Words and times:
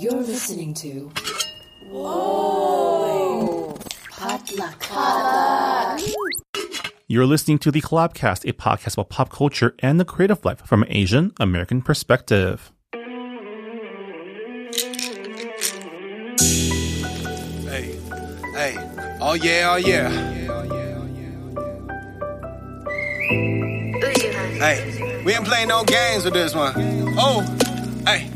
You're 0.00 0.22
listening 0.22 0.72
to. 0.76 1.12
Whoa! 1.90 3.76
Potluck. 4.10 6.00
You're 7.06 7.26
listening 7.26 7.58
to 7.58 7.70
the 7.70 7.82
Collabcast, 7.82 8.48
a 8.48 8.54
podcast 8.54 8.94
about 8.94 9.10
pop 9.10 9.28
culture 9.28 9.74
and 9.80 10.00
the 10.00 10.06
creative 10.06 10.42
life 10.42 10.64
from 10.64 10.84
an 10.84 10.88
Asian 10.90 11.34
American 11.38 11.82
perspective. 11.82 12.72
Hey, 17.68 17.98
hey, 18.54 18.78
oh 19.20 19.34
yeah, 19.34 19.70
oh 19.70 19.76
yeah. 19.76 20.08
Hey, 24.56 25.22
we 25.26 25.34
ain't 25.34 25.44
playing 25.44 25.68
no 25.68 25.84
games 25.84 26.24
with 26.24 26.32
this 26.32 26.54
one. 26.54 26.72
Oh, 27.18 27.42
hey. 28.06 28.30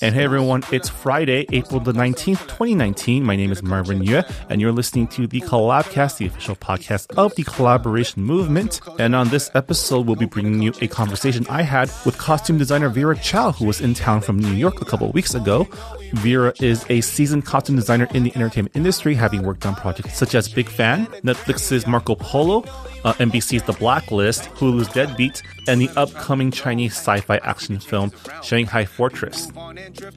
And 0.00 0.14
hey 0.14 0.24
everyone, 0.24 0.62
it's 0.72 0.88
Friday, 0.88 1.46
April 1.52 1.78
the 1.78 1.92
19th, 1.92 2.40
2019. 2.42 3.22
My 3.22 3.36
name 3.36 3.52
is 3.52 3.62
Marvin 3.62 4.00
Yueh, 4.00 4.24
and 4.48 4.60
you're 4.60 4.72
listening 4.72 5.08
to 5.08 5.26
the 5.26 5.40
Collabcast, 5.42 6.16
the 6.16 6.26
official 6.26 6.56
podcast 6.56 7.14
of 7.18 7.34
the 7.34 7.42
collaboration 7.42 8.22
movement. 8.22 8.80
And 8.98 9.14
on 9.14 9.28
this 9.28 9.50
episode, 9.54 10.06
we'll 10.06 10.16
be 10.16 10.24
bringing 10.24 10.62
you 10.62 10.72
a 10.80 10.88
conversation 10.88 11.46
I 11.50 11.62
had 11.62 11.90
with 12.06 12.16
costume 12.16 12.56
designer 12.56 12.88
Vera 12.88 13.16
Chow, 13.16 13.52
who 13.52 13.66
was 13.66 13.80
in 13.80 13.92
town 13.92 14.22
from 14.22 14.38
New 14.38 14.54
York 14.54 14.80
a 14.80 14.86
couple 14.86 15.10
weeks 15.12 15.34
ago. 15.34 15.68
Vera 16.14 16.54
is 16.60 16.86
a 16.88 17.02
seasoned 17.02 17.44
costume 17.44 17.76
designer 17.76 18.08
in 18.14 18.22
the 18.22 18.34
entertainment 18.34 18.74
industry, 18.74 19.14
having 19.14 19.42
worked 19.42 19.66
on 19.66 19.74
projects 19.74 20.16
such 20.16 20.34
as 20.34 20.48
Big 20.48 20.68
Fan, 20.68 21.06
Netflix's 21.22 21.86
Marco 21.86 22.14
Polo, 22.14 22.64
uh, 23.04 23.12
NBC's 23.14 23.62
The 23.62 23.72
Blacklist, 23.74 24.44
Hulu's 24.54 24.88
Deadbeat, 24.88 25.42
and 25.68 25.80
the 25.80 25.90
upcoming 25.96 26.50
Chinese 26.50 26.92
sci-fi 26.92 27.36
action 27.38 27.78
film 27.78 28.12
Shanghai 28.42 28.84
Fortress. 28.84 29.50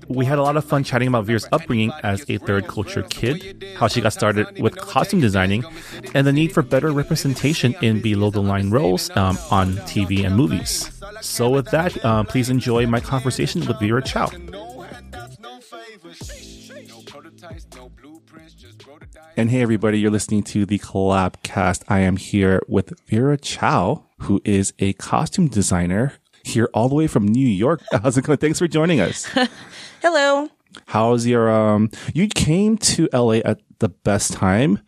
We 0.08 0.26
had 0.26 0.38
a 0.38 0.44
lot 0.44 0.58
of 0.58 0.66
fun 0.66 0.84
chatting 0.84 1.08
about 1.08 1.26
Vera's 1.26 1.48
upbringing 1.52 1.92
as 2.04 2.30
a 2.30 2.38
third 2.38 2.68
culture 2.68 3.04
kid, 3.04 3.66
how 3.78 3.88
she 3.88 4.02
got 4.02 4.14
started 4.14 4.60
with 4.60 4.76
costume 4.78 5.22
designing, 5.22 5.64
and 6.14 6.26
the 6.26 6.34
need 6.34 6.52
for 6.52 6.62
better 6.62 6.92
representation 6.92 7.76
in 7.82 8.02
below 8.02 8.30
the 8.30 8.42
line 8.42 8.70
roles 8.70 9.10
um, 9.12 9.38
on 9.52 9.74
TV 9.88 10.26
and 10.26 10.36
movies. 10.36 10.92
So 11.22 11.50
with 11.50 11.70
that, 11.72 12.04
uh, 12.04 12.24
please 12.24 12.50
enjoy 12.50 12.86
my 12.88 13.00
conversation 13.00 13.66
with 13.66 13.80
Vera 13.80 14.02
Chow. 14.02 14.30
And 19.40 19.52
hey, 19.52 19.62
everybody, 19.62 20.00
you're 20.00 20.10
listening 20.10 20.42
to 20.46 20.66
the 20.66 20.80
Collabcast. 20.80 21.84
I 21.88 22.00
am 22.00 22.18
here 22.18 22.60
with 22.68 23.00
Vera 23.02 23.38
Chow, 23.38 24.04
who 24.22 24.42
is 24.44 24.74
a 24.80 24.94
costume 24.94 25.48
designer 25.48 26.14
here 26.44 26.72
all 26.74 26.90
the 26.90 26.96
way 26.96 27.06
from 27.06 27.28
New 27.28 27.48
York. 27.48 27.84
How's 27.92 28.18
it 28.18 28.24
going? 28.24 28.40
Thanks 28.40 28.58
for 28.58 28.68
joining 28.68 29.00
us. 29.00 29.26
Hello. 30.02 30.50
How's 30.88 31.28
your, 31.28 31.52
um, 31.52 31.92
you 32.16 32.28
came 32.28 32.80
to 32.80 33.08
LA 33.14 33.42
at 33.46 33.60
the 33.78 33.90
best 33.90 34.34
time 34.34 34.80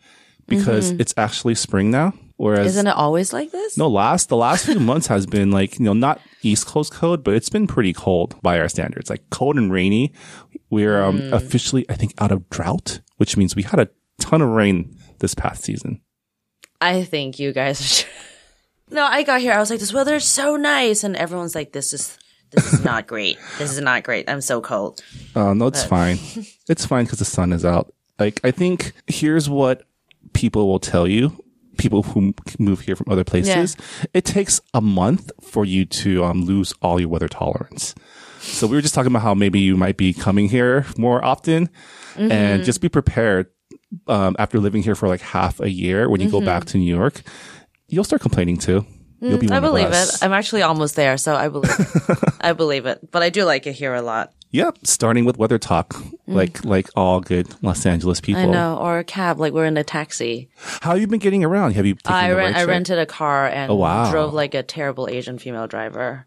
because 0.48 0.90
it's 0.90 1.14
actually 1.16 1.54
spring 1.54 1.92
now. 1.92 2.12
Whereas, 2.36 2.66
Isn't 2.68 2.88
it 2.88 2.96
always 2.96 3.32
like 3.32 3.52
this? 3.52 3.78
no, 3.78 3.86
last, 3.86 4.30
the 4.30 4.36
last 4.36 4.66
few 4.66 4.80
months 4.80 5.06
has 5.06 5.26
been 5.26 5.52
like, 5.52 5.78
you 5.78 5.84
know, 5.84 5.92
not 5.92 6.20
East 6.42 6.66
Coast 6.66 6.92
code, 6.92 7.22
but 7.22 7.34
it's 7.34 7.50
been 7.50 7.68
pretty 7.68 7.92
cold 7.92 8.34
by 8.42 8.58
our 8.58 8.68
standards, 8.68 9.10
like 9.10 9.30
cold 9.30 9.58
and 9.58 9.70
rainy. 9.70 10.12
We're, 10.70 11.02
um, 11.04 11.20
officially, 11.32 11.86
I 11.88 11.94
think, 11.94 12.14
out 12.18 12.32
of 12.32 12.50
drought, 12.50 13.00
which 13.18 13.36
means 13.36 13.54
we 13.54 13.62
had 13.62 13.78
a 13.78 13.90
ton 14.30 14.42
of 14.42 14.48
rain 14.50 14.96
this 15.18 15.34
past 15.34 15.64
season. 15.64 16.00
I 16.80 17.04
think 17.04 17.38
you 17.38 17.52
guys. 17.52 18.04
No, 18.92 19.04
I 19.04 19.22
got 19.22 19.40
here. 19.40 19.52
I 19.52 19.60
was 19.60 19.70
like, 19.70 19.78
this 19.78 19.92
weather 19.94 20.16
is 20.16 20.24
so 20.24 20.56
nice, 20.56 21.04
and 21.04 21.14
everyone's 21.14 21.54
like, 21.54 21.70
this 21.72 21.92
is 21.92 22.18
this 22.50 22.72
is 22.72 22.84
not 22.84 23.06
great. 23.06 23.38
This 23.56 23.70
is 23.70 23.80
not 23.80 24.02
great. 24.02 24.28
I'm 24.28 24.40
so 24.40 24.60
cold. 24.60 25.00
Uh, 25.36 25.54
no, 25.54 25.68
it's 25.68 25.84
fine. 25.84 26.18
It's 26.68 26.84
fine 26.86 27.04
because 27.04 27.20
the 27.20 27.24
sun 27.24 27.52
is 27.52 27.64
out. 27.64 27.94
Like, 28.18 28.40
I 28.42 28.50
think 28.50 28.92
here's 29.06 29.48
what 29.48 29.84
people 30.32 30.66
will 30.66 30.80
tell 30.80 31.06
you. 31.06 31.40
People 31.78 32.02
who 32.02 32.34
move 32.58 32.80
here 32.80 32.96
from 32.96 33.06
other 33.12 33.22
places, 33.22 33.76
it 34.12 34.24
takes 34.24 34.60
a 34.74 34.80
month 34.80 35.30
for 35.40 35.64
you 35.64 35.84
to 36.02 36.24
um, 36.24 36.42
lose 36.44 36.74
all 36.82 36.98
your 36.98 37.08
weather 37.10 37.28
tolerance. 37.28 37.94
So 38.40 38.66
we 38.66 38.74
were 38.76 38.82
just 38.82 38.94
talking 38.94 39.12
about 39.12 39.22
how 39.22 39.34
maybe 39.34 39.60
you 39.60 39.76
might 39.76 39.96
be 39.96 40.12
coming 40.12 40.48
here 40.48 40.84
more 40.98 41.24
often 41.24 41.70
and 42.16 42.64
just 42.64 42.80
be 42.80 42.88
prepared. 42.88 43.46
Um, 44.06 44.36
after 44.38 44.58
living 44.60 44.82
here 44.82 44.94
for 44.94 45.08
like 45.08 45.20
half 45.20 45.60
a 45.60 45.68
year, 45.68 46.08
when 46.08 46.20
you 46.20 46.30
go 46.30 46.40
back 46.40 46.62
mm-hmm. 46.62 46.70
to 46.70 46.78
New 46.78 46.94
York, 46.96 47.22
you'll 47.88 48.04
start 48.04 48.22
complaining 48.22 48.56
too. 48.56 48.86
You'll 49.20 49.38
be 49.38 49.46
mm, 49.46 49.50
one 49.50 49.64
I 49.64 49.66
believe 49.66 49.88
it. 49.90 50.22
I'm 50.22 50.32
actually 50.32 50.62
almost 50.62 50.96
there, 50.96 51.18
so 51.18 51.34
I 51.34 51.48
believe 51.48 51.74
it. 51.78 52.18
I 52.40 52.52
believe 52.54 52.86
it. 52.86 53.10
But 53.10 53.22
I 53.22 53.28
do 53.28 53.44
like 53.44 53.66
it 53.66 53.72
here 53.72 53.94
a 53.94 54.00
lot. 54.00 54.32
Yep. 54.52 54.78
Starting 54.84 55.24
with 55.24 55.36
weather 55.36 55.58
talk, 55.58 55.90
mm. 55.90 56.14
like 56.26 56.64
like 56.64 56.88
all 56.96 57.20
good 57.20 57.48
Los 57.62 57.84
Angeles 57.84 58.20
people. 58.20 58.42
I 58.42 58.46
know. 58.46 58.78
Or 58.78 58.98
a 58.98 59.04
cab, 59.04 59.38
like 59.38 59.52
we're 59.52 59.66
in 59.66 59.76
a 59.76 59.84
taxi. 59.84 60.48
How 60.80 60.92
have 60.92 61.00
you 61.00 61.06
been 61.06 61.18
getting 61.18 61.44
around? 61.44 61.74
Have 61.74 61.84
you? 61.84 61.96
I 62.06 62.32
rent, 62.32 62.54
right 62.54 62.62
I 62.62 62.64
rented 62.64 62.98
a 62.98 63.06
car 63.06 63.46
and 63.46 63.70
Oh, 63.70 63.76
wow. 63.76 64.10
drove 64.10 64.32
like 64.32 64.54
a 64.54 64.62
terrible 64.62 65.08
Asian 65.08 65.38
female 65.38 65.66
driver. 65.66 66.26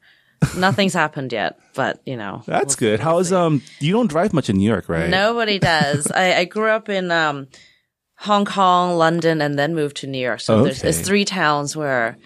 Nothing's 0.57 0.93
happened 0.93 1.31
yet, 1.33 1.57
but 1.75 2.01
you 2.05 2.17
know. 2.17 2.43
That's 2.45 2.75
good. 2.75 2.99
How 2.99 3.19
is 3.19 3.31
um? 3.33 3.61
You 3.79 3.93
don't 3.93 4.07
drive 4.09 4.33
much 4.33 4.49
in 4.49 4.57
New 4.57 4.67
York, 4.69 4.89
right? 4.89 5.09
Nobody 5.09 5.59
does. 5.59 6.11
I, 6.11 6.33
I 6.35 6.45
grew 6.45 6.69
up 6.69 6.89
in 6.89 7.11
um, 7.11 7.47
Hong 8.17 8.45
Kong, 8.45 8.97
London, 8.97 9.41
and 9.41 9.57
then 9.57 9.75
moved 9.75 9.97
to 9.97 10.07
New 10.07 10.19
York. 10.19 10.39
So 10.39 10.63
there's 10.63 10.83
it's 10.83 10.97
Okay. 10.99 11.05
three 11.05 11.25
towns 11.25 11.75
where 11.75 12.17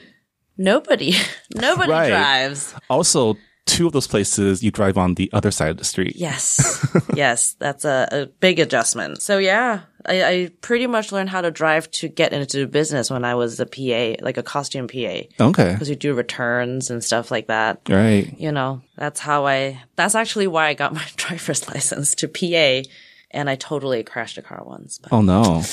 nobody 0.57 1.13
nobody 1.55 1.91
Right. 1.91 2.09
drives. 2.09 2.75
Also, 2.89 3.37
two 3.65 3.87
of 3.87 3.93
those 3.93 4.07
places 4.07 4.63
you 4.63 4.71
drive 4.71 4.97
on 4.97 5.15
the 5.15 5.29
other 5.33 5.51
side 5.51 5.69
of 5.71 5.77
the 5.77 5.83
street. 5.85 6.15
Yes, 6.15 6.85
yes, 7.13 7.55
that's 7.59 7.85
a, 7.85 8.07
a 8.11 8.25
big 8.39 8.59
adjustment. 8.59 9.21
So 9.21 9.37
yeah, 9.37 9.81
I, 10.07 10.23
I 10.23 10.49
pretty 10.61 10.87
much 10.87 11.11
learned 11.11 11.29
how 11.29 11.41
to 11.41 11.51
drive 11.51 11.89
to 11.91 12.07
get 12.07 12.33
into 12.33 12.65
business 12.67 13.09
when 13.11 13.25
I 13.25 13.35
was 13.35 13.59
a 13.59 13.65
PA, 13.65 14.23
like 14.23 14.37
a 14.37 14.43
costume 14.43 14.87
PA, 14.87 15.21
Okay. 15.39 15.73
because 15.73 15.89
we 15.89 15.95
do 15.95 16.13
returns 16.13 16.89
and 16.89 17.03
stuff 17.03 17.29
like 17.31 17.47
that. 17.47 17.81
Right. 17.89 18.33
you 18.39 18.51
know, 18.51 18.81
that's 18.95 19.19
how 19.19 19.45
I, 19.45 19.81
that's 19.95 20.15
actually 20.15 20.47
why 20.47 20.67
I 20.67 20.73
got 20.73 20.93
my 21.01 21.05
driver's 21.17 21.67
license 21.67 22.15
to 22.15 22.27
PA. 22.27 22.87
And 23.31 23.49
I 23.49 23.55
totally 23.55 24.03
crashed 24.03 24.37
a 24.37 24.41
car 24.41 24.63
once, 24.65 24.97
but, 24.99 25.11
Oh 25.11 25.21
no. 25.21 25.63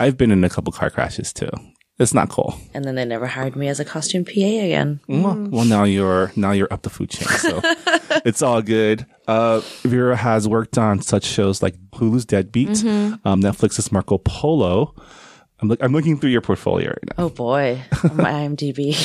I've 0.00 0.16
been 0.16 0.30
in 0.30 0.42
a 0.44 0.48
couple 0.48 0.72
car 0.72 0.88
crashes 0.88 1.32
too. 1.32 1.50
It's 2.00 2.14
not 2.14 2.28
cool. 2.30 2.58
and 2.74 2.84
then 2.84 2.94
they 2.96 3.04
never 3.04 3.26
hired 3.26 3.54
me 3.54 3.68
as 3.68 3.78
a 3.78 3.84
costume 3.84 4.24
PA 4.24 4.32
again. 4.32 5.00
Well, 5.06 5.36
well, 5.50 5.64
now 5.66 5.84
you're 5.84 6.32
now 6.34 6.50
you're 6.52 6.72
up 6.72 6.82
the 6.82 6.90
food 6.90 7.10
chain, 7.10 7.28
so 7.28 7.60
it's 8.24 8.40
all 8.42 8.62
good. 8.62 9.04
Uh, 9.28 9.60
Vera 9.84 10.16
has 10.16 10.48
worked 10.48 10.78
on 10.78 11.02
such 11.02 11.24
shows 11.24 11.62
like 11.62 11.76
Hulu's 11.92 12.24
Deadbeat, 12.24 12.70
Mm-hmm. 12.70 13.28
um, 13.28 13.42
Netflix's 13.42 13.92
Marco 13.92 14.16
Polo. 14.18 14.94
I'm 15.60 15.68
look, 15.68 15.82
I'm 15.82 15.92
looking 15.92 16.18
through 16.18 16.30
your 16.30 16.40
portfolio 16.40 16.88
right 16.88 17.04
now. 17.18 17.24
Oh 17.26 17.28
boy, 17.28 17.82
my 18.14 18.32
IMDb. 18.48 18.96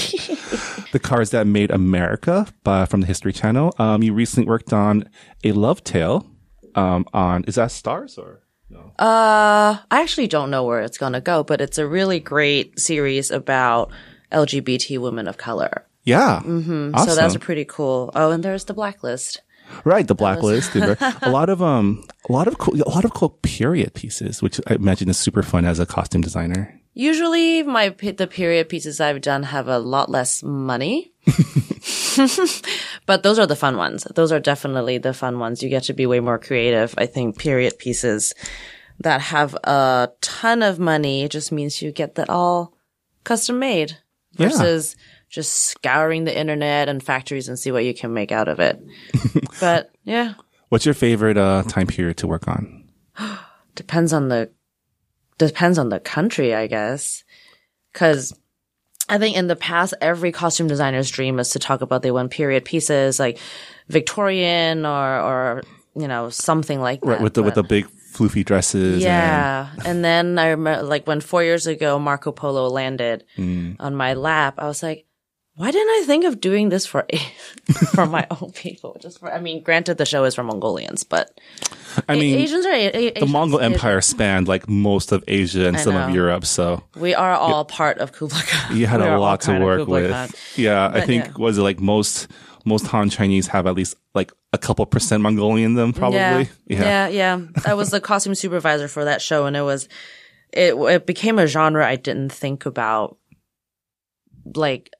The 0.93 0.99
Cars 0.99 1.31
That 1.31 1.45
Made 1.45 1.71
America 1.71 2.47
by, 2.63 2.85
from 2.85 3.01
the 3.01 3.07
History 3.07 3.33
Channel. 3.33 3.73
Um, 3.77 4.01
you 4.01 4.13
recently 4.13 4.47
worked 4.47 4.71
on 4.71 5.09
a 5.43 5.51
love 5.51 5.83
tale. 5.83 6.25
Um, 6.75 7.05
on 7.13 7.43
is 7.45 7.55
that 7.55 7.71
Stars 7.71 8.17
or 8.17 8.41
uh, 8.73 9.77
I 9.91 10.01
actually 10.01 10.27
don't 10.27 10.49
know 10.49 10.63
where 10.63 10.81
it's 10.81 10.97
gonna 10.97 11.21
go, 11.21 11.43
but 11.43 11.61
it's 11.61 11.77
a 11.77 11.87
really 11.87 12.19
great 12.19 12.79
series 12.79 13.31
about 13.31 13.91
LGBT 14.31 14.99
women 14.99 15.27
of 15.27 15.37
color. 15.37 15.85
yeah? 16.03 16.41
Mm-hmm. 16.43 16.95
Awesome. 16.95 17.09
So 17.09 17.15
that's 17.15 17.35
a 17.35 17.39
pretty 17.39 17.65
cool. 17.65 18.11
Oh, 18.15 18.31
and 18.31 18.43
there's 18.43 18.65
the 18.65 18.73
Blacklist. 18.73 19.41
right. 19.83 20.07
The 20.07 20.15
Blacklist. 20.15 20.75
a 20.75 21.29
lot 21.29 21.49
of 21.49 21.61
um, 21.61 22.05
a 22.29 22.31
lot 22.31 22.47
of 22.47 22.57
cool, 22.57 22.75
a 22.81 22.89
lot 22.89 23.05
of 23.05 23.13
cool 23.13 23.29
period 23.41 23.93
pieces, 23.93 24.41
which 24.41 24.59
I 24.67 24.75
imagine 24.75 25.09
is 25.09 25.17
super 25.17 25.43
fun 25.43 25.65
as 25.65 25.79
a 25.79 25.85
costume 25.85 26.21
designer. 26.21 26.79
Usually, 26.93 27.63
my 27.63 27.89
the 27.89 28.27
period 28.27 28.69
pieces 28.69 29.01
I've 29.01 29.21
done 29.21 29.43
have 29.43 29.67
a 29.67 29.79
lot 29.79 30.09
less 30.09 30.41
money. 30.43 31.11
but 33.05 33.23
those 33.23 33.37
are 33.39 33.45
the 33.47 33.55
fun 33.55 33.77
ones. 33.77 34.03
Those 34.15 34.31
are 34.31 34.39
definitely 34.39 34.97
the 34.97 35.13
fun 35.13 35.39
ones. 35.39 35.61
You 35.63 35.69
get 35.69 35.83
to 35.83 35.93
be 35.93 36.05
way 36.05 36.19
more 36.19 36.39
creative. 36.39 36.93
I 36.97 37.05
think 37.05 37.37
period 37.37 37.77
pieces 37.79 38.33
that 38.99 39.21
have 39.21 39.53
a 39.63 40.09
ton 40.21 40.63
of 40.63 40.79
money 40.79 41.27
just 41.27 41.51
means 41.51 41.81
you 41.81 41.91
get 41.91 42.15
that 42.15 42.29
all 42.29 42.73
custom 43.23 43.59
made 43.59 43.97
Yeah. 44.37 44.47
versus 44.49 44.95
just 45.29 45.53
scouring 45.53 46.23
the 46.23 46.37
internet 46.37 46.87
and 46.87 47.03
factories 47.03 47.49
and 47.49 47.59
see 47.59 47.71
what 47.71 47.83
you 47.85 47.93
can 47.93 48.13
make 48.13 48.31
out 48.31 48.47
of 48.47 48.59
it. 48.59 48.81
but 49.59 49.91
yeah, 50.03 50.33
What's 50.69 50.85
your 50.85 50.95
favorite 50.95 51.37
uh, 51.37 51.63
time 51.63 51.87
period 51.87 52.17
to 52.17 52.27
work 52.27 52.47
on? 52.47 52.89
depends 53.75 54.13
on 54.13 54.29
the 54.29 54.49
depends 55.37 55.77
on 55.77 55.89
the 55.89 55.99
country, 55.99 56.55
I 56.55 56.67
guess. 56.67 57.23
Cause 57.93 58.33
I 59.07 59.17
think 59.17 59.37
in 59.37 59.47
the 59.47 59.55
past, 59.55 59.93
every 60.01 60.31
costume 60.31 60.67
designer's 60.67 61.11
dream 61.11 61.39
is 61.39 61.49
to 61.51 61.59
talk 61.59 61.81
about 61.81 62.01
they 62.01 62.11
want 62.11 62.31
period 62.31 62.65
pieces 62.65 63.19
like 63.19 63.37
Victorian 63.89 64.85
or, 64.85 65.19
or, 65.21 65.63
you 65.95 66.07
know, 66.07 66.29
something 66.29 66.81
like 66.81 67.01
that. 67.01 67.07
Right, 67.07 67.21
with 67.21 67.35
the 67.35 67.43
with 67.43 67.55
the 67.55 67.63
big 67.63 67.87
floofy 68.13 68.43
dresses. 68.45 69.03
yeah. 69.03 69.69
And 69.85 70.03
then 70.03 70.39
I 70.39 70.49
remember, 70.49 70.83
like, 70.83 71.05
when 71.05 71.19
four 71.21 71.43
years 71.43 71.67
ago 71.67 71.99
Marco 71.99 72.31
Polo 72.31 72.67
landed 72.69 73.23
Mm. 73.37 73.75
on 73.79 73.95
my 73.95 74.13
lap, 74.13 74.55
I 74.57 74.65
was 74.67 74.81
like, 74.81 75.04
why 75.57 75.71
didn't 75.71 76.03
I 76.03 76.03
think 76.05 76.25
of 76.25 76.41
doing 76.41 76.67
this 76.69 76.85
for 76.85 77.05
for 77.93 78.05
my 78.05 78.27
own 78.29 78.51
people? 78.51 78.97
Just 78.99 79.19
for, 79.19 79.33
I 79.33 79.39
mean, 79.39 79.63
granted, 79.63 79.97
the 79.97 80.05
show 80.05 80.25
is 80.25 80.35
for 80.35 80.43
Mongolians, 80.43 81.03
but 81.03 81.39
I 82.09 82.15
mean, 82.15 82.37
Asians 82.37 82.65
are 82.65 82.71
the 82.71 83.25
Mongol 83.25 83.61
Empire 83.61 84.01
spanned 84.13 84.49
like 84.49 84.67
most 84.67 85.13
of 85.13 85.23
Asia 85.27 85.67
and 85.67 85.77
I 85.77 85.79
some 85.79 85.95
of. 85.95 86.13
Europe, 86.13 86.45
so 86.45 86.83
We 86.95 87.15
are 87.15 87.31
all 87.31 87.63
part 87.63 87.99
of 87.99 88.11
Kublai 88.11 88.41
Khan. 88.47 88.77
you 88.77 88.85
had 88.85 88.99
We 88.99 89.07
a 89.07 89.17
lot 89.17 89.41
to 89.41 89.59
work 89.59 89.87
with. 89.87 90.11
Khan. 90.11 90.29
Yeah, 90.55 90.91
I 90.93 91.01
think 91.01 91.25
yeah. 91.25 91.33
was 91.37 91.57
it 91.57 91.61
like 91.61 91.79
most 91.79 92.27
most 92.65 92.87
Han 92.87 93.09
Chinese 93.09 93.47
have 93.47 93.65
at 93.67 93.75
least 93.75 93.95
like 94.13 94.33
a 94.51 94.57
couple 94.57 94.85
percent 94.85 95.23
Mongolian 95.23 95.71
in 95.71 95.75
them, 95.75 95.93
probably. 95.93 96.17
Yeah. 96.17 96.47
yeah, 96.67 97.07
yeah, 97.07 97.39
I 97.65 97.75
was 97.75 97.91
the 97.91 98.01
costume 98.01 98.35
supervisor 98.35 98.87
for 98.87 99.05
that 99.05 99.21
show, 99.21 99.45
and 99.45 99.55
it 99.55 99.61
was 99.61 99.87
it 100.51 100.75
it 100.75 101.05
became 101.05 101.39
a 101.39 101.47
genre 101.47 101.87
I 101.87 101.95
didn't 101.95 102.33
think 102.33 102.65
about. 102.65 103.17
Like, 104.53 104.91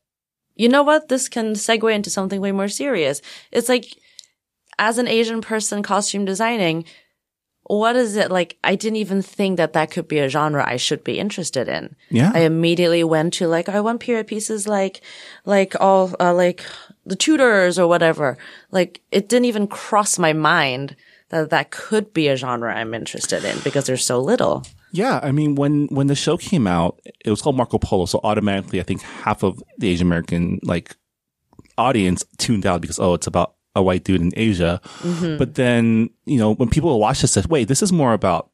you 0.56 0.70
know 0.70 0.84
what? 0.84 1.10
This 1.10 1.30
can 1.30 1.54
segue 1.54 1.94
into 1.94 2.10
something 2.10 2.42
way 2.42 2.52
more 2.52 2.68
serious. 2.68 3.22
It's 3.52 3.70
like, 3.70 3.98
as 4.80 4.98
an 4.98 5.08
Asian 5.08 5.42
person 5.42 5.84
costume 5.84 6.26
designing, 6.26 6.86
what 7.68 7.96
is 7.96 8.16
it 8.16 8.30
like? 8.30 8.58
I 8.64 8.76
didn't 8.76 8.98
even 8.98 9.22
think 9.22 9.58
that 9.58 9.74
that 9.74 9.90
could 9.90 10.08
be 10.08 10.20
a 10.20 10.30
genre 10.30 10.64
I 10.66 10.78
should 10.78 11.04
be 11.04 11.20
interested 11.20 11.68
in. 11.68 11.96
Yeah. 12.10 12.32
I 12.34 12.42
immediately 12.42 13.04
went 13.04 13.34
to 13.36 13.48
like, 13.48 13.70
I 13.70 13.82
want 13.82 14.02
period 14.02 14.28
pieces 14.28 14.68
like, 14.68 15.02
like 15.46 15.76
all, 15.80 16.14
uh, 16.20 16.34
like 16.34 16.64
the 17.06 17.16
Tudors 17.16 17.80
or 17.80 17.88
whatever. 17.88 18.38
Like 18.70 19.02
it 19.12 19.30
didn't 19.30 19.46
even 19.46 19.68
cross 19.68 20.20
my 20.20 20.32
mind 20.32 20.96
that 21.30 21.50
that 21.50 21.72
could 21.72 22.14
be 22.14 22.28
a 22.28 22.36
genre 22.36 22.74
I'm 22.74 22.94
interested 22.94 23.44
in 23.44 23.58
because 23.64 23.88
there's 23.88 24.06
so 24.06 24.22
little. 24.22 24.64
Yeah, 24.96 25.20
I 25.22 25.32
mean, 25.32 25.56
when 25.56 25.88
when 25.88 26.08
the 26.08 26.16
show 26.16 26.38
came 26.38 26.68
out, 26.68 27.02
it 27.24 27.30
was 27.30 27.42
called 27.42 27.58
Marco 27.58 27.78
Polo, 27.78 28.06
so 28.06 28.22
automatically, 28.24 28.80
I 28.80 28.84
think 28.84 29.02
half 29.02 29.44
of 29.44 29.62
the 29.78 29.90
Asian 29.90 30.08
American 30.08 30.60
like 30.64 30.96
audience 31.78 32.24
tuned 32.38 32.66
out 32.66 32.80
because 32.80 32.98
oh, 32.98 33.14
it's 33.14 33.28
about 33.28 33.56
a 33.76 33.84
white 33.84 34.06
dude 34.06 34.22
in 34.22 34.32
Asia. 34.38 34.80
Mm-hmm. 35.00 35.38
But 35.38 35.56
then, 35.56 36.12
you 36.26 36.38
know, 36.38 36.54
when 36.56 36.70
people 36.70 36.98
watch 36.98 37.22
this, 37.22 37.34
said, 37.34 37.48
"Wait, 37.48 37.68
this 37.68 37.84
is 37.84 37.92
more 37.92 38.14
about 38.14 38.52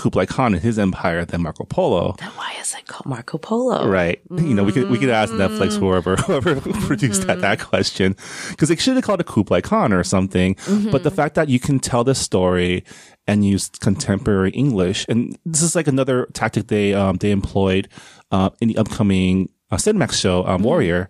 Kublai 0.00 0.26
Khan 0.26 0.54
and 0.54 0.62
his 0.62 0.78
empire 0.78 1.24
than 1.24 1.42
Marco 1.42 1.64
Polo." 1.64 2.14
Then 2.18 2.30
why 2.36 2.52
is 2.60 2.74
it 2.74 2.86
called 2.86 3.06
Marco 3.06 3.36
Polo? 3.38 3.86
Right. 3.86 4.20
You 4.30 4.54
know, 4.54 4.64
we 4.64 4.72
could 4.72 4.88
we 4.90 4.98
could 4.98 5.10
ask 5.10 5.32
Netflix 5.32 5.70
Mm-hmm. 5.76 5.84
whoever 5.84 6.16
whoever 6.16 6.52
produced 6.88 7.26
that 7.26 7.40
that 7.40 7.60
question 7.60 8.16
because 8.50 8.68
they 8.70 8.76
should 8.76 8.96
have 8.96 9.04
called 9.04 9.20
it 9.20 9.26
Kublai 9.26 9.60
Khan 9.60 9.92
or 9.92 10.04
something. 10.04 10.54
Mm-hmm. 10.54 10.90
But 10.90 11.02
the 11.02 11.10
fact 11.10 11.34
that 11.36 11.48
you 11.48 11.60
can 11.60 11.78
tell 11.78 12.02
this 12.04 12.18
story 12.18 12.84
and 13.26 13.44
use 13.44 13.68
contemporary 13.80 14.50
English, 14.50 15.06
and 15.08 15.38
this 15.44 15.62
is 15.62 15.76
like 15.76 15.86
another 15.86 16.26
tactic 16.32 16.66
they 16.68 16.94
um 16.94 17.16
they 17.18 17.30
employed 17.30 17.88
uh, 18.32 18.50
in 18.60 18.68
the 18.68 18.76
upcoming. 18.78 19.48
Uh, 19.70 19.76
Cinemax 19.76 20.14
show, 20.20 20.42
Mm-hmm. 20.42 20.50
um, 20.50 20.62
Warrior, 20.64 21.08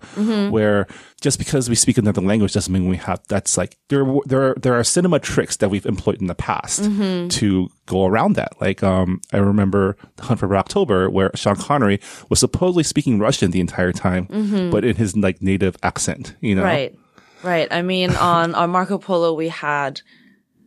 where 0.50 0.86
just 1.22 1.38
because 1.38 1.70
we 1.70 1.74
speak 1.74 1.96
another 1.96 2.20
language 2.20 2.52
doesn't 2.52 2.72
mean 2.72 2.88
we 2.88 2.98
have. 2.98 3.20
That's 3.28 3.56
like 3.56 3.78
there, 3.88 4.04
there, 4.26 4.42
are, 4.50 4.54
there 4.60 4.74
are 4.78 4.84
cinema 4.84 5.18
tricks 5.18 5.56
that 5.58 5.70
we've 5.70 5.86
employed 5.86 6.20
in 6.20 6.26
the 6.26 6.34
past 6.34 6.82
Mm-hmm. 6.82 7.28
to 7.28 7.68
go 7.86 8.04
around 8.06 8.34
that. 8.36 8.52
Like, 8.60 8.82
um, 8.82 9.20
I 9.32 9.38
remember 9.38 9.96
The 10.16 10.24
Hunt 10.24 10.40
for 10.40 10.46
Red 10.46 10.58
October, 10.58 11.08
where 11.08 11.30
Sean 11.34 11.56
Connery 11.56 12.00
was 12.28 12.38
supposedly 12.40 12.82
speaking 12.82 13.18
Russian 13.18 13.50
the 13.50 13.60
entire 13.60 13.92
time, 13.92 14.26
but 14.70 14.84
in 14.84 14.96
his 14.96 15.16
like 15.16 15.40
native 15.40 15.76
accent. 15.82 16.34
You 16.40 16.56
know, 16.56 16.62
Mm-hmm. 16.62 16.68
Right. 16.70 16.98
Right. 17.42 17.68
I 17.72 17.80
mean, 17.80 18.10
on, 18.16 18.54
on 18.54 18.68
Marco 18.68 18.98
Polo, 18.98 19.32
we 19.32 19.48
had, 19.48 20.02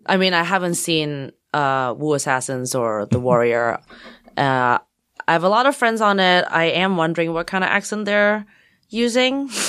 I 0.08 0.18
mean, 0.18 0.34
I 0.34 0.44
haven't 0.44 0.76
seen, 0.76 1.32
uh, 1.54 1.94
Wu 1.96 2.16
Assassins 2.16 2.74
or 2.74 3.06
The 3.06 3.20
Warrior. 3.30 3.80
Uh, 4.36 4.80
I 5.28 5.34
have 5.34 5.44
a 5.44 5.50
lot 5.50 5.66
of 5.66 5.76
friends 5.76 6.02
on 6.02 6.20
it. 6.20 6.46
I 6.50 6.66
am 6.66 6.98
wondering 6.98 7.34
what 7.34 7.48
kind 7.48 7.64
of 7.64 7.70
accent 7.70 8.06
they're 8.06 8.46
using. 8.90 9.50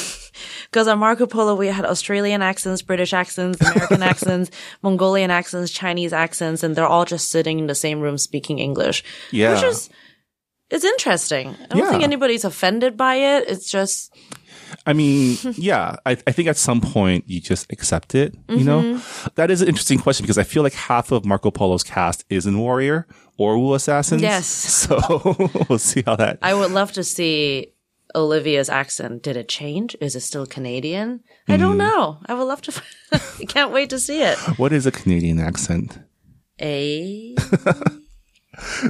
Cause 0.73 0.89
on 0.89 0.99
Marco 0.99 1.27
Polo, 1.27 1.55
we 1.55 1.69
had 1.69 1.85
Australian 1.85 2.43
accents, 2.43 2.83
British 2.83 3.12
accents, 3.12 3.61
American 3.61 4.03
accents, 4.12 4.51
Mongolian 4.83 5.31
accents, 5.31 5.71
Chinese 5.71 6.12
accents, 6.12 6.65
and 6.65 6.75
they're 6.75 6.87
all 6.87 7.05
just 7.05 7.31
sitting 7.31 7.61
in 7.61 7.69
the 7.69 7.75
same 7.77 8.01
room 8.01 8.19
speaking 8.19 8.59
English. 8.59 9.05
Yeah. 9.31 9.55
Which 9.55 9.62
is, 9.62 9.89
it's 10.71 10.85
interesting. 10.85 11.55
I 11.62 11.67
don't 11.67 11.79
Yeah. 11.79 11.91
think 11.91 12.03
anybody's 12.03 12.45
offended 12.45 12.97
by 12.97 13.15
it. 13.15 13.45
It's 13.49 13.71
just, 13.71 14.12
I 14.87 14.93
mean, 14.93 15.37
yeah, 15.56 15.96
I, 16.06 16.12
I 16.26 16.32
think 16.32 16.49
at 16.49 16.56
some 16.56 16.81
point 16.81 17.25
you 17.28 17.40
just 17.40 17.70
accept 17.72 18.14
it. 18.14 18.34
You 18.49 18.64
know, 18.64 18.81
Mm-hmm. 18.82 19.28
that 19.37 19.50
is 19.50 19.62
an 19.62 19.69
interesting 19.69 19.99
question 19.99 20.25
because 20.25 20.38
I 20.38 20.43
feel 20.44 20.62
like 20.62 20.75
half 20.75 21.12
of 21.12 21.25
Marco 21.25 21.50
Polo's 21.50 21.82
cast 21.82 22.25
is 22.28 22.46
in 22.46 22.58
Warrior 22.58 23.06
or 23.38 23.58
Wu 23.58 23.75
Assassins. 23.75 24.22
Yes. 24.22 24.46
So 24.84 24.99
we'll 25.69 25.78
see 25.78 26.02
how 26.05 26.16
that. 26.16 26.38
I 26.43 26.55
would 26.55 26.70
love 26.72 26.93
to 26.93 27.05
see 27.05 27.72
Olivia's 28.14 28.69
accent. 28.69 29.22
Did 29.22 29.37
it 29.37 29.49
change? 29.49 29.96
Is 30.00 30.14
it 30.14 30.20
still 30.20 30.46
Canadian? 30.46 31.20
I 31.49 31.56
Mm. 31.56 31.60
don't 31.60 31.78
know. 31.78 32.19
I 32.26 32.34
would 32.34 32.44
love 32.44 32.60
to. 32.62 32.82
I 33.12 33.44
can't 33.46 33.72
wait 33.72 33.90
to 33.90 33.99
see 33.99 34.22
it. 34.22 34.37
what 34.58 34.72
is 34.72 34.87
a 34.87 34.93
Canadian 34.93 35.40
accent? 35.40 35.99
A 36.60 37.34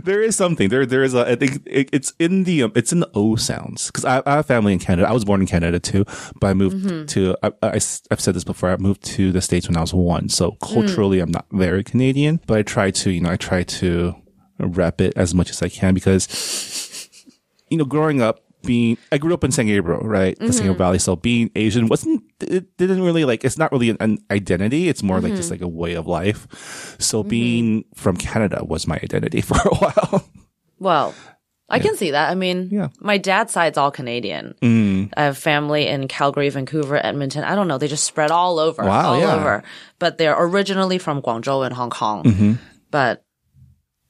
There 0.04 0.22
is 0.22 0.36
something 0.36 0.68
there. 0.68 0.86
There 0.86 1.02
is 1.02 1.14
a. 1.14 1.30
I 1.30 1.36
think 1.36 1.62
it, 1.66 1.88
it's 1.92 2.12
in 2.18 2.44
the 2.44 2.64
um, 2.64 2.72
it's 2.74 2.92
in 2.92 3.00
the 3.00 3.10
O 3.14 3.36
sounds 3.36 3.86
because 3.86 4.04
I, 4.04 4.22
I 4.26 4.36
have 4.36 4.46
family 4.46 4.72
in 4.72 4.78
Canada. 4.78 5.08
I 5.08 5.12
was 5.12 5.24
born 5.24 5.40
in 5.40 5.46
Canada 5.46 5.80
too, 5.80 6.04
but 6.40 6.48
I 6.48 6.54
moved 6.54 6.74
Mm-hmm. 6.74 7.06
to. 7.06 7.36
I, 7.42 7.52
I, 7.62 7.72
have 8.10 8.20
said 8.20 8.34
this 8.34 8.44
before. 8.44 8.70
I 8.70 8.76
moved 8.76 9.02
to 9.16 9.32
the 9.32 9.40
states 9.40 9.68
when 9.68 9.76
I 9.76 9.80
was 9.80 9.94
one, 9.94 10.28
so 10.28 10.52
culturally 10.62 11.20
I'm 11.20 11.30
not 11.30 11.46
very 11.52 11.84
Canadian. 11.84 12.40
But 12.46 12.58
I 12.58 12.62
try 12.62 12.90
to, 12.90 13.10
you 13.10 13.20
know, 13.20 13.30
I 13.30 13.36
try 13.36 13.62
to 13.62 14.14
rep 14.58 15.00
it 15.00 15.12
as 15.16 15.34
much 15.34 15.50
as 15.50 15.62
I 15.62 15.68
can 15.68 15.94
because, 15.94 17.08
you 17.68 17.76
know, 17.78 17.84
growing 17.84 18.20
up. 18.20 18.43
Being, 18.66 18.98
I 19.12 19.18
grew 19.18 19.34
up 19.34 19.44
in 19.44 19.50
San 19.52 19.66
Gabriel, 19.66 20.00
right? 20.02 20.38
The 20.38 20.52
San 20.52 20.62
Gabriel 20.62 20.74
Valley. 20.74 20.98
So 20.98 21.16
being 21.16 21.50
Asian 21.56 21.88
wasn't, 21.88 22.22
it 22.40 22.76
didn't 22.76 23.02
really 23.02 23.24
like, 23.24 23.44
it's 23.44 23.58
not 23.58 23.72
really 23.72 23.90
an, 23.90 23.96
an 24.00 24.18
identity. 24.30 24.88
It's 24.88 25.02
more 25.02 25.20
like 25.20 25.34
just 25.34 25.50
like 25.50 25.60
a 25.62 25.68
way 25.68 25.94
of 25.94 26.06
life. 26.06 26.96
So 26.98 27.22
being 27.22 27.84
from 27.94 28.16
Canada 28.16 28.64
was 28.64 28.86
my 28.86 28.96
identity 29.02 29.40
for 29.42 29.56
a 29.56 29.74
while. 29.74 30.28
well, 30.78 31.14
I 31.68 31.78
can 31.78 31.96
see 31.96 32.10
that. 32.12 32.30
I 32.30 32.34
mean, 32.34 32.68
Yeah. 32.70 32.88
my 33.00 33.16
dad's 33.18 33.52
side's 33.52 33.78
all 33.78 33.90
Canadian. 33.90 34.54
Mm. 34.62 35.12
I 35.16 35.24
have 35.24 35.38
family 35.38 35.86
in 35.88 36.08
Calgary, 36.08 36.48
Vancouver, 36.50 37.04
Edmonton. 37.04 37.42
I 37.42 37.54
don't 37.54 37.68
know. 37.68 37.78
They 37.78 37.88
just 37.88 38.04
spread 38.04 38.30
all 38.30 38.58
over, 38.58 38.84
Wow, 38.84 39.14
all 39.14 39.18
yeah. 39.18 39.34
over. 39.34 39.62
But 39.98 40.18
they're 40.18 40.36
originally 40.38 40.98
from 40.98 41.22
Guangzhou 41.22 41.64
and 41.64 41.74
Hong 41.74 41.90
Kong. 41.90 42.24
Mm-hmm. 42.24 42.52
But 42.90 43.24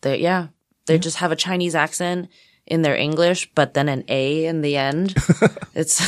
they, 0.03 0.19
yeah, 0.19 0.49
they 0.87 0.99
just 0.99 1.19
have 1.19 1.31
a 1.33 1.37
Chinese 1.37 1.75
accent 1.77 2.29
in 2.67 2.83
their 2.83 2.97
English, 2.97 3.51
but 3.55 3.75
then 3.75 3.89
an 3.89 4.05
A 4.09 4.47
in 4.47 4.63
the 4.63 4.77
end. 4.77 5.15
it's 5.75 6.01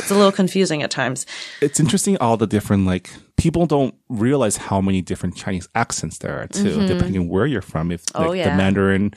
it's 0.00 0.10
a 0.10 0.14
little 0.14 0.32
confusing 0.32 0.82
at 0.82 0.90
times. 0.90 1.24
It's 1.60 1.78
interesting 1.78 2.16
all 2.18 2.36
the 2.36 2.46
different 2.46 2.86
like 2.86 3.10
people 3.36 3.66
don't 3.66 3.94
realize 4.08 4.56
how 4.56 4.80
many 4.80 5.02
different 5.02 5.36
Chinese 5.36 5.68
accents 5.74 6.18
there 6.18 6.40
are 6.40 6.46
too, 6.48 6.86
depending 6.86 7.22
on 7.22 7.28
where 7.28 7.46
you're 7.46 7.62
from. 7.62 7.92
If 7.92 8.02
like 8.14 8.24
Mm-hmm. 8.30 8.40
Oh, 8.40 8.50
the. 8.50 8.56
Mandarin 8.56 9.14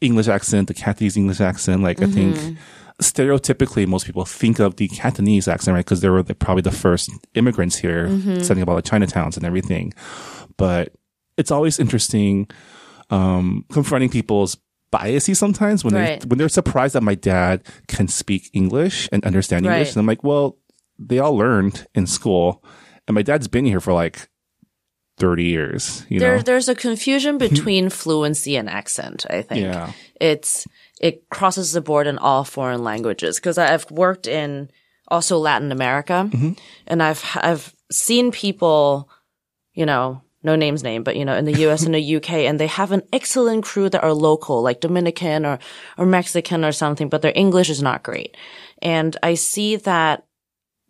English 0.00 0.28
accent, 0.28 0.68
the 0.68 0.74
Cantonese 0.74 1.16
English 1.16 1.40
accent, 1.40 1.82
like 1.82 2.00
I 2.02 2.06
Mm-hmm. 2.06 2.32
think 2.34 2.58
stereotypically 3.02 3.86
most 3.86 4.06
people 4.06 4.24
think 4.24 4.58
of 4.60 4.76
the 4.76 4.88
Cantonese 4.88 5.48
accent, 5.48 5.74
right? 5.74 5.84
Because 5.84 6.00
they 6.00 6.08
were 6.08 6.22
the, 6.22 6.34
probably 6.34 6.62
the 6.62 6.70
first 6.70 7.10
immigrants 7.34 7.76
here, 7.76 8.08
Mm-hmm. 8.08 8.40
setting 8.42 8.62
up 8.62 8.68
all 8.68 8.76
the 8.76 8.82
Chinatowns 8.82 9.36
and 9.36 9.44
everything. 9.44 9.92
But 10.56 10.94
it's 11.36 11.50
always 11.50 11.78
interesting 11.80 12.48
um, 13.10 13.64
confronting 13.72 14.08
people's 14.10 14.56
biases 14.98 15.38
sometimes 15.38 15.82
when 15.84 15.94
Right. 15.94 16.20
they 16.20 16.28
when 16.28 16.38
they're 16.38 16.48
surprised 16.60 16.94
that 16.94 17.02
my 17.02 17.16
dad 17.16 17.62
can 17.94 18.06
speak 18.06 18.42
English 18.52 19.08
and 19.12 19.24
understand 19.24 19.66
English. 19.66 19.88
Right. 19.88 19.96
And 19.96 20.00
I'm 20.02 20.06
like, 20.06 20.22
well, 20.22 20.56
they 20.98 21.18
all 21.18 21.36
learned 21.36 21.86
in 21.98 22.06
school, 22.06 22.62
and 23.06 23.14
my 23.18 23.22
dad's 23.22 23.48
been 23.48 23.64
here 23.64 23.80
for 23.80 23.92
like 23.92 24.28
thirty 25.18 25.44
years. 25.44 26.06
You 26.08 26.20
There 26.20 26.36
know, 26.36 26.42
there's 26.42 26.68
a 26.68 26.74
confusion 26.74 27.38
between 27.46 27.90
fluency 27.90 28.56
and 28.56 28.68
accent, 28.70 29.26
I 29.30 29.42
think. 29.42 29.62
yeah, 29.62 29.92
It's 30.20 30.66
it 31.00 31.28
crosses 31.28 31.72
the 31.72 31.80
board 31.80 32.06
in 32.06 32.18
all 32.18 32.44
foreign 32.44 32.84
languages 32.84 33.36
because 33.40 33.58
I've 33.58 33.90
worked 33.90 34.26
in 34.26 34.70
also 35.08 35.38
Latin 35.38 35.72
America 35.72 36.28
mm-hmm. 36.30 36.52
and 36.86 37.02
I've 37.02 37.22
I've 37.34 37.74
seen 37.90 38.30
people, 38.30 39.08
you 39.74 39.86
know, 39.86 40.22
no 40.44 40.54
names 40.56 40.82
name, 40.82 41.02
but 41.02 41.16
you 41.16 41.24
know, 41.24 41.34
in 41.34 41.46
the 41.46 41.66
US 41.66 41.84
and 41.84 41.94
the 41.94 42.16
UK 42.16 42.30
and 42.30 42.60
they 42.60 42.66
have 42.66 42.92
an 42.92 43.02
excellent 43.12 43.64
crew 43.64 43.88
that 43.88 44.04
are 44.04 44.12
local, 44.12 44.62
like 44.62 44.80
Dominican 44.80 45.44
or 45.44 45.58
or 45.98 46.06
Mexican 46.06 46.64
or 46.64 46.72
something, 46.72 47.08
but 47.08 47.22
their 47.22 47.32
English 47.34 47.70
is 47.70 47.82
not 47.82 48.02
great. 48.02 48.36
And 48.82 49.16
I 49.22 49.34
see 49.34 49.76
that 49.76 50.26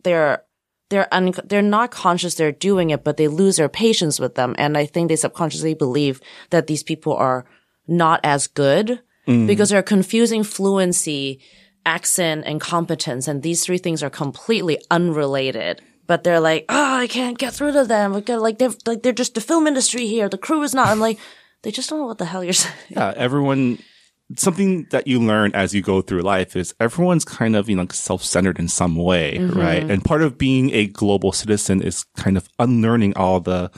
they're 0.03 0.45
they're 0.91 1.13
un- 1.13 1.33
they're 1.45 1.63
not 1.63 1.91
conscious 1.91 2.35
they're 2.35 2.53
doing 2.53 2.91
it, 2.91 3.05
but 3.05 3.17
they 3.17 3.29
lose 3.29 3.57
their 3.57 3.69
patience 3.69 4.21
with 4.21 4.35
them. 4.35 4.55
And 4.59 4.77
I 4.77 4.87
think 4.87 5.09
they 5.09 5.17
subconsciously 5.17 5.75
believe 5.75 6.21
that 6.51 6.67
these 6.67 6.83
people 6.83 7.15
are 7.15 7.47
not 7.87 8.21
as 8.23 8.47
good 8.47 9.01
mm. 9.27 9.47
because 9.47 9.71
they're 9.71 9.83
confusing 9.83 10.45
fluency, 10.45 11.41
accent, 11.87 12.45
and 12.47 12.61
competence. 12.61 13.29
And 13.29 13.43
these 13.43 13.65
three 13.65 13.79
things 13.79 14.03
are 14.03 14.11
completely 14.11 14.79
unrelated. 14.91 15.81
But 16.07 16.23
they're 16.23 16.41
like, 16.41 16.67
oh, 16.69 16.97
I 16.97 17.07
can't 17.07 17.39
get 17.39 17.55
through 17.55 17.73
to 17.73 17.85
them. 17.85 18.13
Because, 18.13 18.41
Like 18.43 18.59
they're 18.59 18.73
like 18.87 19.03
they're 19.03 19.13
just 19.13 19.35
the 19.35 19.41
film 19.41 19.67
industry 19.67 20.07
here. 20.07 20.29
The 20.29 20.39
crew 20.39 20.63
is 20.63 20.75
not. 20.75 20.89
I'm 20.89 21.01
like, 21.01 21.19
they 21.63 21.71
just 21.71 21.89
don't 21.89 22.01
know 22.01 22.07
what 22.07 22.19
the 22.19 22.27
hell 22.27 22.45
you're 22.45 22.53
saying. 22.65 22.75
yeah. 22.91 23.13
Everyone 23.17 23.79
something 24.37 24.87
that 24.91 25.07
you 25.07 25.21
learn 25.21 25.53
as 25.55 25.75
you 25.75 25.83
go 25.83 26.01
through 26.01 26.23
life 26.23 26.57
is 26.57 26.75
everyone's 26.81 27.25
kind 27.27 27.55
of, 27.55 27.69
you 27.69 27.77
know, 27.77 27.87
self-centered 27.91 28.59
in 28.59 28.69
some 28.69 28.97
way, 28.97 29.37
Mm-hmm. 29.39 29.59
right? 29.61 29.83
And 29.91 30.03
part 30.03 30.23
of 30.23 30.39
being 30.39 30.71
a 30.73 30.87
global 30.87 31.31
citizen 31.31 31.83
is 31.83 32.05
kind 32.17 32.37
of 32.39 32.49
unlearning 32.59 33.17
all 33.17 33.41
the, 33.41 33.71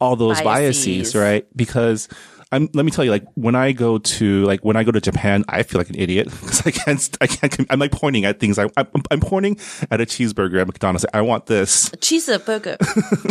all 0.00 0.16
those 0.16 0.40
biases, 0.42 0.86
Biases. 1.12 1.14
right? 1.14 1.46
Because 1.56 2.08
I'm, 2.52 2.68
let 2.74 2.84
me 2.84 2.90
tell 2.90 3.04
you, 3.04 3.10
like 3.10 3.24
when 3.34 3.54
I 3.54 3.72
go 3.72 3.98
to, 3.98 4.44
like 4.44 4.64
when 4.64 4.76
I 4.76 4.82
go 4.82 4.90
to 4.90 5.00
Japan, 5.00 5.44
I 5.48 5.62
feel 5.62 5.80
like 5.80 5.88
an 5.88 5.98
idiot 5.98 6.26
because 6.30 6.66
I 6.66 6.70
can't, 6.70 7.18
I 7.20 7.26
can't, 7.26 7.66
I'm 7.70 7.78
like 7.78 7.92
pointing 7.92 8.24
at 8.24 8.40
things. 8.40 8.58
I, 8.58 8.68
I'm, 8.76 8.86
I'm 9.10 9.20
pointing 9.20 9.58
at 9.90 10.00
a 10.00 10.04
cheeseburger 10.04 10.60
at 10.60 10.66
McDonald's. 10.66 11.06
I 11.14 11.20
want 11.20 11.46
this. 11.46 11.90
cheeseburger, 11.90 12.76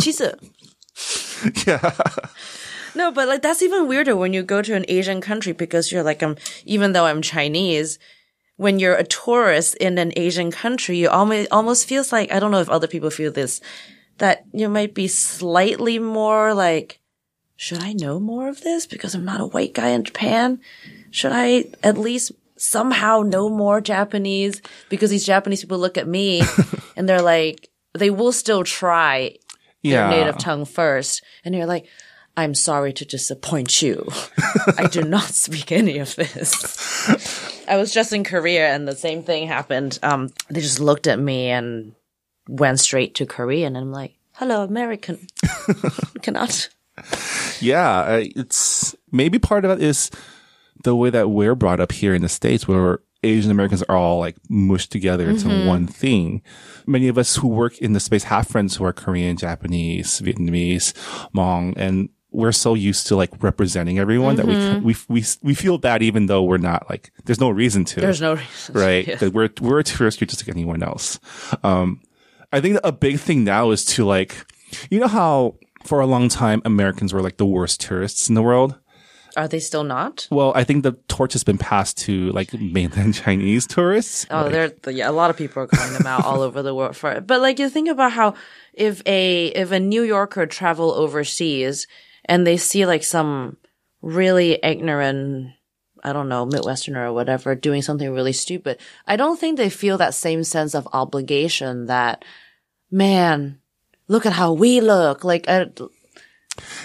cheese. 0.00 0.22
Yeah. 1.66 1.92
No, 2.94 3.12
but 3.12 3.28
like 3.28 3.42
that's 3.42 3.62
even 3.62 3.86
weirder 3.86 4.16
when 4.16 4.32
you 4.32 4.42
go 4.42 4.62
to 4.62 4.74
an 4.74 4.84
Asian 4.88 5.20
country 5.20 5.52
because 5.52 5.92
you're 5.92 6.02
like, 6.02 6.22
um, 6.22 6.36
even 6.64 6.92
though 6.92 7.06
I'm 7.06 7.22
Chinese, 7.22 7.98
when 8.56 8.78
you're 8.78 8.96
a 8.96 9.04
tourist 9.04 9.76
in 9.76 9.96
an 9.98 10.12
Asian 10.16 10.50
country, 10.50 10.98
you 10.98 11.08
almost 11.08 11.48
almost 11.50 11.86
feels 11.86 12.12
like 12.12 12.32
I 12.32 12.40
don't 12.40 12.50
know 12.50 12.60
if 12.60 12.68
other 12.68 12.88
people 12.88 13.10
feel 13.10 13.30
this 13.32 13.60
that 14.20 14.44
you 14.52 14.68
might 14.68 14.94
be 14.94 15.08
slightly 15.08 15.98
more 15.98 16.54
like, 16.54 16.99
should 17.60 17.82
I 17.82 17.92
know 17.92 18.18
more 18.18 18.48
of 18.48 18.62
this 18.62 18.86
because 18.86 19.14
I'm 19.14 19.26
not 19.26 19.42
a 19.42 19.44
white 19.46 19.74
guy 19.74 19.90
in 19.90 20.02
Japan? 20.02 20.60
Should 21.10 21.32
I 21.32 21.66
at 21.82 21.98
least 21.98 22.32
somehow 22.56 23.20
know 23.20 23.50
more 23.50 23.82
Japanese 23.82 24.62
because 24.88 25.10
these 25.10 25.26
Japanese 25.26 25.60
people 25.60 25.78
look 25.78 25.98
at 25.98 26.08
me 26.08 26.40
and 26.96 27.06
they're 27.06 27.20
like, 27.20 27.68
they 27.92 28.08
will 28.08 28.32
still 28.32 28.64
try 28.64 29.36
Yeah. 29.82 30.08
their 30.08 30.20
native 30.20 30.38
tongue 30.38 30.64
first. 30.64 31.22
And 31.44 31.54
you're 31.54 31.66
like, 31.66 31.86
I'm 32.34 32.54
sorry 32.54 32.94
to 32.94 33.04
disappoint 33.04 33.82
you. 33.82 34.08
I 34.78 34.86
do 34.90 35.02
not 35.02 35.24
speak 35.44 35.70
any 35.70 35.98
of 35.98 36.16
this. 36.16 37.66
I 37.68 37.76
was 37.76 37.92
just 37.92 38.14
in 38.14 38.24
Korea 38.24 38.68
and 38.74 38.88
the 38.88 38.96
same 38.96 39.22
thing 39.22 39.48
happened. 39.48 39.98
Um, 40.02 40.30
they 40.48 40.62
just 40.62 40.80
looked 40.80 41.06
at 41.06 41.18
me 41.18 41.48
and 41.50 41.94
went 42.48 42.80
straight 42.80 43.16
to 43.16 43.26
Korean. 43.26 43.76
And 43.76 43.84
I'm 43.84 43.92
like, 43.92 44.14
hello, 44.32 44.64
American. 44.64 45.26
Cannot. 46.22 46.70
Yeah, 47.60 48.00
uh, 48.00 48.24
it's 48.36 48.94
maybe 49.12 49.38
part 49.38 49.64
of 49.64 49.70
it 49.72 49.82
is 49.82 50.10
the 50.82 50.96
way 50.96 51.10
that 51.10 51.28
we're 51.30 51.54
brought 51.54 51.80
up 51.80 51.92
here 51.92 52.14
in 52.14 52.22
the 52.22 52.28
States 52.28 52.66
where 52.66 53.00
Asian 53.22 53.50
Americans 53.50 53.82
are 53.82 53.96
all 53.96 54.18
like 54.18 54.36
mushed 54.48 54.90
together 54.90 55.28
into 55.28 55.66
one 55.66 55.86
thing. 55.86 56.40
Many 56.86 57.08
of 57.08 57.18
us 57.18 57.36
who 57.36 57.48
work 57.48 57.76
in 57.78 57.92
the 57.92 58.00
space 58.00 58.24
have 58.24 58.46
friends 58.48 58.76
who 58.76 58.84
are 58.84 58.92
Korean, 58.94 59.36
Japanese, 59.36 60.20
Vietnamese, 60.20 60.94
Hmong, 61.34 61.74
and 61.76 62.08
we're 62.32 62.52
so 62.52 62.74
used 62.74 63.08
to 63.08 63.16
like 63.16 63.30
representing 63.42 63.98
everyone 63.98 64.36
that 64.36 64.46
we, 64.46 64.78
we, 64.78 64.96
we, 65.08 65.24
we 65.42 65.52
feel 65.54 65.76
bad 65.78 66.02
even 66.02 66.26
though 66.26 66.42
we're 66.44 66.56
not 66.58 66.88
like, 66.88 67.12
there's 67.26 67.40
no 67.40 67.50
reason 67.50 67.84
to 67.84 68.00
There's 68.00 68.20
no 68.20 68.36
reason. 68.36 68.74
right? 68.74 69.06
Yeah. 69.06 69.28
We're 69.28 69.50
we're 69.60 69.80
a 69.80 69.84
tourist 69.84 70.18
here 70.20 70.26
just 70.26 70.46
like 70.46 70.54
anyone 70.56 70.82
else. 70.82 71.18
Um, 71.64 72.00
I 72.52 72.60
think 72.60 72.78
a 72.84 72.92
big 72.92 73.18
thing 73.18 73.44
now 73.44 73.70
is 73.72 73.84
to 73.96 74.04
like, 74.06 74.34
you 74.90 74.98
know 75.00 75.08
how 75.08 75.56
for 75.82 76.00
a 76.00 76.06
long 76.06 76.28
time 76.28 76.62
Americans 76.64 77.12
were 77.12 77.22
like 77.22 77.36
the 77.36 77.46
worst 77.46 77.80
tourists 77.80 78.28
in 78.28 78.34
the 78.34 78.42
world. 78.42 78.78
Are 79.36 79.48
they 79.48 79.60
still 79.60 79.84
not? 79.84 80.26
Well, 80.30 80.52
I 80.54 80.64
think 80.64 80.82
the 80.82 80.92
torch 81.08 81.32
has 81.34 81.44
been 81.44 81.58
passed 81.58 81.98
to 81.98 82.30
like 82.32 82.52
mainland 82.52 83.14
Chinese 83.24 83.66
tourists. 83.66 84.26
Oh, 84.30 84.48
there, 84.48 84.72
yeah, 84.88 85.08
a 85.08 85.12
lot 85.12 85.30
of 85.30 85.36
people 85.36 85.62
are 85.62 85.66
calling 85.66 85.92
them 85.92 86.06
out 86.06 86.24
all 86.24 86.42
over 86.42 86.62
the 86.62 86.74
world 86.74 86.96
for 86.96 87.12
it. 87.12 87.26
But 87.26 87.40
like, 87.40 87.58
you 87.58 87.68
think 87.68 87.88
about 87.88 88.12
how 88.12 88.34
if 88.72 89.02
a 89.06 89.46
if 89.46 89.70
a 89.70 89.80
New 89.80 90.02
Yorker 90.02 90.46
travel 90.46 90.92
overseas 90.92 91.86
and 92.24 92.46
they 92.46 92.56
see 92.56 92.86
like 92.86 93.04
some 93.04 93.56
really 94.02 94.58
ignorant, 94.62 95.52
I 96.02 96.12
don't 96.12 96.28
know, 96.28 96.46
Midwesterner 96.46 97.06
or 97.06 97.12
whatever 97.12 97.54
doing 97.54 97.82
something 97.82 98.10
really 98.10 98.32
stupid, 98.32 98.80
I 99.06 99.16
don't 99.16 99.38
think 99.38 99.56
they 99.56 99.70
feel 99.70 99.98
that 99.98 100.14
same 100.14 100.42
sense 100.42 100.74
of 100.74 100.88
obligation 100.92 101.86
that, 101.86 102.24
man, 102.90 103.59
look 104.10 104.26
at 104.26 104.32
how 104.34 104.52
we 104.52 104.80
look. 104.80 105.22
Like, 105.24 105.48
I, 105.48 105.66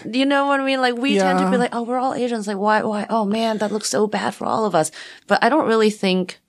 you 0.06 0.26
know 0.26 0.46
what 0.46 0.60
I 0.62 0.66
mean? 0.66 0.80
Like 0.80 0.96
we 0.96 1.18
tend 1.18 1.40
to 1.40 1.50
be 1.52 1.58
like, 1.58 1.74
oh, 1.74 1.84
we're 1.84 1.98
all 1.98 2.14
Asians. 2.14 2.48
Like, 2.48 2.58
why, 2.58 2.84
why? 2.84 3.06
Oh 3.10 3.26
man, 3.26 3.58
that 3.58 3.72
looks 3.72 3.90
so 3.90 4.08
bad 4.08 4.34
for 4.36 4.46
all 4.46 4.66
of 4.66 4.76
us. 4.76 4.92
But 5.28 5.44
I 5.44 5.50
don't 5.50 5.68
really 5.68 5.90
think. 5.90 6.40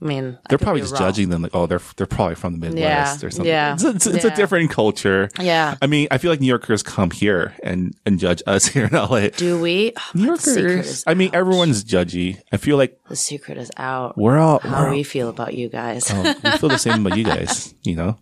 I 0.00 0.04
mean, 0.04 0.36
They're 0.48 0.58
could 0.58 0.64
probably 0.64 0.80
just 0.80 0.94
wrong. 0.94 1.02
judging 1.02 1.28
them 1.28 1.42
like, 1.42 1.54
oh, 1.54 1.66
they're 1.66 1.80
they're 1.96 2.08
probably 2.08 2.34
from 2.34 2.58
the 2.58 2.66
Midwest 2.70 3.22
Yeah, 3.22 3.26
or 3.26 3.30
something. 3.30 3.46
yeah, 3.46 3.74
It's, 3.78 3.84
it's, 3.84 4.06
it's 4.06 4.24
a 4.24 4.34
different 4.34 4.68
culture. 4.72 5.28
Yeah. 5.38 5.76
I 5.80 5.86
mean, 5.86 6.08
I 6.10 6.18
feel 6.18 6.32
like 6.32 6.40
New 6.40 6.48
Yorkers 6.48 6.82
come 6.82 7.12
here 7.12 7.54
and 7.62 7.94
and 8.04 8.18
judge 8.18 8.42
us 8.48 8.66
here 8.74 8.86
in 8.86 8.92
LA. 8.94 9.28
Do 9.28 9.60
we? 9.60 9.92
Oh, 9.96 10.10
New 10.14 10.24
Yorkers. 10.24 11.04
I 11.06 11.14
mean, 11.14 11.28
out. 11.28 11.34
everyone's 11.36 11.84
judgy. 11.84 12.40
I 12.50 12.56
feel 12.56 12.78
like 12.78 12.98
the 13.08 13.14
secret 13.14 13.58
is 13.58 13.70
out. 13.76 14.18
we're 14.18 14.38
all 14.38 14.58
How 14.58 14.86
we're 14.86 14.90
we 14.90 15.04
feel 15.04 15.28
about 15.28 15.54
you 15.54 15.68
guys. 15.68 16.10
Oh, 16.10 16.34
we 16.42 16.50
feel 16.58 16.68
the 16.70 16.78
same 16.78 17.06
about 17.06 17.16
you 17.16 17.22
guys, 17.24 17.72
you 17.84 17.94
know? 17.94 18.18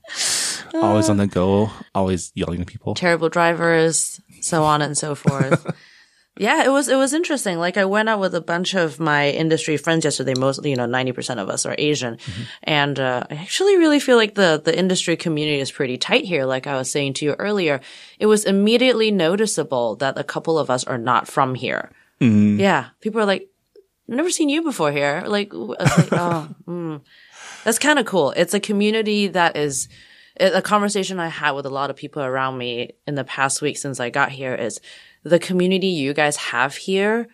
Always 0.75 1.09
on 1.09 1.17
the 1.17 1.27
go, 1.27 1.71
always 1.95 2.33
yelling 2.35 2.61
at 2.61 2.67
people. 2.67 2.95
Terrible 2.95 3.29
drivers, 3.29 4.21
so 4.41 4.65
on 4.65 4.83
and 4.83 4.97
so 4.97 5.15
forth. 5.25 5.67
yeah, 6.39 6.65
it 6.65 6.71
was 6.71 6.89
it 6.89 6.97
was 6.97 7.13
interesting. 7.13 7.59
Like 7.59 7.77
I 7.77 7.85
went 7.85 8.09
out 8.09 8.21
with 8.21 8.35
a 8.35 8.41
bunch 8.41 8.75
of 8.75 8.99
my 9.01 9.31
industry 9.31 9.77
friends 9.77 10.05
yesterday. 10.05 10.35
Most, 10.39 10.65
you 10.65 10.77
know, 10.77 10.87
ninety 10.87 11.13
percent 11.13 11.41
of 11.41 11.49
us 11.49 11.67
are 11.67 11.75
Asian, 11.77 12.19
and 12.63 12.99
uh, 12.99 13.25
I 13.31 13.35
actually 13.35 13.77
really 13.77 14.01
feel 14.01 14.17
like 14.17 14.35
the 14.35 14.61
the 14.65 14.77
industry 14.77 15.17
community 15.17 15.61
is 15.61 15.71
pretty 15.73 15.99
tight 15.99 16.25
here. 16.25 16.45
Like 16.45 16.67
I 16.67 16.77
was 16.77 16.91
saying 16.91 17.15
to 17.15 17.25
you 17.25 17.35
earlier, 17.39 17.81
it 18.19 18.27
was 18.27 18.45
immediately 18.45 19.11
noticeable 19.11 19.97
that 19.97 20.19
a 20.19 20.25
couple 20.25 20.59
of 20.59 20.71
us 20.71 20.85
are 20.85 20.99
not 20.99 21.29
from 21.29 21.55
here. 21.55 21.91
Yeah, 22.21 22.89
people 23.01 23.21
are 23.21 23.27
like, 23.27 23.49
"I've 24.09 24.17
never 24.17 24.31
seen 24.31 24.49
you 24.49 24.63
before 24.63 24.93
here." 24.93 25.25
Like, 25.27 25.51
w- 25.51 25.75
I 25.79 25.83
was 25.85 25.99
like 25.99 26.13
oh, 26.21 26.49
mm. 26.69 27.01
that's 27.65 27.79
kind 27.79 27.99
of 27.99 28.07
cool. 28.07 28.33
It's 28.37 28.55
a 28.55 28.61
community 28.61 29.29
that 29.29 29.57
is 29.57 29.89
a 30.41 30.63
conversation 30.63 31.21
I 31.21 31.29
had 31.29 31.53
with 31.53 31.67
a 31.67 31.71
lot 31.71 31.91
of 31.91 31.97
people 31.97 32.23
around 32.23 32.57
me 32.59 32.93
in 33.07 33.15
the 33.15 33.25
past 33.25 33.61
week 33.63 33.77
since 33.79 34.01
I 34.01 34.11
got 34.11 34.31
here 34.31 34.55
is 34.55 34.81
the 35.23 35.39
community 35.39 35.89
you 35.89 36.15
guys 36.15 36.37
have 36.37 36.75
here 36.77 37.29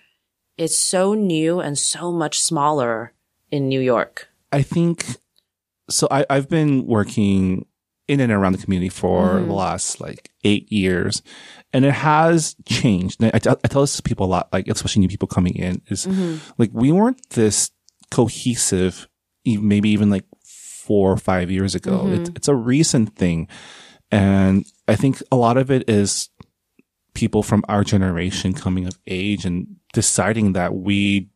is 0.58 0.76
so 0.76 1.14
new 1.14 1.60
and 1.60 1.78
so 1.78 2.10
much 2.10 2.40
smaller 2.40 3.12
in 3.50 3.68
New 3.68 3.80
York. 3.80 4.28
I 4.50 4.62
think, 4.62 5.04
so 5.88 6.08
I, 6.10 6.26
I've 6.28 6.48
been 6.48 6.86
working 6.86 7.66
in 8.08 8.20
and 8.20 8.32
around 8.32 8.52
the 8.52 8.58
community 8.58 8.88
for 8.88 9.26
Mm-hmm. 9.34 9.48
the 9.48 9.54
last 9.54 10.00
like 10.00 10.30
eight 10.44 10.70
years 10.72 11.22
and 11.72 11.84
it 11.84 11.92
has 11.92 12.54
changed. 12.64 13.22
I, 13.22 13.38
tell- 13.38 13.60
I 13.64 13.68
tell 13.68 13.82
this 13.82 13.96
to 13.96 14.02
people 14.02 14.26
a 14.26 14.28
lot, 14.30 14.48
like 14.52 14.66
especially 14.68 15.00
new 15.00 15.08
people 15.08 15.28
coming 15.28 15.54
in 15.56 15.82
is 15.88 16.06
Mm-hmm. 16.06 16.36
like 16.58 16.70
we 16.72 16.90
weren't 16.92 17.20
this 17.30 17.70
cohesive, 18.10 19.08
maybe 19.44 19.90
even 19.90 20.10
like 20.10 20.24
four 20.86 21.10
or 21.12 21.16
five 21.16 21.50
years 21.50 21.74
ago. 21.74 21.98
Mm-hmm. 22.04 22.14
It's, 22.14 22.30
it's 22.36 22.48
a 22.48 22.54
recent 22.54 23.14
thing. 23.16 23.48
And 24.10 24.64
I 24.88 24.94
think 24.96 25.22
a 25.32 25.36
lot 25.36 25.56
of 25.56 25.70
it 25.70 25.88
is 25.90 26.30
people 27.14 27.42
from 27.42 27.64
our 27.68 27.82
generation 27.82 28.52
coming 28.52 28.86
of 28.86 28.98
age 29.06 29.44
and 29.44 29.76
deciding 29.92 30.52
that 30.52 30.74
we 30.74 31.28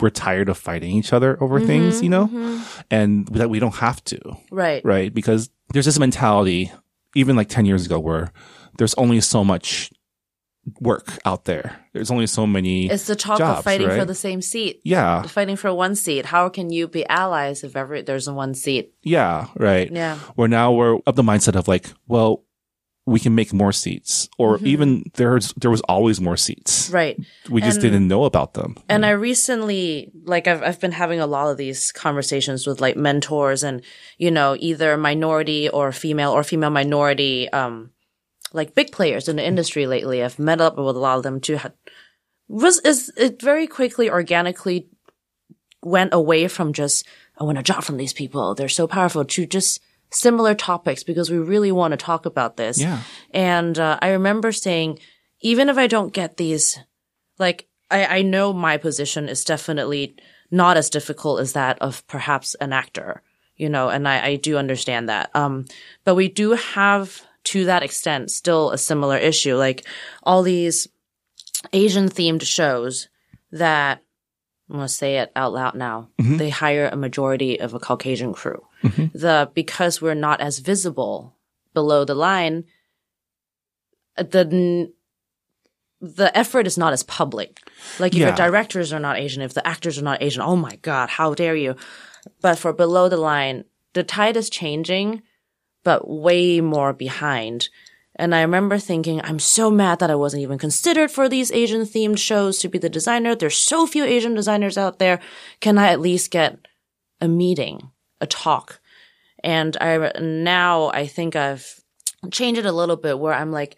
we're 0.00 0.10
tired 0.10 0.50
of 0.50 0.58
fighting 0.58 0.90
each 0.90 1.12
other 1.14 1.42
over 1.42 1.56
Mm-hmm. 1.58 1.66
things, 1.68 2.02
you 2.02 2.10
know, 2.10 2.28
and 2.90 3.26
that 3.28 3.48
we 3.48 3.58
don't 3.60 3.76
have 3.76 4.04
to, 4.04 4.18
Right. 4.50 4.84
right? 4.84 5.12
Because 5.14 5.48
there's 5.72 5.86
this 5.86 5.98
mentality, 5.98 6.70
even 7.14 7.34
like 7.34 7.48
10 7.48 7.64
years 7.64 7.86
ago, 7.86 7.98
where 7.98 8.30
there's 8.76 8.92
only 8.94 9.22
so 9.22 9.42
much 9.42 9.90
work 10.80 11.18
out 11.24 11.44
there. 11.44 11.78
There's 11.92 12.10
only 12.10 12.26
so 12.26 12.46
many. 12.46 12.90
It's 12.90 13.06
the 13.06 13.16
talk 13.16 13.38
jobs, 13.38 13.58
of 13.58 13.64
fighting 13.64 13.88
for 13.90 14.04
the 14.04 14.14
same 14.14 14.42
seat. 14.42 14.80
yeah. 14.84 15.22
Fighting 15.22 15.56
for 15.56 15.72
one 15.72 15.94
seat. 15.94 16.26
How 16.26 16.48
can 16.48 16.70
you 16.70 16.88
be 16.88 17.06
allies 17.08 17.62
if 17.64 17.76
ever 17.76 18.02
there's 18.02 18.28
one 18.28 18.54
seat? 18.54 18.92
Yeah. 19.02 19.46
Right. 19.56 19.90
Yeah. 19.90 20.16
Where 20.34 20.48
now 20.48 20.72
we're 20.72 20.98
of 21.06 21.14
the 21.16 21.22
mindset 21.22 21.56
of 21.56 21.68
like, 21.68 21.86
well, 22.08 22.42
we 23.08 23.20
can 23.20 23.36
make 23.36 23.52
more 23.52 23.70
seats 23.70 24.28
or 24.36 24.58
even 24.64 25.04
there's, 25.14 25.52
there 25.52 25.70
was 25.70 25.80
always 25.82 26.20
more 26.20 26.36
seats. 26.36 26.90
Right. 26.90 27.16
We 27.48 27.60
just 27.60 27.76
And- 27.76 27.82
didn't 27.82 28.08
know 28.08 28.24
about 28.24 28.54
them. 28.54 28.76
And 28.88 29.06
I 29.06 29.10
recently, 29.10 30.10
like, 30.24 30.48
I've, 30.48 30.60
I've 30.60 30.80
been 30.80 30.90
having 30.90 31.20
a 31.20 31.26
lot 31.28 31.48
of 31.52 31.56
these 31.56 31.92
conversations 31.92 32.66
with 32.66 32.80
like 32.80 32.96
mentors 32.96 33.62
and, 33.62 33.82
you 34.18 34.32
know, 34.32 34.56
either 34.58 34.96
minority 34.96 35.68
or 35.68 35.92
female 35.92 36.32
or 36.32 36.42
female 36.42 36.70
minority, 36.70 37.48
um, 37.50 37.90
like 38.56 38.74
big 38.74 38.90
players 38.90 39.28
in 39.28 39.36
the 39.36 39.46
industry 39.46 39.86
lately. 39.86 40.24
I've 40.24 40.38
met 40.38 40.60
up 40.60 40.76
with 40.76 40.96
a 40.96 40.98
lot 40.98 41.18
of 41.18 41.22
them 41.22 41.40
too. 41.40 41.58
Was, 42.48 42.80
is, 42.80 43.12
it 43.16 43.40
very 43.40 43.66
quickly, 43.66 44.10
organically 44.10 44.88
went 45.82 46.14
away 46.14 46.48
from 46.48 46.72
just, 46.72 47.06
I 47.38 47.44
want 47.44 47.58
a 47.58 47.62
job 47.62 47.84
from 47.84 47.98
these 47.98 48.12
people. 48.12 48.54
They're 48.54 48.68
so 48.68 48.86
powerful 48.86 49.24
to 49.24 49.46
just 49.46 49.80
similar 50.10 50.54
topics 50.54 51.02
because 51.04 51.30
we 51.30 51.38
really 51.38 51.70
want 51.70 51.92
to 51.92 51.96
talk 51.96 52.26
about 52.26 52.56
this. 52.56 52.80
Yeah. 52.80 53.02
And 53.32 53.78
uh, 53.78 53.98
I 54.00 54.10
remember 54.10 54.52
saying, 54.52 54.98
even 55.40 55.68
if 55.68 55.76
I 55.76 55.86
don't 55.86 56.12
get 56.12 56.36
these, 56.36 56.78
like, 57.38 57.68
I, 57.90 58.18
I 58.18 58.22
know 58.22 58.52
my 58.52 58.78
position 58.78 59.28
is 59.28 59.44
definitely 59.44 60.16
not 60.50 60.76
as 60.76 60.90
difficult 60.90 61.40
as 61.40 61.52
that 61.52 61.78
of 61.82 62.06
perhaps 62.06 62.54
an 62.56 62.72
actor, 62.72 63.22
you 63.56 63.68
know, 63.68 63.88
and 63.88 64.08
I, 64.08 64.24
I 64.24 64.36
do 64.36 64.56
understand 64.56 65.08
that. 65.08 65.30
Um, 65.34 65.66
but 66.04 66.14
we 66.14 66.28
do 66.28 66.52
have 66.52 67.22
to 67.46 67.64
that 67.66 67.82
extent 67.82 68.30
still 68.30 68.70
a 68.70 68.78
similar 68.78 69.16
issue, 69.16 69.56
like 69.56 69.86
all 70.22 70.42
these 70.42 70.88
Asian 71.72 72.08
themed 72.08 72.42
shows 72.42 73.08
that 73.52 74.02
I'm 74.68 74.76
gonna 74.76 74.88
say 74.88 75.18
it 75.18 75.30
out 75.36 75.52
loud 75.52 75.74
now. 75.76 76.10
Mm-hmm. 76.20 76.36
They 76.38 76.50
hire 76.50 76.88
a 76.92 76.96
majority 76.96 77.60
of 77.60 77.72
a 77.74 77.78
Caucasian 77.78 78.32
crew. 78.32 78.62
The 78.82 79.50
because 79.54 80.00
we're 80.02 80.14
not 80.14 80.40
as 80.40 80.58
visible 80.60 81.36
below 81.74 82.04
the 82.04 82.14
line, 82.14 82.64
the 84.16 84.90
the 86.00 86.36
effort 86.38 86.66
is 86.66 86.76
not 86.78 86.92
as 86.92 87.02
public. 87.02 87.58
Like 87.98 88.12
if 88.12 88.18
Yeah. 88.18 88.26
your 88.28 88.36
directors 88.36 88.92
are 88.92 89.00
not 89.00 89.18
Asian, 89.18 89.42
if 89.42 89.54
the 89.54 89.66
actors 89.66 89.98
are 89.98 90.02
not 90.04 90.22
Asian, 90.22 90.42
oh 90.42 90.56
my 90.56 90.76
god, 90.82 91.08
how 91.10 91.34
dare 91.34 91.56
you? 91.56 91.74
But 92.40 92.58
for 92.58 92.72
below 92.72 93.08
the 93.08 93.16
line, 93.16 93.64
the 93.94 94.02
tide 94.04 94.36
is 94.36 94.50
changing, 94.50 95.22
but 95.86 96.10
way 96.10 96.60
more 96.60 96.92
behind. 96.92 97.68
And 98.16 98.34
I 98.34 98.40
remember 98.40 98.76
thinking, 98.76 99.20
I'm 99.22 99.38
so 99.38 99.70
mad 99.70 100.00
that 100.00 100.10
I 100.10 100.16
wasn't 100.16 100.42
even 100.42 100.58
considered 100.58 101.12
for 101.12 101.28
these 101.28 101.52
Asian 101.52 101.82
themed 101.82 102.18
shows 102.18 102.58
to 102.58 102.68
be 102.68 102.76
the 102.76 102.88
designer. 102.88 103.36
There's 103.36 103.56
so 103.56 103.86
few 103.86 104.04
Asian 104.04 104.34
designers 104.34 104.76
out 104.76 104.98
there. 104.98 105.20
Can 105.60 105.78
I 105.78 105.92
at 105.92 106.00
least 106.00 106.32
get 106.32 106.58
a 107.20 107.28
meeting, 107.28 107.92
a 108.20 108.26
talk? 108.26 108.80
And 109.44 109.76
I, 109.80 110.10
now 110.18 110.88
I 110.88 111.06
think 111.06 111.36
I've 111.36 111.80
changed 112.32 112.58
it 112.58 112.66
a 112.66 112.72
little 112.72 112.96
bit 112.96 113.20
where 113.20 113.34
I'm 113.34 113.52
like, 113.52 113.76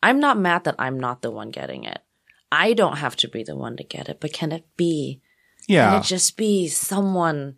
I'm 0.00 0.20
not 0.20 0.38
mad 0.38 0.62
that 0.62 0.76
I'm 0.78 1.00
not 1.00 1.22
the 1.22 1.32
one 1.32 1.50
getting 1.50 1.82
it. 1.82 1.98
I 2.52 2.72
don't 2.72 2.98
have 2.98 3.16
to 3.16 3.28
be 3.28 3.42
the 3.42 3.56
one 3.56 3.76
to 3.78 3.82
get 3.82 4.08
it, 4.08 4.20
but 4.20 4.32
can 4.32 4.52
it 4.52 4.64
be? 4.76 5.22
Yeah. 5.66 5.90
Can 5.90 6.00
it 6.02 6.04
just 6.04 6.36
be 6.36 6.68
someone? 6.68 7.56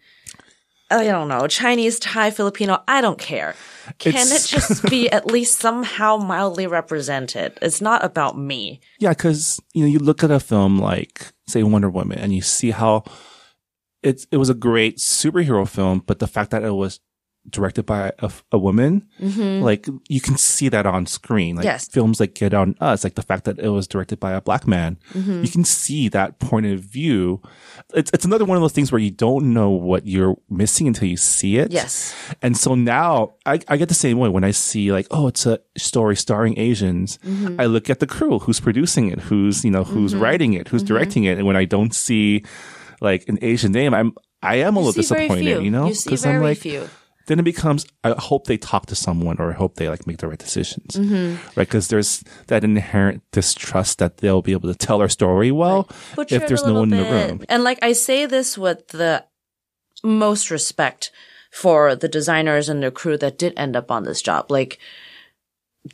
I 0.91 1.05
don't 1.05 1.29
know, 1.29 1.47
Chinese, 1.47 1.99
Thai, 2.01 2.31
Filipino. 2.31 2.83
I 2.89 3.01
don't 3.01 3.19
care. 3.19 3.55
Can 3.99 4.13
It's- 4.15 4.45
it 4.47 4.49
just 4.49 4.85
be 4.91 5.09
at 5.13 5.27
least 5.27 5.61
somehow 5.61 6.17
mildly 6.17 6.67
represented? 6.67 7.57
It's 7.63 7.81
not 7.81 8.05
about 8.05 8.37
me. 8.37 8.81
Yeah, 8.99 9.11
because 9.11 9.61
you 9.73 9.83
know, 9.85 9.89
you 9.89 9.99
look 10.01 10.25
at 10.25 10.31
a 10.31 10.41
film 10.41 10.79
like, 10.79 11.27
say, 11.49 11.63
Wonder 11.63 11.91
Woman, 11.91 12.19
and 12.19 12.35
you 12.35 12.43
see 12.43 12.71
how 12.73 13.05
it's 14.03 14.27
it 14.33 14.37
was 14.39 14.49
a 14.51 14.55
great 14.55 14.99
superhero 14.99 15.69
film, 15.69 16.03
but 16.07 16.19
the 16.19 16.27
fact 16.27 16.51
that 16.51 16.65
it 16.65 16.73
was 16.75 17.01
directed 17.51 17.85
by 17.87 18.13
a, 18.21 18.31
a 18.53 18.59
woman, 18.59 19.07
like 19.19 19.87
you 20.09 20.21
can 20.21 20.37
see 20.37 20.69
that 20.69 20.87
on 20.87 21.07
screen. 21.07 21.57
Like 21.57 21.65
Mm-hmm. 21.65 21.71
Yes. 21.71 21.89
films 21.89 22.21
like 22.21 22.35
Get 22.35 22.55
Out 22.55 22.69
Us, 22.81 23.05
like 23.05 23.15
the 23.15 23.23
fact 23.23 23.45
that 23.45 23.59
it 23.59 23.69
was 23.69 23.87
directed 23.87 24.19
by 24.21 24.33
a 24.33 24.41
black 24.41 24.67
man, 24.67 24.99
Mm-hmm. 25.13 25.43
you 25.45 25.51
can 25.51 25.65
see 25.65 26.09
that 26.09 26.39
point 26.39 26.67
of 26.67 26.81
view. 26.81 27.41
It's 27.95 28.11
it's 28.15 28.25
another 28.25 28.45
one 28.45 28.57
of 28.57 28.63
those 28.63 28.73
things 28.73 28.91
where 28.93 29.01
you 29.01 29.11
don't 29.11 29.53
know 29.53 29.71
what 29.71 30.07
you're 30.07 30.37
missing 30.49 30.87
until 30.87 31.09
you 31.09 31.17
see 31.17 31.57
it. 31.59 31.71
Yes. 31.73 32.15
And 32.43 32.57
so 32.57 32.75
now 32.75 33.35
I, 33.47 33.61
I 33.69 33.77
get 33.77 33.89
the 33.89 33.95
same 33.95 34.19
way 34.19 34.29
when 34.29 34.45
I 34.45 34.51
see 34.53 34.93
like, 34.93 35.07
oh, 35.11 35.27
it's 35.29 35.47
a 35.47 35.59
story 35.77 36.17
starring 36.17 36.59
Asians. 36.59 37.19
Mm-hmm. 37.19 37.61
I 37.61 37.67
look 37.67 37.91
at 37.91 37.99
the 38.01 38.07
crew, 38.07 38.39
who's 38.39 38.61
producing 38.61 39.09
it, 39.09 39.19
who's, 39.21 39.65
you 39.65 39.71
know, 39.71 39.85
who's 39.85 40.15
writing 40.15 40.53
it, 40.55 40.67
Mm-hmm. 40.67 40.71
who's 40.77 40.83
directing 40.83 41.25
it. 41.25 41.39
And 41.39 41.47
when 41.47 41.57
I 41.57 41.65
don't 41.65 41.95
see 41.95 42.45
like 43.01 43.29
an 43.29 43.39
Asian 43.43 43.73
name, 43.73 43.95
I'm, 43.95 44.13
I 44.43 44.57
am 44.57 44.77
a 44.77 44.81
You 44.81 44.87
little 44.87 45.01
disappointed, 45.03 45.63
you 45.65 45.71
know? 45.71 45.89
You 45.89 45.95
see 45.95 46.17
very 46.17 46.37
I'm 46.37 46.43
like, 46.43 46.59
few. 46.59 46.89
Then 47.27 47.39
it 47.39 47.45
becomes, 47.45 47.87
I 48.03 48.15
hope 48.19 48.47
they 48.47 48.57
talk 48.57 48.87
to 48.87 48.95
someone 48.95 49.37
or 49.39 49.51
I 49.51 49.55
hope 49.55 49.77
they 49.77 49.89
like 49.89 50.07
make 50.07 50.19
the 50.19 50.29
right 50.29 50.39
decisions. 50.39 50.97
Mm-hmm. 50.97 51.59
Right. 51.59 51.69
Cause 51.69 51.89
there's 51.89 52.25
that 52.49 52.65
inherent 52.65 53.23
distrust 53.31 53.99
that 53.99 54.19
they'll 54.19 54.43
be 54.43 54.53
able 54.53 54.73
to 54.73 54.79
tell 54.79 55.01
our 55.01 55.09
story 55.09 55.51
well 55.53 55.89
Butcher 56.17 56.37
if 56.37 56.49
there's 56.49 56.65
no 56.65 56.75
one 56.75 56.93
in 56.93 56.99
the 56.99 57.11
room. 57.11 57.45
And 57.49 57.63
like 57.63 57.79
I 57.83 57.93
say 57.93 58.27
this 58.27 58.59
with 58.59 58.89
the 58.89 59.25
most 60.03 60.51
respect 60.51 61.13
for 61.53 61.95
the 61.95 62.09
designers 62.09 62.69
and 62.69 62.83
the 62.83 62.91
crew 62.91 63.17
that 63.19 63.39
did 63.39 63.53
end 63.57 63.77
up 63.77 63.91
on 63.91 64.05
this 64.05 64.23
job. 64.23 64.51
Like 64.51 64.79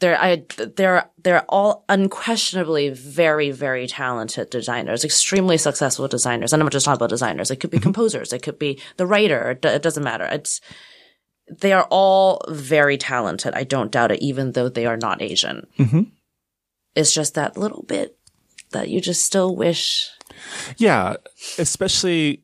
they're 0.01 0.21
I 0.21 0.45
they're 0.77 1.09
they're 1.23 1.45
all 1.49 1.85
unquestionably 1.89 2.89
very 2.91 3.51
very 3.53 3.87
talented 3.87 4.51
designers, 4.51 5.05
extremely 5.05 5.57
successful 5.59 6.09
designers. 6.09 6.53
And 6.53 6.61
I'm 6.61 6.67
not 6.67 6.73
just 6.73 6.85
talking 6.87 6.97
about 6.99 7.11
designers. 7.11 7.51
It 7.51 7.57
could 7.57 7.71
Mm-hmm. 7.71 7.79
be 7.79 7.83
composers. 7.83 8.33
It 8.33 8.43
could 8.43 8.59
be 8.59 8.81
the 8.97 9.07
writer. 9.07 9.51
It, 9.53 9.65
it 9.65 9.83
doesn't 9.83 10.03
matter. 10.03 10.25
It's 10.25 10.61
they 11.51 11.73
are 11.73 11.87
all 11.91 12.41
very 12.49 12.97
talented. 12.99 13.55
I 13.55 13.65
don't 13.65 13.93
doubt 13.93 14.13
it, 14.13 14.21
even 14.23 14.53
though 14.53 14.69
they 14.69 14.87
are 14.87 14.97
not 14.97 15.23
Asian. 15.23 15.67
Mhm. 15.79 16.11
It's 16.95 17.13
just 17.13 17.35
that 17.35 17.57
little 17.57 17.83
bit 17.83 18.17
that 18.73 18.89
you 18.89 19.01
just 19.01 19.25
still 19.25 19.55
wish 19.55 20.11
Yeah, 20.77 21.17
especially 21.59 22.43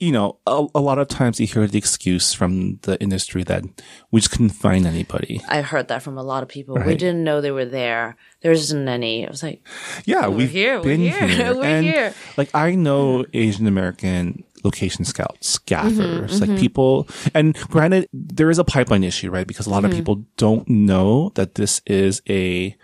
you 0.00 0.12
know, 0.12 0.38
a, 0.46 0.64
a 0.76 0.80
lot 0.80 0.98
of 0.98 1.08
times 1.08 1.40
you 1.40 1.46
hear 1.48 1.66
the 1.66 1.76
excuse 1.78 2.32
from 2.32 2.78
the 2.82 3.00
industry 3.00 3.42
that 3.44 3.64
we 4.12 4.20
just 4.20 4.30
couldn't 4.30 4.50
find 4.50 4.86
anybody. 4.86 5.40
I 5.48 5.60
heard 5.60 5.88
that 5.88 6.02
from 6.04 6.16
a 6.16 6.22
lot 6.22 6.44
of 6.44 6.48
people. 6.48 6.76
We 6.76 6.94
didn't 6.94 7.24
know 7.24 7.40
they 7.40 7.50
were 7.50 7.64
there. 7.64 8.16
There 8.42 8.52
isn't 8.52 8.86
any. 8.88 9.26
I 9.26 9.30
was 9.30 9.42
like, 9.42 9.66
Yeah, 10.04 10.28
we've 10.28 10.50
here, 10.50 10.80
we're 10.80 10.96
here, 10.96 11.26
here, 11.26 11.54
we're 11.54 11.64
and 11.64 11.84
here. 11.84 12.14
like 12.36 12.50
I 12.54 12.76
know 12.76 13.24
Asian 13.32 13.66
American 13.66 14.44
location 14.64 15.04
scouts, 15.04 15.58
gaffers, 15.58 16.40
Mm-hmm, 16.40 16.50
like 16.50 16.60
people. 16.60 17.08
And 17.34 17.54
granted, 17.68 18.08
there 18.12 18.50
is 18.50 18.58
a 18.58 18.64
pipeline 18.64 19.04
issue, 19.04 19.30
right? 19.30 19.46
Because 19.46 19.66
a 19.66 19.70
lot 19.70 19.82
Mm-hmm. 19.82 19.92
of 19.92 19.96
people 19.96 20.24
don't 20.36 20.68
know 20.68 21.30
that 21.34 21.54
this 21.54 21.80
is 21.86 22.22
a 22.28 22.76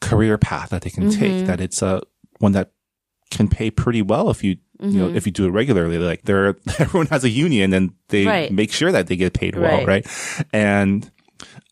career 0.00 0.38
path 0.38 0.70
that 0.70 0.82
they 0.82 0.90
can 0.90 1.04
Mm-hmm. 1.08 1.20
take. 1.20 1.46
That 1.46 1.60
it's 1.60 1.82
a 1.82 2.02
one 2.38 2.52
that 2.52 2.72
can 3.30 3.48
pay 3.48 3.70
pretty 3.70 4.02
well 4.02 4.30
if 4.30 4.42
you 4.44 4.56
you 4.80 4.98
know 4.98 5.06
Mm-hmm. 5.08 5.16
if 5.16 5.26
you 5.26 5.32
do 5.32 5.46
it 5.46 5.50
regularly. 5.50 5.98
Like 5.98 6.22
there, 6.22 6.56
everyone 6.78 7.06
has 7.08 7.24
a 7.24 7.30
union 7.30 7.72
and 7.72 7.92
they 8.08 8.26
Right. 8.26 8.52
make 8.52 8.72
sure 8.72 8.90
that 8.92 9.06
they 9.06 9.16
get 9.16 9.32
paid 9.32 9.54
well, 9.56 9.84
Right. 9.84 9.86
right? 9.86 10.46
And 10.52 11.10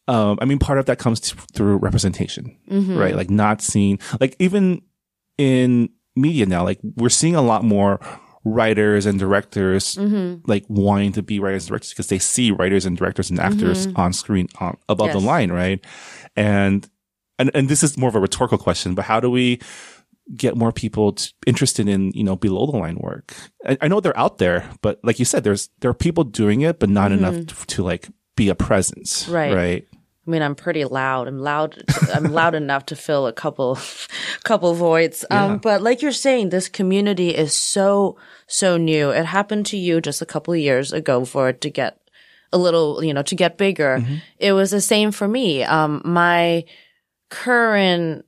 um, 0.08 0.38
I 0.40 0.44
mean, 0.44 0.58
part 0.58 0.78
of 0.78 0.86
that 0.86 0.98
comes 0.98 1.20
t- 1.20 1.36
through 1.52 1.76
representation, 1.78 2.56
Mm-hmm. 2.70 2.96
right? 2.96 3.14
Like 3.14 3.30
not 3.30 3.60
seeing, 3.62 3.98
like 4.20 4.34
even 4.38 4.82
in 5.38 5.90
media 6.16 6.46
now, 6.46 6.64
like 6.64 6.78
we're 6.82 7.08
seeing 7.08 7.34
a 7.36 7.42
lot 7.42 7.64
more 7.64 8.00
writers 8.44 9.06
and 9.06 9.18
directors 9.18 9.96
Mm-hmm. 9.96 10.50
like 10.50 10.64
wanting 10.68 11.12
to 11.12 11.22
be 11.22 11.38
writers 11.40 11.64
and 11.64 11.68
directors 11.70 11.90
because 11.90 12.08
they 12.08 12.18
see 12.18 12.50
writers 12.50 12.86
and 12.86 12.96
directors 12.96 13.30
and 13.30 13.38
actors 13.38 13.86
on 13.96 14.12
screen 14.12 14.48
on, 14.60 14.76
above 14.88 15.12
the 15.12 15.18
Mm-hmm. 15.18 15.26
Line, 15.26 15.52
right? 15.52 15.84
And, 16.36 16.88
and, 17.38 17.50
and 17.54 17.68
this 17.68 17.82
is 17.82 17.96
more 17.98 18.08
of 18.08 18.14
a 18.14 18.20
rhetorical 18.20 18.58
question, 18.58 18.94
but 18.94 19.04
how 19.04 19.20
do 19.20 19.30
we 19.30 19.60
get 20.36 20.56
more 20.56 20.72
people 20.72 21.12
t- 21.14 21.32
interested 21.46 21.88
in, 21.88 22.12
you 22.12 22.22
know, 22.24 22.36
below 22.36 22.66
the 22.70 22.78
line 22.78 22.96
work? 22.98 23.34
I, 23.66 23.76
I 23.82 23.88
know 23.88 24.00
they're 24.00 24.16
out 24.18 24.38
there, 24.38 24.70
but 24.80 25.00
like 25.02 25.18
you 25.18 25.24
said, 25.24 25.44
there's, 25.44 25.68
there 25.80 25.90
are 25.90 25.94
people 25.94 26.24
doing 26.24 26.60
it, 26.62 26.78
but 26.78 26.88
not 26.88 27.12
enough 27.12 27.34
to, 27.46 27.66
to 27.66 27.82
like 27.82 28.08
be 28.36 28.48
a 28.48 28.54
presence. 28.54 29.24
Mm-hmm. 29.24 29.32
Right. 29.34 29.54
Right. 29.54 29.88
I 30.30 30.32
mean, 30.32 30.42
I'm 30.42 30.54
pretty 30.54 30.84
loud. 30.84 31.26
I'm 31.26 31.40
loud. 31.40 31.82
I'm 32.14 32.22
loud 32.22 32.54
enough 32.54 32.86
to 32.86 32.96
fill 32.96 33.26
a 33.26 33.32
couple, 33.32 33.76
couple 34.44 34.72
voids. 34.74 35.24
Um, 35.28 35.58
but 35.58 35.82
like 35.82 36.02
you're 36.02 36.12
saying, 36.12 36.50
this 36.50 36.68
community 36.68 37.30
is 37.30 37.52
so, 37.52 38.16
so 38.46 38.76
new. 38.76 39.10
It 39.10 39.26
happened 39.26 39.66
to 39.66 39.76
you 39.76 40.00
just 40.00 40.22
a 40.22 40.26
couple 40.26 40.54
of 40.54 40.60
years 40.60 40.92
ago 40.92 41.24
for 41.24 41.48
it 41.48 41.60
to 41.62 41.70
get 41.70 41.98
a 42.52 42.58
little, 42.58 43.02
you 43.02 43.12
know, 43.12 43.22
to 43.22 43.34
get 43.34 43.58
bigger. 43.58 44.04
It 44.38 44.52
was 44.52 44.70
the 44.70 44.80
same 44.80 45.10
for 45.10 45.26
me. 45.26 45.64
Um, 45.64 46.00
my 46.04 46.64
current 47.28 48.24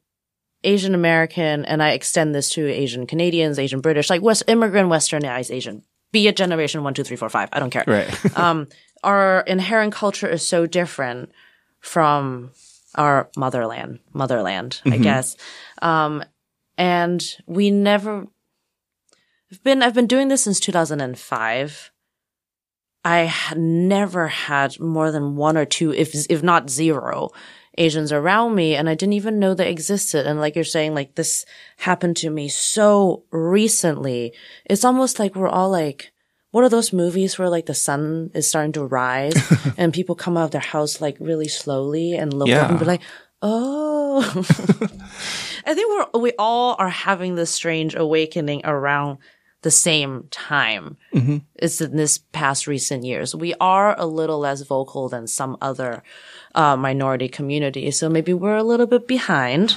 Asian 0.64 0.96
American, 0.96 1.64
and 1.64 1.80
I 1.80 1.90
extend 1.90 2.34
this 2.34 2.50
to 2.50 2.66
Asian 2.66 3.06
Canadians, 3.06 3.60
Asian 3.60 3.80
British, 3.80 4.10
like 4.10 4.22
West 4.22 4.42
immigrant 4.48 4.88
Westernized 4.88 5.54
Asian, 5.54 5.84
be 6.10 6.26
it 6.26 6.36
generation 6.36 6.82
one, 6.82 6.94
two, 6.94 7.04
three, 7.04 7.16
four, 7.16 7.28
five. 7.28 7.48
I 7.52 7.60
don't 7.60 7.70
care 7.70 7.84
Right. 7.86 8.36
um, 8.36 8.66
our 9.04 9.42
inherent 9.42 9.92
culture 9.94 10.28
is 10.28 10.44
so 10.44 10.66
different 10.66 11.30
from 11.82 12.52
our 12.94 13.28
motherland, 13.36 13.98
motherland, 14.14 14.80
I 14.86 14.96
guess. 14.98 15.36
Um, 15.82 16.24
and 16.78 17.22
we 17.46 17.70
never, 17.70 18.26
I've 19.50 19.62
been, 19.62 19.82
I've 19.82 19.94
been 19.94 20.06
doing 20.06 20.28
this 20.28 20.44
since 20.44 20.60
2005. 20.60 21.90
I 23.04 23.18
had 23.20 23.58
never 23.58 24.28
had 24.28 24.78
more 24.78 25.10
than 25.10 25.36
one 25.36 25.56
or 25.56 25.64
two, 25.64 25.92
if, 25.92 26.14
if 26.30 26.42
not 26.42 26.70
zero 26.70 27.30
Asians 27.76 28.12
around 28.12 28.54
me. 28.54 28.76
And 28.76 28.88
I 28.88 28.94
didn't 28.94 29.14
even 29.14 29.40
know 29.40 29.54
they 29.54 29.70
existed. 29.70 30.26
And 30.26 30.38
like 30.38 30.54
you're 30.54 30.64
saying, 30.64 30.94
like 30.94 31.16
this 31.16 31.44
happened 31.78 32.16
to 32.18 32.30
me 32.30 32.48
so 32.48 33.24
recently. 33.32 34.34
It's 34.64 34.84
almost 34.84 35.18
like 35.18 35.34
we're 35.34 35.48
all 35.48 35.70
like, 35.70 36.12
what 36.52 36.62
are 36.64 36.68
those 36.68 36.92
movies 36.92 37.38
where 37.38 37.48
like 37.50 37.66
the 37.66 37.74
sun 37.74 38.30
is 38.34 38.48
starting 38.48 38.72
to 38.72 38.84
rise 38.84 39.34
and 39.76 39.92
people 39.92 40.14
come 40.14 40.36
out 40.36 40.44
of 40.44 40.50
their 40.52 40.60
house 40.60 41.00
like 41.00 41.16
really 41.18 41.48
slowly 41.48 42.14
and 42.14 42.32
look 42.32 42.48
up 42.64 42.70
and 42.70 42.78
be 42.78 42.84
like, 42.84 43.02
oh, 43.42 44.22
I 45.66 45.74
think 45.74 46.12
we're, 46.14 46.20
we 46.20 46.32
all 46.38 46.76
are 46.78 46.88
having 46.88 47.34
this 47.34 47.50
strange 47.50 47.94
awakening 47.94 48.60
around 48.64 49.18
the 49.62 49.70
same 49.70 50.26
time. 50.30 50.96
It's 51.54 51.80
in 51.80 51.96
this 51.96 52.18
past 52.18 52.66
recent 52.66 53.04
years. 53.04 53.34
We 53.34 53.54
are 53.60 53.98
a 53.98 54.06
little 54.06 54.40
less 54.40 54.62
vocal 54.62 55.08
than 55.08 55.26
some 55.26 55.56
other 55.60 56.02
uh, 56.54 56.76
minority 56.76 57.28
communities. 57.28 57.98
So 57.98 58.08
maybe 58.08 58.34
we're 58.34 58.56
a 58.56 58.64
little 58.64 58.86
bit 58.86 59.06
behind, 59.08 59.76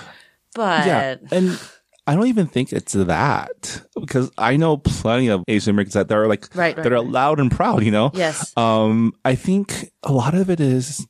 but 0.56 0.86
Yeah. 0.86 1.16
And 1.32 1.60
I 2.08 2.14
don't 2.16 2.28
even 2.28 2.46
think 2.48 2.72
it's 2.72 2.94
that 2.94 3.82
because 4.00 4.32
I 4.38 4.58
know 4.58 4.78
plenty 4.78 5.28
of 5.30 5.44
Asian 5.48 5.72
Americans 5.72 5.94
that 5.96 6.12
are 6.12 6.28
like, 6.28 6.48
Right, 6.56 6.76
right, 6.78 6.84
that 6.84 6.92
are 6.94 6.98
right. 7.02 7.08
loud 7.08 7.40
and 7.40 7.50
proud, 7.52 7.84
you 7.84 7.92
know? 7.92 8.12
yes. 8.14 8.54
Um, 8.58 9.14
I 9.26 9.36
think 9.36 9.92
a 10.04 10.12
lot 10.14 10.36
of 10.36 10.50
it 10.50 10.60
is 10.60 11.08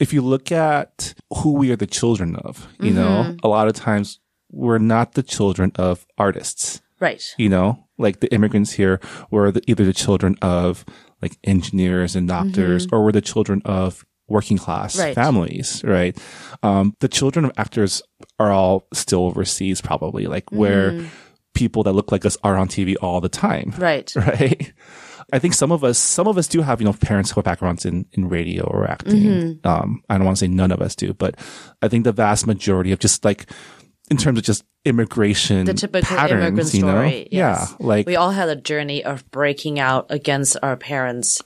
if 0.00 0.12
you 0.12 0.22
look 0.22 0.50
at 0.50 1.12
who 1.38 1.52
we 1.52 1.70
are 1.70 1.76
the 1.76 1.86
children 1.86 2.36
of, 2.36 2.66
you 2.80 2.92
know, 2.92 3.24
Mm-hmm. 3.26 3.36
a 3.42 3.48
lot 3.48 3.68
of 3.68 3.74
times 3.74 4.20
we're 4.50 4.78
not 4.78 5.12
the 5.12 5.22
children 5.22 5.72
of 5.76 6.06
artists, 6.16 6.80
right. 7.00 7.22
you 7.36 7.48
know, 7.50 7.84
Like 7.98 8.20
the 8.20 8.32
immigrants 8.32 8.72
here 8.72 9.00
were 9.30 9.50
the, 9.52 9.60
either 9.66 9.84
the 9.84 9.92
children 9.92 10.36
of 10.40 10.84
like 11.20 11.36
engineers 11.44 12.14
and 12.16 12.28
doctors 12.28 12.86
or 12.92 13.02
were 13.02 13.12
the 13.12 13.20
children 13.20 13.60
of 13.64 14.06
working 14.28 14.58
class. 14.58 14.98
Right. 14.98 15.14
families, 15.14 15.82
right? 15.84 16.16
Um, 16.62 16.94
the 17.00 17.08
children 17.08 17.44
of 17.46 17.52
actors 17.56 18.02
are 18.38 18.50
all 18.52 18.86
still 18.92 19.24
overseas 19.26 19.80
probably, 19.80 20.26
like 20.26 20.50
where 20.52 20.92
Mm-hmm. 20.92 21.06
people 21.54 21.82
that 21.84 21.92
look 21.92 22.12
like 22.12 22.24
us 22.24 22.36
are 22.44 22.56
on 22.56 22.68
TV 22.68 22.94
all 23.02 23.20
the 23.20 23.28
time. 23.28 23.72
Right. 23.78 24.12
Right. 24.16 24.72
I 25.30 25.38
think 25.38 25.52
some 25.52 25.72
of 25.72 25.84
us, 25.84 25.98
some 25.98 26.26
of 26.26 26.38
us 26.38 26.48
do 26.48 26.62
have, 26.62 26.80
you 26.80 26.86
know, 26.86 26.94
parents 26.94 27.30
who 27.30 27.34
have 27.40 27.44
backgrounds 27.44 27.84
in, 27.84 28.06
in 28.12 28.30
radio 28.30 28.64
or 28.64 28.88
acting. 28.90 29.22
Mm-hmm. 29.60 29.68
Um, 29.68 30.02
I 30.08 30.16
don't 30.16 30.24
want 30.24 30.38
to 30.38 30.40
say 30.40 30.48
none 30.48 30.72
of 30.72 30.80
us 30.80 30.94
do, 30.96 31.12
but 31.12 31.34
I 31.82 31.88
think 31.88 32.04
the 32.04 32.12
vast 32.12 32.46
majority 32.46 32.92
of 32.92 32.98
just 32.98 33.26
like, 33.26 33.50
in 34.10 34.16
terms 34.16 34.38
of 34.38 34.44
just 34.44 34.64
immigration, 34.86 35.66
The 35.66 35.74
typical 35.74 36.16
patterns, 36.16 36.44
immigrant 36.46 36.72
you 36.74 36.80
know? 36.82 36.92
story. 36.92 37.28
yes. 37.30 37.74
Yeah. 37.78 37.86
Like, 37.86 38.06
we 38.06 38.16
all 38.16 38.30
had 38.30 38.48
a 38.48 38.56
journey 38.56 39.04
of 39.04 39.30
breaking 39.30 39.78
out 39.78 40.06
against 40.08 40.56
our 40.62 40.78
parents' 40.78 41.42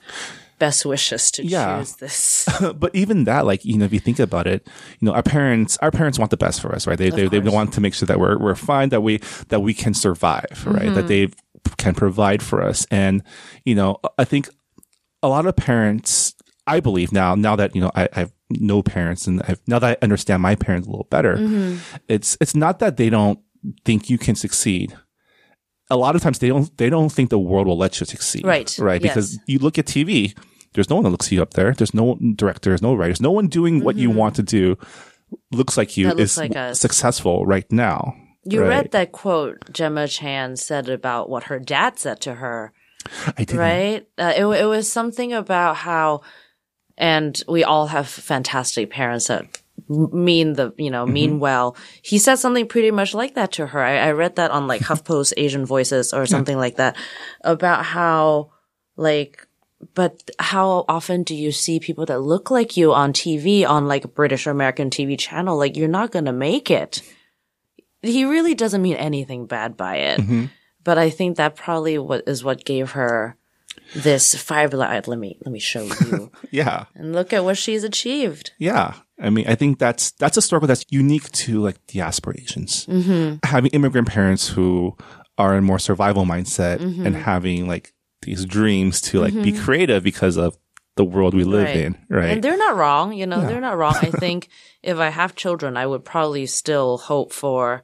best 0.63 0.87
wishes 0.87 1.31
to 1.33 1.41
Yeah. 1.45 1.79
choose 1.79 1.97
this. 1.97 2.49
but 2.83 2.91
even 2.95 3.25
that, 3.25 3.43
like, 3.51 3.65
you 3.65 3.77
know, 3.79 3.85
if 3.85 3.93
you 3.93 4.01
think 4.01 4.21
about 4.21 4.47
it, 4.47 4.61
you 5.01 5.07
know, 5.07 5.13
our 5.19 5.23
parents, 5.37 5.77
our 5.83 5.91
parents 5.91 6.19
want 6.21 6.31
the 6.31 6.37
best 6.47 6.61
for 6.63 6.71
us, 6.75 6.87
right? 6.87 6.99
They, 6.99 7.11
they, 7.11 7.27
they 7.29 7.41
course. 7.41 7.53
want 7.53 7.73
to 7.75 7.81
make 7.81 7.95
sure 7.95 8.07
that 8.07 8.19
we're, 8.23 8.39
we're 8.39 8.55
fine, 8.55 8.89
that 8.91 9.03
we, 9.03 9.19
that 9.49 9.61
we 9.61 9.75
can 9.75 9.95
survive, 9.95 10.63
right? 10.67 10.83
Mm-hmm. 10.87 10.95
That 10.95 11.09
they 11.09 11.29
can 11.83 11.95
provide 11.95 12.43
for 12.43 12.63
us. 12.63 12.87
And, 12.91 13.23
you 13.65 13.75
know, 13.75 13.99
I 14.19 14.25
think 14.25 14.49
a 15.23 15.29
lot 15.29 15.47
of 15.47 15.55
parents, 15.57 16.35
I 16.67 16.81
believe 16.81 17.11
now, 17.13 17.35
now 17.35 17.57
that, 17.57 17.75
you 17.75 17.81
know, 17.81 17.91
I, 17.95 18.09
I 18.15 18.19
have 18.21 18.33
no 18.51 18.83
parents 18.83 19.27
and 19.27 19.43
I've, 19.49 19.61
now 19.67 19.79
that 19.81 19.99
I 19.99 20.05
understand 20.05 20.43
my 20.43 20.55
parents 20.55 20.87
a 20.87 20.91
little 20.91 21.09
better, 21.11 21.37
Mm-hmm. 21.37 21.77
it's, 22.09 22.37
it's 22.41 22.55
not 22.55 22.79
that 22.79 22.97
they 22.99 23.11
don't 23.11 23.39
think 23.85 24.11
you 24.11 24.19
can 24.19 24.35
succeed. 24.37 24.95
A 25.91 25.97
lot 25.97 26.17
of 26.17 26.23
times 26.23 26.39
they 26.39 26.49
don't, 26.49 26.71
they 26.79 26.89
don't 26.89 27.11
think 27.13 27.29
the 27.31 27.39
world 27.39 27.67
will 27.67 27.77
let 27.77 28.01
you 28.01 28.07
succeed. 28.07 28.47
Right. 28.47 28.71
Right. 28.79 29.03
Because 29.03 29.35
Yes. 29.35 29.43
you 29.47 29.59
look 29.59 29.77
at 29.79 29.87
TV, 29.87 30.35
there's 30.75 30.91
no 30.91 30.97
one 30.97 31.05
that 31.05 31.11
looks 31.11 31.31
you 31.31 31.43
up 31.43 31.55
there. 31.55 31.73
There's 31.73 31.95
no 31.95 32.19
directors, 32.35 32.83
no 32.83 32.95
writers, 32.95 33.21
no 33.21 33.31
one 33.31 33.49
doing 33.49 33.85
what 33.85 33.97
you 33.97 34.11
want 34.11 34.37
to 34.37 34.43
do 34.43 34.77
looks 35.51 35.77
like 35.77 35.97
you 35.97 36.09
Mm-hmm. 36.09 36.19
Is 36.19 36.39
like 36.39 36.75
successful 36.75 37.47
right 37.47 37.71
now. 37.71 38.15
You 38.45 38.63
right? 38.63 38.69
read 38.69 38.91
that 38.93 39.13
quote 39.13 39.73
Gemma 39.73 40.09
Chan 40.09 40.57
said 40.57 40.89
about 40.89 41.31
what 41.31 41.45
her 41.45 41.59
dad 41.59 41.99
said 41.99 42.21
to 42.23 42.35
her, 42.35 42.73
I 43.27 43.45
didn't. 43.45 43.59
right? 43.59 44.09
Uh, 44.19 44.33
it, 44.37 44.45
it 44.45 44.67
was 44.67 44.91
something 44.91 45.33
about 45.33 45.77
how, 45.77 46.23
and 46.99 47.41
we 47.49 47.63
all 47.63 47.87
have 47.87 48.09
fantastic 48.09 48.91
parents 48.91 49.29
that 49.29 49.63
mean 49.89 50.55
the, 50.55 50.75
you 50.77 50.91
know, 50.91 51.07
mean 51.07 51.39
well. 51.39 51.77
He 52.03 52.19
said 52.19 52.37
something 52.37 52.67
pretty 52.67 52.91
much 52.91 53.15
like 53.15 53.35
that 53.35 53.53
to 53.53 53.67
her. 53.69 53.81
I, 53.81 53.99
I 53.99 54.11
read 54.13 54.37
that 54.37 54.51
on 54.51 54.67
like 54.67 54.81
HuffPost 54.83 55.35
Asian 55.37 55.65
Voices 55.65 56.13
or 56.13 56.27
something 56.27 56.57
like 56.57 56.77
that 56.77 56.97
about 57.43 57.85
how, 57.85 58.51
like, 58.97 59.47
but 59.95 60.31
how 60.39 60.85
often 60.89 61.23
do 61.23 61.35
you 61.35 61.53
see 61.53 61.81
people 61.81 62.07
that 62.07 62.21
look 62.21 62.51
like 62.51 62.77
you 62.77 62.93
on 62.95 63.13
TV 63.13 63.67
on 63.69 63.87
like 63.89 64.05
a 64.05 64.09
British 64.09 64.47
or 64.47 64.51
American 64.51 64.91
TV 64.91 65.19
channel? 65.19 65.57
Like, 65.59 65.77
you're 65.77 65.89
not 65.89 66.11
going 66.13 66.27
to 66.27 66.33
make 66.33 66.71
it. 66.71 67.03
He 68.03 68.25
really 68.25 68.55
doesn't 68.55 68.83
mean 68.83 68.97
anything 68.97 69.47
bad 69.47 69.77
by 69.77 69.97
it. 69.97 70.49
But 70.85 70.99
I 70.99 71.11
think 71.11 71.37
that 71.37 71.55
probably 71.57 71.99
what 71.99 72.25
is 72.27 72.43
what 72.43 72.65
gave 72.65 72.93
her 72.93 73.37
this 73.95 74.35
fire. 74.35 74.69
Let 74.69 75.07
me, 75.19 75.39
let 75.45 75.53
me 75.53 75.61
show 75.61 75.83
you 75.85 76.31
Yeah. 76.51 76.87
and 76.95 77.13
look 77.13 77.33
at 77.33 77.45
what 77.45 77.57
she's 77.59 77.85
achieved. 77.85 78.53
Yeah. 78.59 78.95
I 79.21 79.31
mean, 79.31 79.47
I 79.47 79.55
think 79.55 79.79
that's, 79.79 80.11
that's 80.13 80.37
a 80.37 80.43
struggle 80.43 80.67
that's 80.67 80.85
unique 80.89 81.31
to 81.33 81.61
like 81.61 81.85
the 81.89 82.01
aspirations. 82.01 82.87
Mm-hmm. 82.87 83.37
Having 83.45 83.71
immigrant 83.73 84.09
parents 84.09 84.49
who 84.49 84.97
are 85.39 85.57
in 85.57 85.63
more 85.65 85.79
survival 85.79 86.25
mindset 86.25 86.79
Mm-hmm. 86.79 87.07
and 87.07 87.15
having 87.17 87.69
like 87.69 87.93
these 88.23 88.45
dreams 88.45 89.01
to 89.03 89.21
like 89.21 89.35
be 89.35 89.53
mm-hmm. 89.53 89.65
creative 89.65 90.03
because 90.03 90.37
of 90.37 90.57
the 90.97 91.05
world 91.05 91.35
we 91.35 91.45
live 91.45 91.65
Right. 91.65 91.77
in. 91.77 91.99
Right. 92.09 92.31
And 92.33 92.43
they're 92.45 92.57
not 92.57 92.77
wrong, 92.77 93.13
you 93.15 93.27
know, 93.27 93.41
they're 93.47 93.61
not 93.61 93.77
wrong. 93.79 93.95
I 94.01 94.11
think 94.25 94.49
if 94.83 94.99
I 94.99 95.09
have 95.09 95.35
children, 95.35 95.77
I 95.77 95.87
would 95.87 96.05
probably 96.05 96.47
still 96.47 96.99
hope 96.99 97.33
for 97.33 97.83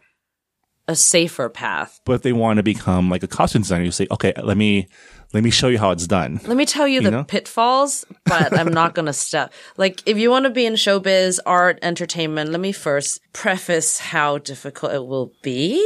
a 0.87 0.94
safer 0.96 1.48
path. 1.51 2.01
but 2.07 2.14
if 2.14 2.22
they 2.22 2.33
want 2.33 2.57
to 2.57 2.62
become 2.62 3.11
like 3.11 3.22
a 3.22 3.27
costume 3.29 3.62
designer, 3.62 3.85
you 3.85 3.90
say, 3.90 4.07
okay, 4.11 4.33
let 4.42 4.57
me, 4.57 4.88
let 5.35 5.42
me 5.44 5.51
show 5.51 5.68
you 5.68 5.79
how 5.79 5.90
it's 5.90 6.07
done. 6.07 6.40
Let 6.46 6.57
me 6.57 6.64
tell 6.64 6.88
you, 6.88 7.03
the 7.03 7.11
know? 7.11 7.24
pitfalls, 7.24 8.07
but 8.24 8.59
I'm 8.59 8.72
not 8.72 8.94
going 8.94 9.05
to 9.12 9.12
step. 9.12 9.53
Like, 9.77 10.03
if 10.07 10.16
you 10.16 10.31
want 10.31 10.44
to 10.44 10.51
be 10.51 10.64
in 10.64 10.74
showbiz, 10.74 11.40
art, 11.44 11.79
entertainment, 11.83 12.51
let 12.53 12.61
me 12.61 12.72
first 12.72 13.20
preface 13.35 13.98
how 13.98 14.38
difficult 14.38 14.92
it 14.94 15.07
will 15.07 15.33
be. 15.42 15.85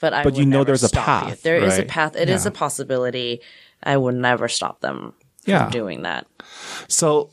But 0.00 0.12
I 0.12 0.24
But 0.24 0.36
you 0.36 0.44
know 0.46 0.64
there's 0.64 0.82
a 0.82 0.90
path, 0.90 1.28
You. 1.28 1.36
There 1.42 1.56
is 1.58 1.78
a 1.78 1.84
path. 1.84 2.16
It 2.16 2.28
is 2.28 2.44
Yeah. 2.44 2.48
a 2.48 2.52
possibility. 2.52 3.40
I 3.84 3.96
would 3.96 4.14
never 4.14 4.48
stop 4.48 4.80
them 4.80 5.12
from 5.44 5.70
doing 5.70 6.02
that. 6.02 6.26
So 6.88 7.30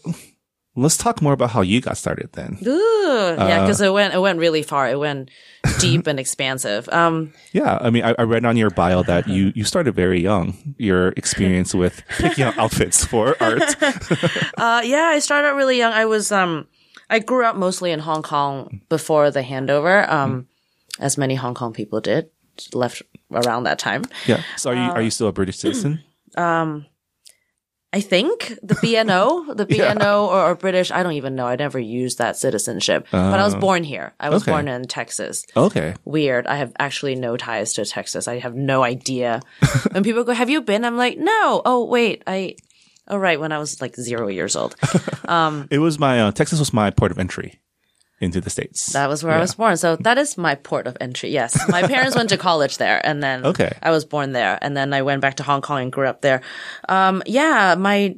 let's 0.76 0.98
talk 0.98 1.22
more 1.22 1.34
about 1.34 1.50
how 1.52 1.62
you 1.62 1.82
got 1.82 1.98
started 1.98 2.30
then. 2.34 2.58
Ooh, 2.66 3.36
yeah, 3.38 3.60
Uh, 3.60 3.62
because 3.62 3.82
it 3.82 3.92
went 3.94 4.14
it 4.14 4.20
went 4.20 4.40
really 4.40 4.64
far. 4.64 4.88
It 4.90 5.00
went 5.00 5.30
deep 5.80 6.08
and 6.08 6.20
expansive. 6.20 6.88
Um, 6.90 7.34
Yeah. 7.54 7.78
I 7.82 7.90
mean, 7.90 8.04
I, 8.04 8.16
I 8.20 8.24
read 8.24 8.46
on 8.46 8.58
your 8.58 8.70
bio 8.70 9.04
that 9.04 9.28
you, 9.28 9.52
you 9.56 9.64
started 9.64 9.96
very 9.96 10.20
young, 10.22 10.76
your 10.78 11.10
experience 11.18 11.74
with 11.76 12.04
picking 12.20 12.44
out 12.44 12.58
outfits 12.58 13.04
for 13.06 13.36
art. 13.42 13.62
uh, 14.58 14.82
yeah, 14.84 15.12
I 15.16 15.20
started 15.20 15.48
out 15.50 15.56
really 15.56 15.78
young. 15.78 15.94
I 15.94 16.06
was 16.06 16.32
um, 16.32 16.68
I 17.10 17.20
grew 17.20 17.46
up 17.46 17.56
mostly 17.56 17.92
in 17.92 18.00
Hong 18.00 18.24
Kong 18.24 18.82
before 18.90 19.32
the 19.32 19.42
handover. 19.44 20.08
Um, 20.10 20.48
as 21.00 21.18
many 21.18 21.36
Hong 21.36 21.54
Kong 21.54 21.74
people 21.74 22.00
did, 22.02 22.30
left 22.74 23.02
around 23.32 23.64
that 23.64 23.80
time. 23.80 24.04
Yeah. 24.28 24.44
So 24.58 24.72
are 24.72 24.76
you, 24.76 24.92
are 24.92 25.02
you 25.02 25.10
still 25.12 25.28
a 25.28 25.32
British 25.34 25.58
citizen? 25.58 26.04
I 27.94 28.00
think 28.00 28.58
the 28.63 28.76
BNO, 28.76 29.58
the 29.58 29.67
Yeah. 29.76 29.94
BNO 29.94 30.28
or, 30.28 30.52
or 30.52 30.56
British. 30.56 30.91
I 30.91 31.04
don't 31.04 31.13
even 31.13 31.36
know. 31.36 31.46
I 31.46 31.58
never 31.58 31.78
used 31.78 32.20
that 32.20 32.38
citizenship, 32.38 33.08
but 33.12 33.38
I 33.39 33.44
was 33.44 33.56
born 33.56 33.84
here. 33.84 34.13
I 34.20 34.30
was 34.30 34.44
okay. 34.44 34.52
born 34.52 34.67
in 34.70 34.88
Texas. 34.88 35.46
Okay. 35.58 35.96
weird. 36.06 36.48
I 36.48 36.56
have 36.56 36.72
actually 36.80 37.15
no 37.15 37.36
ties 37.36 37.74
to 37.74 37.86
Texas. 37.86 38.28
I 38.30 38.39
have 38.39 38.56
no 38.56 38.82
idea. 38.82 39.41
when 39.91 40.04
people 40.04 40.24
go, 40.24 40.32
"Have 40.34 40.50
you 40.50 40.62
been?" 40.62 40.86
I'm 40.86 40.96
like, 40.96 41.17
"No." 41.17 41.62
Oh, 41.65 41.84
wait. 41.86 42.24
I. 42.28 42.56
Oh, 43.08 43.17
right. 43.17 43.39
When 43.39 43.52
I 43.52 43.58
was 43.58 43.82
like 43.82 43.96
zero 43.98 44.28
years 44.30 44.56
old, 44.56 44.76
Um, 45.28 45.67
It 45.70 45.80
was 45.80 46.00
my, 46.00 46.22
uh, 46.22 46.32
Texas 46.32 46.60
was 46.60 46.72
my 46.72 46.91
port 46.91 47.12
of 47.12 47.20
entry 47.20 47.60
into 48.22 48.40
the 48.42 48.50
States. 48.50 48.94
that 48.94 49.10
was 49.10 49.24
where 49.24 49.34
I 49.34 49.40
was 49.40 49.56
born. 49.56 49.78
So 49.78 49.96
that 49.98 50.18
is 50.18 50.38
my 50.38 50.56
port 50.56 50.88
of 50.88 50.96
entry. 51.02 51.30
Yes, 51.32 51.58
my 51.70 51.82
parents 51.88 52.16
went 52.16 52.30
to 52.30 52.38
college 52.38 52.78
there, 52.78 53.02
and 53.06 53.22
then 53.24 53.46
Okay. 53.46 53.72
I 53.82 53.92
was 53.92 54.06
born 54.06 54.32
there, 54.32 54.58
and 54.62 54.78
then 54.78 54.94
I 54.94 55.02
went 55.02 55.22
back 55.22 55.36
to 55.38 55.44
Hong 55.44 55.62
Kong 55.62 55.82
and 55.82 55.92
grew 55.92 56.08
up 56.08 56.22
there. 56.22 56.42
Um, 56.88 57.24
yeah, 57.26 57.76
my 57.78 58.16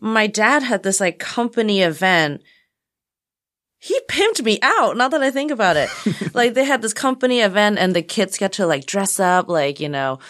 my 0.00 0.26
dad 0.26 0.62
had 0.62 0.82
this 0.82 1.00
like 1.00 1.18
company 1.18 1.82
event. 1.82 2.42
He 3.78 3.98
pimped 4.08 4.42
me 4.44 4.60
out. 4.62 4.96
Now 4.96 5.08
that 5.08 5.22
I 5.22 5.30
think 5.32 5.50
about 5.50 5.76
it, 5.76 5.88
like 6.34 6.54
they 6.54 6.64
had 6.64 6.82
this 6.82 6.94
company 6.94 7.40
event, 7.40 7.78
and 7.78 7.94
the 7.96 8.02
kids 8.02 8.38
get 8.38 8.52
to 8.54 8.66
like 8.66 8.86
dress 8.86 9.18
up, 9.18 9.48
like 9.48 9.80
you 9.80 9.88
know, 9.88 10.20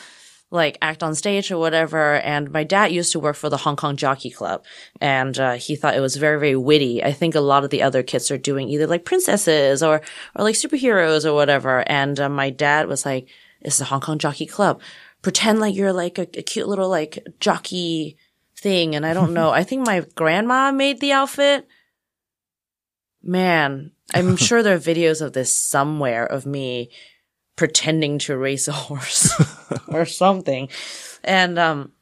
like 0.52 0.78
act 0.82 1.02
on 1.02 1.14
stage 1.14 1.50
or 1.50 1.58
whatever. 1.58 2.16
And 2.16 2.50
my 2.52 2.62
dad 2.62 2.92
used 2.92 3.12
to 3.12 3.20
work 3.20 3.36
for 3.36 3.48
the 3.48 3.56
Hong 3.56 3.76
Kong 3.76 3.96
Jockey 3.96 4.30
Club, 4.30 4.64
and 5.00 5.38
uh, 5.38 5.54
he 5.54 5.74
thought 5.74 5.96
it 5.96 6.00
was 6.00 6.16
very, 6.16 6.38
very 6.38 6.56
witty. 6.56 7.02
I 7.02 7.12
think 7.12 7.34
a 7.34 7.40
lot 7.40 7.64
of 7.64 7.70
the 7.70 7.82
other 7.82 8.02
kids 8.02 8.30
are 8.30 8.38
doing 8.38 8.68
either 8.68 8.86
like 8.86 9.04
princesses 9.04 9.82
or 9.82 10.02
or 10.36 10.44
like 10.44 10.54
superheroes 10.54 11.24
or 11.24 11.34
whatever. 11.34 11.82
And 11.88 12.20
uh, 12.20 12.28
my 12.28 12.50
dad 12.50 12.86
was 12.86 13.04
like, 13.06 13.28
"It's 13.60 13.78
the 13.78 13.86
Hong 13.86 14.00
Kong 14.00 14.18
Jockey 14.18 14.46
Club. 14.46 14.80
Pretend 15.22 15.60
like 15.60 15.74
you're 15.74 15.92
like 15.92 16.18
a, 16.18 16.22
a 16.22 16.42
cute 16.42 16.68
little 16.68 16.88
like 16.88 17.18
jockey." 17.40 18.16
thing 18.62 18.94
and 18.94 19.04
I 19.04 19.12
don't 19.12 19.34
know. 19.34 19.50
I 19.60 19.64
think 19.64 19.84
my 19.84 20.06
grandma 20.14 20.70
made 20.70 21.00
the 21.00 21.12
outfit. 21.12 21.66
Man, 23.22 23.90
I'm 24.14 24.36
sure 24.46 24.62
there 24.62 24.76
are 24.76 24.80
videos 24.80 25.20
of 25.20 25.32
this 25.32 25.52
somewhere 25.52 26.24
of 26.24 26.46
me 26.46 26.90
pretending 27.56 28.18
to 28.18 28.36
race 28.36 28.68
a 28.68 28.72
horse 28.72 29.32
or 29.88 30.06
something. 30.06 30.68
And 31.24 31.58
um 31.58 31.92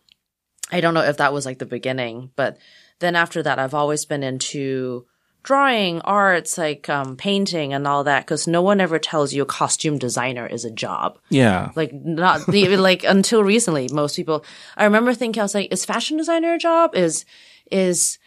I 0.73 0.81
don't 0.81 0.95
know 0.95 1.03
if 1.03 1.17
that 1.17 1.33
was 1.33 1.45
like 1.47 1.59
the 1.59 1.67
beginning, 1.67 2.31
but 2.37 2.59
then 3.01 3.17
after 3.17 3.43
that 3.43 3.59
I've 3.59 3.75
always 3.75 4.05
been 4.05 4.23
into 4.23 5.07
drawing, 5.43 6.01
arts, 6.03 6.57
like 6.59 6.89
um 6.89 7.17
painting 7.17 7.73
and 7.73 7.87
all 7.87 8.05
that 8.05 8.27
cuz 8.27 8.47
no 8.47 8.63
one 8.63 8.81
ever 8.81 8.99
tells 8.99 9.33
you 9.33 9.43
a 9.43 9.47
costume 9.47 9.99
designer 9.99 10.47
is 10.47 10.65
a 10.65 10.71
job. 10.71 11.19
yeah. 11.31 11.71
Like 11.75 11.93
not 11.93 12.53
even 12.55 12.81
like 12.83 13.05
until 13.05 13.43
recently, 13.43 13.89
most 13.93 14.17
people. 14.17 14.45
I 14.77 14.85
remember 14.85 15.15
thinking 15.15 15.41
I 15.41 15.45
was 15.45 15.55
like, 15.55 15.73
is 15.73 15.85
fashion 15.85 16.17
designer 16.17 16.55
a 16.55 16.59
job? 16.59 16.95
Is 16.95 17.25
is 17.71 18.19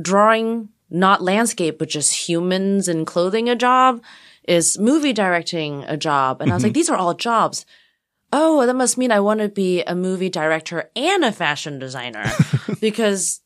drawing 0.00 0.70
not 0.90 1.22
landscape 1.22 1.78
but 1.78 1.88
just 1.88 2.28
humans 2.28 2.88
and 2.88 3.06
clothing 3.06 3.48
a 3.48 3.56
job? 3.56 4.02
Is 4.46 4.78
movie 4.78 5.12
directing 5.12 5.84
a 5.84 5.96
job? 5.96 6.40
And 6.40 6.50
I 6.50 6.54
was 6.54 6.62
like, 6.62 6.70
mm-hmm. 6.70 6.74
these 6.74 6.90
are 6.90 6.96
all 6.96 7.14
jobs. 7.14 7.66
Oh, 8.32 8.66
that 8.66 8.74
must 8.76 8.98
mean 8.98 9.12
I 9.12 9.20
want 9.20 9.40
to 9.40 9.48
be 9.48 9.82
a 9.82 9.94
movie 9.94 10.28
director 10.28 10.90
and 10.96 11.24
a 11.24 11.32
fashion 11.32 11.78
designer 11.78 12.24
because 12.80 13.40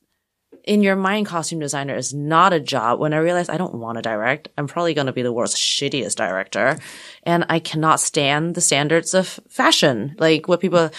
in 0.65 0.83
your 0.83 0.97
mind, 0.97 1.27
costume 1.27 1.59
designer 1.59 1.97
is 1.97 2.13
not 2.13 2.53
a 2.53 2.61
job. 2.61 3.01
When 3.01 3.13
I 3.13 3.19
realized 3.19 3.51
I 3.51 3.57
don't 3.57 3.75
want 3.75 3.97
to 3.97 4.03
direct, 4.03 4.49
I'm 4.59 4.67
probably 4.67 4.95
going 4.95 5.07
to 5.07 5.13
be 5.13 5.23
the 5.23 5.33
world's 5.33 5.55
shittiest 5.55 6.17
director. 6.17 6.79
And 7.23 7.47
I 7.49 7.59
cannot 7.59 8.01
stand 8.01 8.55
the 8.55 8.61
standards 8.61 9.15
of 9.15 9.41
fashion. 9.49 10.17
Like 10.19 10.49
what 10.49 10.61
people, 10.61 10.91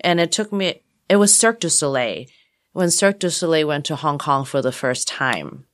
and 0.00 0.20
it 0.20 0.32
took 0.32 0.52
me, 0.52 0.82
it 1.08 1.16
was 1.16 1.34
Cirque 1.34 1.60
du 1.60 1.70
Soleil. 1.70 2.26
When 2.72 2.90
Cirque 2.90 3.18
du 3.18 3.30
Soleil 3.30 3.66
went 3.66 3.86
to 3.86 3.96
Hong 3.96 4.18
Kong 4.18 4.44
for 4.44 4.62
the 4.62 4.72
first 4.72 5.08
time. 5.08 5.64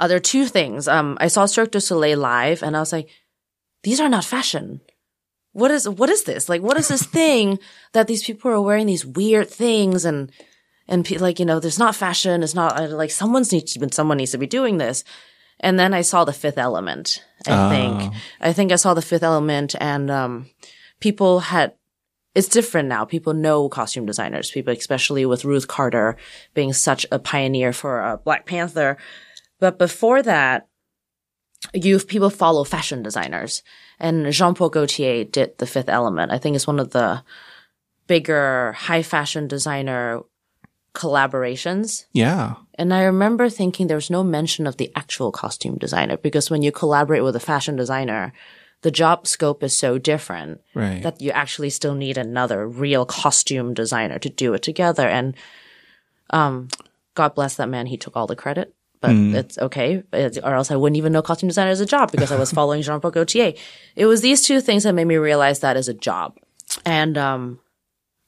Uh, 0.00 0.08
there 0.08 0.16
are 0.16 0.20
two 0.20 0.46
things. 0.46 0.88
Um, 0.88 1.18
I 1.20 1.28
saw 1.28 1.44
Cirque 1.44 1.72
du 1.72 1.80
Soleil 1.80 2.18
live 2.18 2.62
and 2.62 2.74
I 2.74 2.80
was 2.80 2.90
like, 2.90 3.10
these 3.82 4.00
are 4.00 4.08
not 4.08 4.24
fashion. 4.24 4.80
What 5.52 5.70
is, 5.70 5.86
what 5.86 6.08
is 6.08 6.24
this? 6.24 6.48
Like, 6.48 6.62
what 6.62 6.78
is 6.78 6.88
this 6.88 7.04
thing 7.18 7.58
that 7.92 8.06
these 8.06 8.24
people 8.24 8.50
are 8.50 8.62
wearing 8.62 8.86
these 8.86 9.04
weird 9.04 9.50
things 9.50 10.06
and, 10.06 10.32
and 10.88 11.04
pe- 11.04 11.18
like, 11.18 11.38
you 11.38 11.44
know, 11.44 11.60
there's 11.60 11.78
not 11.78 11.94
fashion. 11.94 12.42
It's 12.42 12.54
not 12.54 12.80
uh, 12.80 12.88
like 12.88 13.10
someone's 13.10 13.52
needs 13.52 13.74
to, 13.74 13.88
someone 13.92 14.16
needs 14.16 14.32
to 14.32 14.38
be 14.38 14.46
doing 14.46 14.78
this. 14.78 15.04
And 15.60 15.78
then 15.78 15.92
I 15.92 16.00
saw 16.00 16.24
the 16.24 16.32
fifth 16.32 16.56
element. 16.56 17.22
I 17.46 17.68
think, 17.68 18.14
I 18.40 18.52
think 18.54 18.72
I 18.72 18.76
saw 18.76 18.94
the 18.94 19.02
fifth 19.02 19.22
element 19.22 19.74
and, 19.78 20.10
um, 20.10 20.48
people 21.00 21.40
had, 21.40 21.74
it's 22.34 22.48
different 22.48 22.88
now. 22.88 23.04
People 23.04 23.34
know 23.34 23.68
costume 23.68 24.06
designers, 24.06 24.50
people, 24.50 24.72
especially 24.72 25.26
with 25.26 25.44
Ruth 25.44 25.68
Carter 25.68 26.16
being 26.54 26.72
such 26.72 27.04
a 27.12 27.18
pioneer 27.18 27.72
for 27.72 28.00
uh, 28.00 28.16
Black 28.16 28.46
Panther. 28.46 28.96
But 29.60 29.78
before 29.78 30.22
that, 30.22 30.66
you 31.74 31.98
people 32.00 32.30
follow 32.30 32.64
fashion 32.64 33.02
designers 33.02 33.62
and 33.98 34.32
Jean-Paul 34.32 34.70
Gaultier 34.70 35.24
did 35.24 35.58
the 35.58 35.66
fifth 35.66 35.90
element. 35.90 36.32
I 36.32 36.38
think 36.38 36.56
it's 36.56 36.66
one 36.66 36.80
of 36.80 36.90
the 36.90 37.22
bigger 38.06 38.72
high 38.72 39.02
fashion 39.02 39.46
designer 39.46 40.22
collaborations. 40.94 42.06
Yeah. 42.12 42.54
And 42.74 42.92
I 42.94 43.02
remember 43.02 43.48
thinking 43.48 43.86
there 43.86 43.96
was 43.96 44.10
no 44.10 44.24
mention 44.24 44.66
of 44.66 44.78
the 44.78 44.90
actual 44.96 45.30
costume 45.30 45.76
designer 45.78 46.16
because 46.16 46.50
when 46.50 46.62
you 46.62 46.72
collaborate 46.72 47.22
with 47.22 47.36
a 47.36 47.40
fashion 47.40 47.76
designer, 47.76 48.32
the 48.82 48.90
job 48.90 49.26
scope 49.26 49.62
is 49.62 49.76
so 49.76 49.98
different 49.98 50.60
Right. 50.74 51.02
that 51.02 51.20
you 51.20 51.30
actually 51.30 51.70
still 51.70 51.94
need 51.94 52.16
another 52.16 52.66
real 52.66 53.04
costume 53.04 53.74
designer 53.74 54.18
to 54.18 54.30
do 54.30 54.54
it 54.54 54.62
together. 54.62 55.06
And, 55.06 55.36
um, 56.30 56.68
God 57.14 57.34
bless 57.34 57.56
that 57.56 57.68
man. 57.68 57.86
He 57.86 57.98
took 57.98 58.16
all 58.16 58.26
the 58.26 58.36
credit, 58.36 58.74
but 59.00 59.12
it's 59.12 59.58
okay. 59.58 60.02
Or 60.12 60.54
else 60.54 60.70
I 60.70 60.76
wouldn't 60.76 60.96
even 60.96 61.12
know 61.12 61.22
costume 61.22 61.48
designer 61.48 61.70
is 61.70 61.80
a 61.80 61.86
job 61.86 62.12
because 62.12 62.30
I 62.30 62.38
was 62.38 62.52
following 62.52 62.82
Jean-Paul 62.86 63.10
Gaultier. 63.10 63.54
It 63.96 64.06
was 64.06 64.20
these 64.20 64.42
two 64.42 64.60
things 64.60 64.82
that 64.82 64.94
made 64.94 65.06
me 65.06 65.16
realize 65.16 65.60
that 65.60 65.76
is 65.76 65.88
a 65.88 65.94
job. 65.94 66.36
And, 66.84 67.16
um, 67.16 67.60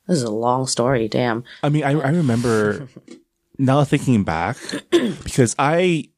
this 0.09 0.17
is 0.17 0.25
a 0.25 0.31
long 0.31 0.67
story. 0.67 1.09
Damn. 1.09 1.45
I 1.63 1.69
mean, 1.69 1.85
I, 1.85 1.91
I 1.93 2.11
remember 2.11 2.89
now 3.59 3.85
thinking 3.85 4.25
back 4.25 4.57
because 4.91 5.55
I, 5.59 6.09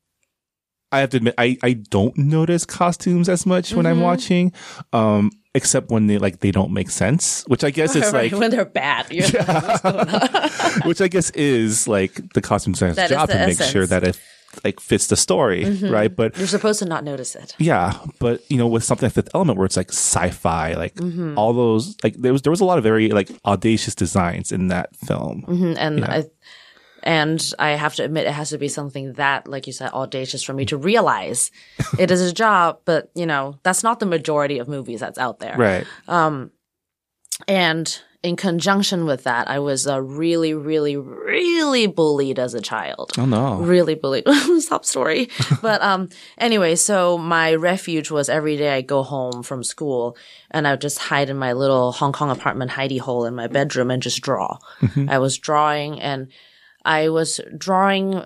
I 0.91 1.01
have 1.01 1.11
to 1.11 1.17
admit, 1.19 1.35
I, 1.37 1.59
I 1.63 1.73
don't 1.73 2.17
notice 2.17 2.65
costumes 2.65 3.29
as 3.29 3.45
much 3.47 3.75
when 3.75 3.85
I'm 3.85 4.01
watching, 4.01 4.53
um, 4.93 5.33
except 5.55 5.91
when 5.91 6.07
they 6.07 6.19
like 6.19 6.39
they 6.39 6.53
don't 6.53 6.73
make 6.73 6.89
sense, 6.89 7.45
which 7.49 7.65
I 7.65 7.71
guess 7.71 7.97
is 7.97 8.13
like, 8.13 8.33
when 8.33 8.51
they're 8.51 8.65
bad. 8.65 9.11
You're 9.11 9.27
like, 9.29 9.49
what's 9.49 9.81
going 9.83 10.09
on? 10.09 10.89
which 10.89 11.01
I 11.01 11.09
guess 11.09 11.31
is 11.31 11.89
like 11.89 12.33
the 12.35 12.41
costume 12.41 12.75
designer's 12.75 12.97
That 12.97 13.11
job 13.11 13.29
to 13.29 13.35
make 13.35 13.43
essence. 13.43 13.61
Mm-hmm. 13.61 13.73
sure 13.73 13.87
that 13.87 14.05
it 14.05 14.21
like 14.63 14.79
fits 14.81 15.07
the 15.09 15.17
story, 15.17 15.65
right? 15.83 16.15
But 16.15 16.37
You're 16.37 16.47
supposed 16.47 16.79
to 16.81 16.85
not 16.85 17.03
notice 17.05 17.35
it. 17.35 17.55
Yeah, 17.59 17.99
but 18.21 18.43
you 18.51 18.59
know, 18.59 18.67
with 18.67 18.85
something 18.85 19.07
like 19.07 19.15
Fifth 19.15 19.31
Element, 19.35 19.59
where 19.59 19.67
it's 19.67 19.77
like 19.77 19.91
sci-fi, 19.91 20.75
like 20.75 20.95
Mm-hmm. 20.95 21.37
all 21.39 21.53
those, 21.53 21.97
like 22.05 22.15
there 22.17 22.33
was 22.33 22.43
there 22.43 22.51
was 22.51 22.61
a 22.61 22.65
lot 22.65 22.79
of 22.79 22.85
very 22.85 23.09
like 23.11 23.31
audacious 23.45 23.95
designs 23.95 24.53
in 24.53 24.69
that 24.69 24.95
film. 24.97 25.43
Mm-hmm. 25.49 25.75
and 25.79 26.05
I 26.05 26.25
and 27.03 27.53
I 27.59 27.71
have 27.71 27.95
to 27.97 28.05
admit 28.05 28.27
it 28.27 28.33
has 28.33 28.51
to 28.51 28.59
be 28.59 28.69
something 28.69 29.13
that, 29.15 29.47
like 29.47 29.67
you 29.67 29.73
said, 29.75 29.91
audacious 29.93 30.43
for 30.43 30.55
me 30.55 30.65
to 30.67 30.77
realize 30.79 31.51
it 31.99 32.11
is 32.11 32.21
a 32.23 32.33
job, 32.33 32.81
but 32.85 33.11
you 33.15 33.27
know, 33.27 33.59
that's 33.63 33.83
not 33.83 34.01
the 34.01 34.07
majority 34.07 34.59
of 34.59 34.69
movies 34.69 35.01
that's 35.01 35.19
out 35.19 35.39
there. 35.39 35.57
Right. 35.57 35.87
Um, 36.09 36.51
And 37.49 38.01
in 38.25 38.37
conjunction 38.37 39.05
with 39.05 39.25
that, 39.25 39.49
I 39.51 39.59
was 39.59 39.87
uh, 39.87 40.01
really, 40.01 40.55
really, 40.55 40.97
really 40.97 41.87
bullied 41.87 42.39
as 42.39 42.55
a 42.55 42.61
child. 42.61 43.13
Oh 43.19 43.27
no. 43.27 43.57
Really 43.57 43.95
bullied. 43.95 44.25
Stop 44.61 44.87
story. 44.87 45.29
but 45.63 45.83
um 45.83 46.09
anyway, 46.39 46.75
so 46.75 47.19
my 47.19 47.55
refuge 47.55 48.11
was 48.11 48.31
every 48.31 48.57
day 48.57 48.75
I 48.75 48.81
go 48.81 49.03
home 49.03 49.43
from 49.43 49.63
school 49.63 50.17
and 50.51 50.67
I 50.67 50.73
would 50.73 50.81
just 50.81 50.99
hide 50.99 51.29
in 51.29 51.37
my 51.37 51.53
little 51.53 51.93
Hong 51.93 52.13
Kong 52.13 52.31
apartment 52.31 52.71
hidey 52.71 52.99
hole 52.99 53.27
in 53.27 53.35
my 53.35 53.47
bedroom 53.47 53.91
and 53.91 54.03
just 54.03 54.23
draw. 54.23 54.59
I 55.09 55.19
was 55.19 55.37
drawing 55.37 56.01
and 56.01 56.29
I 56.83 57.11
was 57.11 57.41
drawing 57.57 58.25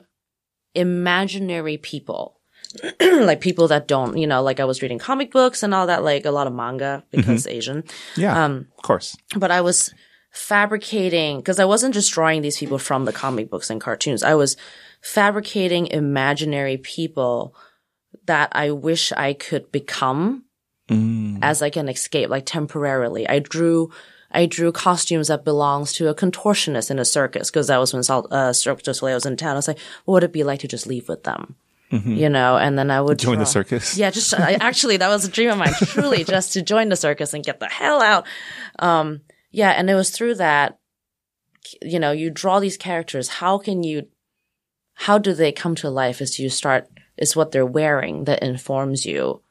imaginary 0.74 1.76
people. 1.76 2.37
like 3.00 3.40
people 3.40 3.68
that 3.68 3.88
don't, 3.88 4.16
you 4.18 4.26
know, 4.26 4.42
like 4.42 4.60
I 4.60 4.64
was 4.64 4.82
reading 4.82 4.98
comic 4.98 5.30
books 5.32 5.62
and 5.62 5.72
all 5.74 5.86
that, 5.86 6.04
like 6.04 6.24
a 6.26 6.30
lot 6.30 6.46
of 6.46 6.52
manga 6.52 7.04
because 7.10 7.46
Asian 7.46 7.84
Yeah. 8.16 8.44
Um, 8.44 8.66
of 8.76 8.82
course. 8.82 9.16
but 9.36 9.50
I 9.50 9.60
was 9.60 9.92
fabricating 10.30 11.38
because 11.38 11.58
I 11.58 11.64
wasn't 11.64 11.94
just 11.94 12.12
drawing 12.12 12.42
these 12.42 12.58
people 12.58 12.78
from 12.78 13.04
the 13.04 13.12
comic 13.12 13.50
books 13.50 13.70
and 13.70 13.80
cartoons. 13.80 14.22
I 14.22 14.34
was 14.34 14.56
fabricating 15.02 15.86
imaginary 15.88 16.76
people 16.76 17.54
that 18.26 18.50
I 18.52 18.70
wish 18.72 19.12
I 19.12 19.32
could 19.34 19.70
become 19.72 20.44
Mm. 20.90 21.40
as 21.42 21.60
like 21.60 21.76
an 21.76 21.86
escape, 21.90 22.30
like 22.30 22.46
temporarily. 22.46 23.28
I 23.28 23.40
drew, 23.40 23.90
I 24.30 24.46
drew 24.46 24.72
costumes 24.72 25.28
that 25.28 25.44
belongs 25.44 25.92
to 25.94 26.08
a 26.08 26.14
contortionist 26.14 26.90
in 26.90 26.98
a 26.98 27.04
circus 27.04 27.50
because 27.50 27.66
that 27.66 27.76
was 27.76 27.92
when 27.92 28.02
Salt, 28.02 28.32
uh, 28.32 28.54
Cirque 28.54 28.82
du 28.82 28.94
Soleil 28.94 29.14
was 29.16 29.26
in 29.26 29.36
town. 29.36 29.50
I 29.52 29.56
was 29.56 29.68
like, 29.68 29.78
what 30.06 30.14
would 30.14 30.24
it 30.24 30.32
be 30.32 30.44
like 30.44 30.60
to 30.60 30.66
just 30.68 30.86
leave 30.86 31.06
with 31.06 31.24
them? 31.24 31.56
You 31.90 32.28
know, 32.28 32.56
and 32.58 32.78
then 32.78 32.90
I 32.90 33.00
would 33.00 33.18
Join 33.18 33.38
the 33.38 33.46
circus. 33.46 33.96
yeah, 33.96 34.10
just 34.10 34.34
I, 34.34 34.52
actually, 34.60 34.98
that 34.98 35.08
was 35.08 35.24
a 35.24 35.30
dream 35.30 35.50
of 35.50 35.58
mine. 35.58 35.72
Truly, 35.72 36.22
just 36.24 36.52
to 36.52 36.62
join 36.62 36.90
the 36.90 36.96
circus 36.96 37.32
and 37.32 37.44
get 37.44 37.60
the 37.60 37.66
hell 37.68 38.02
out. 38.02 38.26
Um, 38.78 39.22
yeah, 39.50 39.70
and 39.70 39.88
it 39.88 39.94
was 39.94 40.10
through 40.10 40.34
that. 40.36 40.78
You 41.80 41.98
know, 41.98 42.12
you 42.12 42.30
draw 42.30 42.60
these 42.60 42.76
characters. 42.76 43.28
How 43.28 43.58
can 43.58 43.82
you? 43.82 44.08
How 44.94 45.16
do 45.18 45.32
they 45.32 45.52
come 45.52 45.74
to 45.76 45.88
life? 45.88 46.20
Is 46.20 46.38
you 46.38 46.50
start 46.50 46.88
is 47.16 47.34
what 47.34 47.52
they're 47.52 47.66
wearing 47.66 48.24
that 48.24 48.42
informs 48.42 49.06
you 49.06 49.42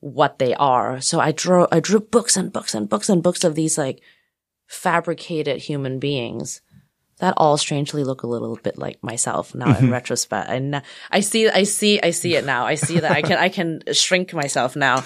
what 0.00 0.38
they 0.38 0.54
are. 0.54 1.00
So 1.00 1.20
I 1.20 1.32
drew 1.32 1.66
I 1.72 1.80
drew 1.80 2.00
books 2.00 2.36
and 2.36 2.52
books 2.52 2.74
and 2.74 2.88
books 2.88 3.08
and 3.08 3.22
books 3.22 3.44
of 3.44 3.54
these 3.54 3.78
like 3.78 4.00
fabricated 4.66 5.58
human 5.58 5.98
beings 5.98 6.60
that 7.18 7.34
all 7.38 7.56
strangely 7.56 8.04
look 8.04 8.22
a 8.22 8.26
little 8.26 8.56
bit 8.56 8.76
like 8.76 9.02
myself 9.02 9.54
now 9.54 9.76
in 9.78 9.90
retrospect. 9.90 10.50
And 10.50 10.82
I 11.10 11.20
see, 11.20 11.48
I 11.48 11.62
see, 11.62 12.00
I 12.02 12.10
see 12.10 12.36
it 12.36 12.44
now. 12.44 12.66
I 12.66 12.74
see 12.74 13.00
that 13.00 13.10
I 13.10 13.22
can, 13.22 13.38
I 13.38 13.48
can 13.48 13.80
shrink 13.92 14.34
myself 14.34 14.76
now. 14.76 15.02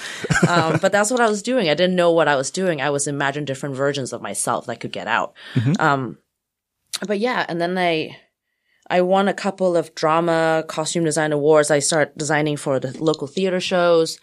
Um, 0.49 0.79
but 0.83 0.91
that's 0.91 1.11
what 1.11 1.21
I 1.21 1.29
was 1.29 1.43
doing. 1.43 1.69
I 1.69 1.75
didn't 1.75 1.95
know 1.95 2.11
what 2.11 2.27
I 2.27 2.35
was 2.35 2.51
doing. 2.51 2.81
I 2.81 2.91
was 2.91 3.07
imagining 3.07 3.45
different 3.45 3.77
versions 3.77 4.13
of 4.13 4.23
myself 4.23 4.67
that 4.67 4.81
could 4.81 4.91
get 4.93 5.07
out. 5.07 5.35
Um, 5.79 6.19
but 7.07 7.21
yeah, 7.21 7.47
and 7.49 7.61
then 7.61 7.79
I, 7.79 8.17
I 8.89 9.03
won 9.03 9.29
a 9.29 9.35
couple 9.35 9.77
of 9.77 9.95
drama 9.95 10.65
costume 10.67 11.05
design 11.05 11.31
awards. 11.33 11.71
I 11.71 11.79
start 11.79 12.19
designing 12.19 12.57
for 12.57 12.81
the 12.81 12.91
local 13.03 13.29
theater 13.29 13.61
shows. 13.61 14.19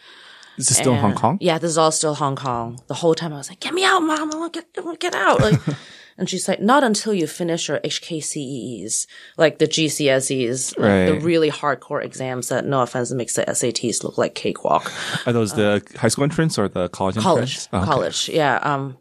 Is 0.57 0.67
this 0.67 0.77
still 0.77 0.93
in 0.93 0.99
Hong 0.99 1.15
Kong? 1.15 1.37
Yeah, 1.39 1.57
this 1.59 1.69
is 1.69 1.77
all 1.77 1.91
still 1.91 2.15
Hong 2.15 2.35
Kong. 2.35 2.79
The 2.87 2.95
whole 2.95 3.13
time 3.15 3.31
I 3.31 3.37
was 3.37 3.47
like, 3.47 3.59
"Get 3.59 3.73
me 3.75 3.85
out, 3.85 3.99
mom! 3.99 4.31
I 4.33 4.35
want 4.37 4.53
to 4.53 4.59
get, 4.61 4.69
I 4.77 4.81
wanna 4.81 4.97
get 4.97 5.13
out!" 5.13 5.39
Like, 5.39 5.59
and 6.17 6.29
she's 6.29 6.47
like, 6.47 6.59
"Not 6.61 6.83
until 6.83 7.13
you 7.13 7.27
finish 7.27 7.67
your 7.67 7.79
HKCEs, 7.79 9.07
like 9.37 9.59
the 9.59 9.67
GCSEs, 9.67 10.77
like 10.77 11.07
the 11.07 11.19
really 11.25 11.51
hardcore 11.51 12.03
exams 12.03 12.49
that, 12.49 12.65
no 12.65 12.81
offense, 12.81 13.11
makes 13.11 13.35
the 13.35 13.43
SATs 13.43 14.03
look 14.03 14.17
like 14.17 14.35
cakewalk." 14.35 14.91
Are 15.25 15.33
those 15.33 15.53
the 15.53 15.81
high 15.97 16.07
school 16.07 16.23
entrance 16.23 16.57
or 16.57 16.67
the 16.67 16.89
college 16.89 17.15
College, 17.17 17.41
entrance? 17.41 17.69
Oh, 17.73 17.77
okay. 17.79 17.85
college, 17.85 18.29
yeah, 18.29 18.55
um, 18.57 18.97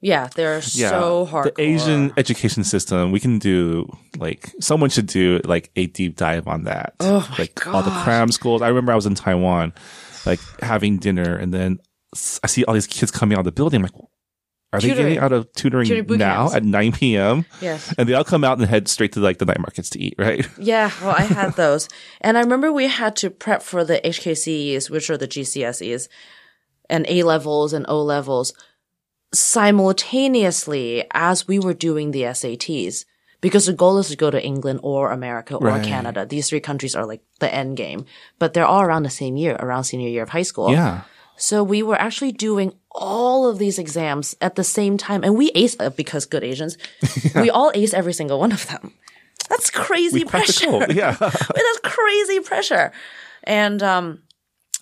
yeah, 0.00 0.28
they're 0.34 0.60
Yeah. 0.74 0.90
so 0.90 1.24
hard. 1.24 1.54
The 1.56 1.60
Asian 1.60 2.12
education 2.16 2.64
system, 2.64 3.12
we 3.12 3.18
can 3.20 3.38
do 3.38 3.88
like 4.18 4.52
someone 4.60 4.90
should 4.90 5.06
do 5.06 5.40
like 5.44 5.70
a 5.76 5.86
deep 5.86 6.16
dive 6.16 6.46
on 6.46 6.64
that. 6.64 6.94
Oh 7.00 7.26
my 7.30 7.36
like 7.38 7.66
all 7.66 7.82
the 7.82 7.90
cram 7.90 8.30
schools. 8.30 8.62
I 8.62 8.68
remember 8.68 8.92
I 8.92 8.94
was 8.94 9.06
in 9.06 9.14
Taiwan, 9.14 9.72
like 10.26 10.40
having 10.60 10.98
dinner, 10.98 11.34
and 11.36 11.52
then 11.52 11.78
I 12.42 12.46
see 12.46 12.64
all 12.64 12.74
these 12.74 12.86
kids 12.86 13.10
coming 13.10 13.36
out 13.36 13.40
of 13.40 13.44
the 13.46 13.52
building. 13.52 13.78
I'm 13.78 13.82
like, 13.84 13.92
are 14.72 14.80
they 14.80 14.88
getting 14.88 15.18
out 15.18 15.32
of 15.32 15.50
tutoring, 15.52 15.86
Tutoring 15.86 16.18
now 16.18 16.42
camps. 16.48 16.54
at 16.56 16.64
9 16.64 16.92
p.m.? 16.92 17.46
Yes. 17.60 17.94
And 17.96 18.08
they 18.08 18.14
all 18.14 18.24
come 18.24 18.44
out 18.44 18.58
and 18.58 18.66
head 18.66 18.88
straight 18.88 19.12
to 19.12 19.20
like 19.20 19.38
the 19.38 19.44
night 19.46 19.58
markets 19.60 19.88
to 19.90 19.98
eat, 20.00 20.14
right? 20.18 20.46
Yeah, 20.58 20.90
well, 21.00 21.14
I 21.16 21.22
had 21.22 21.54
those. 21.54 21.88
And 22.20 22.36
I 22.36 22.40
remember 22.40 22.72
we 22.72 22.88
had 22.88 23.16
to 23.16 23.30
prep 23.30 23.62
for 23.62 23.84
the 23.84 24.00
HKCEs, 24.04 24.90
which 24.90 25.08
are 25.08 25.16
the 25.16 25.28
GCSEs, 25.28 26.08
and 26.90 27.06
A 27.08 27.22
levels 27.22 27.72
and 27.72 27.86
O 27.88 28.02
levels 28.02 28.52
simultaneously 29.32 31.04
as 31.12 31.46
we 31.48 31.58
were 31.58 31.74
doing 31.74 32.10
the 32.10 32.22
SATs. 32.22 33.04
Because 33.42 33.66
the 33.66 33.72
goal 33.74 33.98
is 33.98 34.08
to 34.08 34.16
go 34.16 34.30
to 34.30 34.42
England 34.42 34.80
or 34.82 35.12
America 35.12 35.54
or 35.56 35.66
Right. 35.68 35.84
Canada. 35.84 36.24
These 36.26 36.48
three 36.48 36.58
countries 36.60 36.96
are 36.96 37.06
like 37.06 37.22
the 37.38 37.54
end 37.54 37.76
game. 37.76 38.06
But 38.38 38.54
they're 38.54 38.64
all 38.66 38.80
around 38.82 39.02
the 39.02 39.10
same 39.10 39.36
year, 39.36 39.54
around 39.60 39.84
senior 39.84 40.08
year 40.08 40.22
of 40.22 40.30
high 40.30 40.42
school. 40.42 40.72
Yeah. 40.72 41.02
So 41.36 41.62
we 41.62 41.82
were 41.82 42.00
actually 42.00 42.32
doing 42.32 42.72
all 42.90 43.46
of 43.48 43.58
these 43.58 43.78
exams 43.78 44.34
at 44.40 44.54
the 44.54 44.64
same 44.64 44.96
time. 44.96 45.22
And 45.22 45.36
we 45.36 45.50
ace, 45.54 45.76
uh, 45.78 45.90
because 45.90 46.24
good 46.24 46.42
Asians, 46.44 46.78
we 47.34 47.50
all 47.50 47.70
ace 47.74 47.92
every 47.92 48.12
single 48.12 48.38
one 48.40 48.52
of 48.52 48.66
them. 48.68 48.92
That's 49.48 49.70
crazy 49.70 50.20
we 50.20 50.24
pressure. 50.24 50.90
Yeah. 50.92 51.14
That's 51.20 51.80
crazy 51.82 52.40
pressure. 52.40 52.92
And 53.44 53.82
um, 53.82 54.22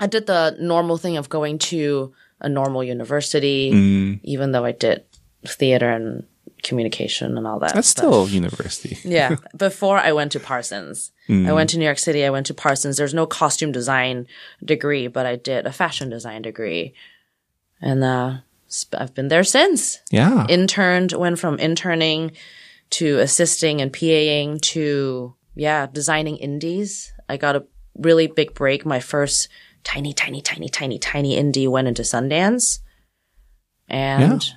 I 0.00 0.06
did 0.06 0.26
the 0.26 0.56
normal 0.60 0.96
thing 0.96 1.16
of 1.16 1.28
going 1.28 1.58
to 1.70 2.12
a 2.40 2.48
normal 2.48 2.82
university, 2.84 3.70
Mm. 3.72 4.20
even 4.22 4.52
though 4.52 4.64
I 4.64 4.72
did 4.72 5.04
theater 5.46 5.90
and 5.90 6.24
communication 6.64 7.38
and 7.38 7.46
all 7.46 7.58
that. 7.60 7.74
That's 7.74 7.88
stuff. 7.88 8.04
still 8.04 8.28
university. 8.28 8.98
Yeah. 9.04 9.36
Before 9.56 9.98
I 9.98 10.12
went 10.12 10.32
to 10.32 10.40
Parsons. 10.40 11.12
I 11.28 11.52
went 11.52 11.70
to 11.70 11.78
New 11.78 11.84
York 11.84 11.98
City. 11.98 12.24
I 12.24 12.30
went 12.30 12.46
to 12.46 12.54
Parsons. 12.54 12.96
There's 12.96 13.14
no 13.14 13.26
costume 13.26 13.72
design 13.72 14.26
degree, 14.64 15.06
but 15.06 15.24
I 15.24 15.36
did 15.36 15.66
a 15.66 15.72
fashion 15.72 16.10
design 16.10 16.42
degree. 16.42 16.94
And 17.80 18.02
uh, 18.04 18.38
I've 18.96 19.14
been 19.14 19.28
there 19.28 19.44
since. 19.44 20.00
Yeah. 20.10 20.46
Interned, 20.48 21.12
went 21.12 21.38
from 21.38 21.58
interning 21.58 22.32
to 22.90 23.18
assisting 23.20 23.80
and 23.80 23.92
PAing 23.92 24.60
to, 24.60 25.34
yeah, 25.54 25.86
designing 25.86 26.36
indies. 26.36 27.12
I 27.28 27.36
got 27.36 27.56
a 27.56 27.64
really 27.96 28.26
big 28.26 28.54
break. 28.54 28.84
My 28.84 29.00
first 29.00 29.48
tiny, 29.82 30.12
tiny, 30.12 30.40
tiny, 30.40 30.68
tiny, 30.68 30.98
tiny 30.98 31.36
indie 31.36 31.68
went 31.68 31.88
into 31.88 32.02
Sundance. 32.02 32.80
And 33.88 34.42
yeah, 34.42 34.54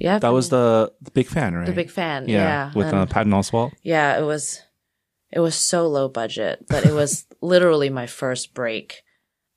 that 0.00 0.32
was 0.32 0.48
the, 0.48 0.92
the 1.02 1.10
big 1.10 1.26
fan, 1.26 1.54
right? 1.54 1.66
the 1.66 1.72
big 1.72 1.90
fan. 1.90 2.28
Yeah. 2.28 2.36
Yeah. 2.38 2.72
with 2.74 2.86
and- 2.88 2.96
uh, 2.96 3.06
Patton 3.06 3.32
Oswalt. 3.32 3.72
yeah, 3.82 4.18
it 4.18 4.22
was 4.22 4.62
it 5.30 5.40
was 5.40 5.54
so 5.54 5.86
low 5.88 6.08
budget, 6.08 6.64
but 6.68 6.86
it 6.86 6.92
was 6.92 7.26
literally 7.42 7.90
my 7.90 8.06
first 8.06 8.54
break. 8.54 9.02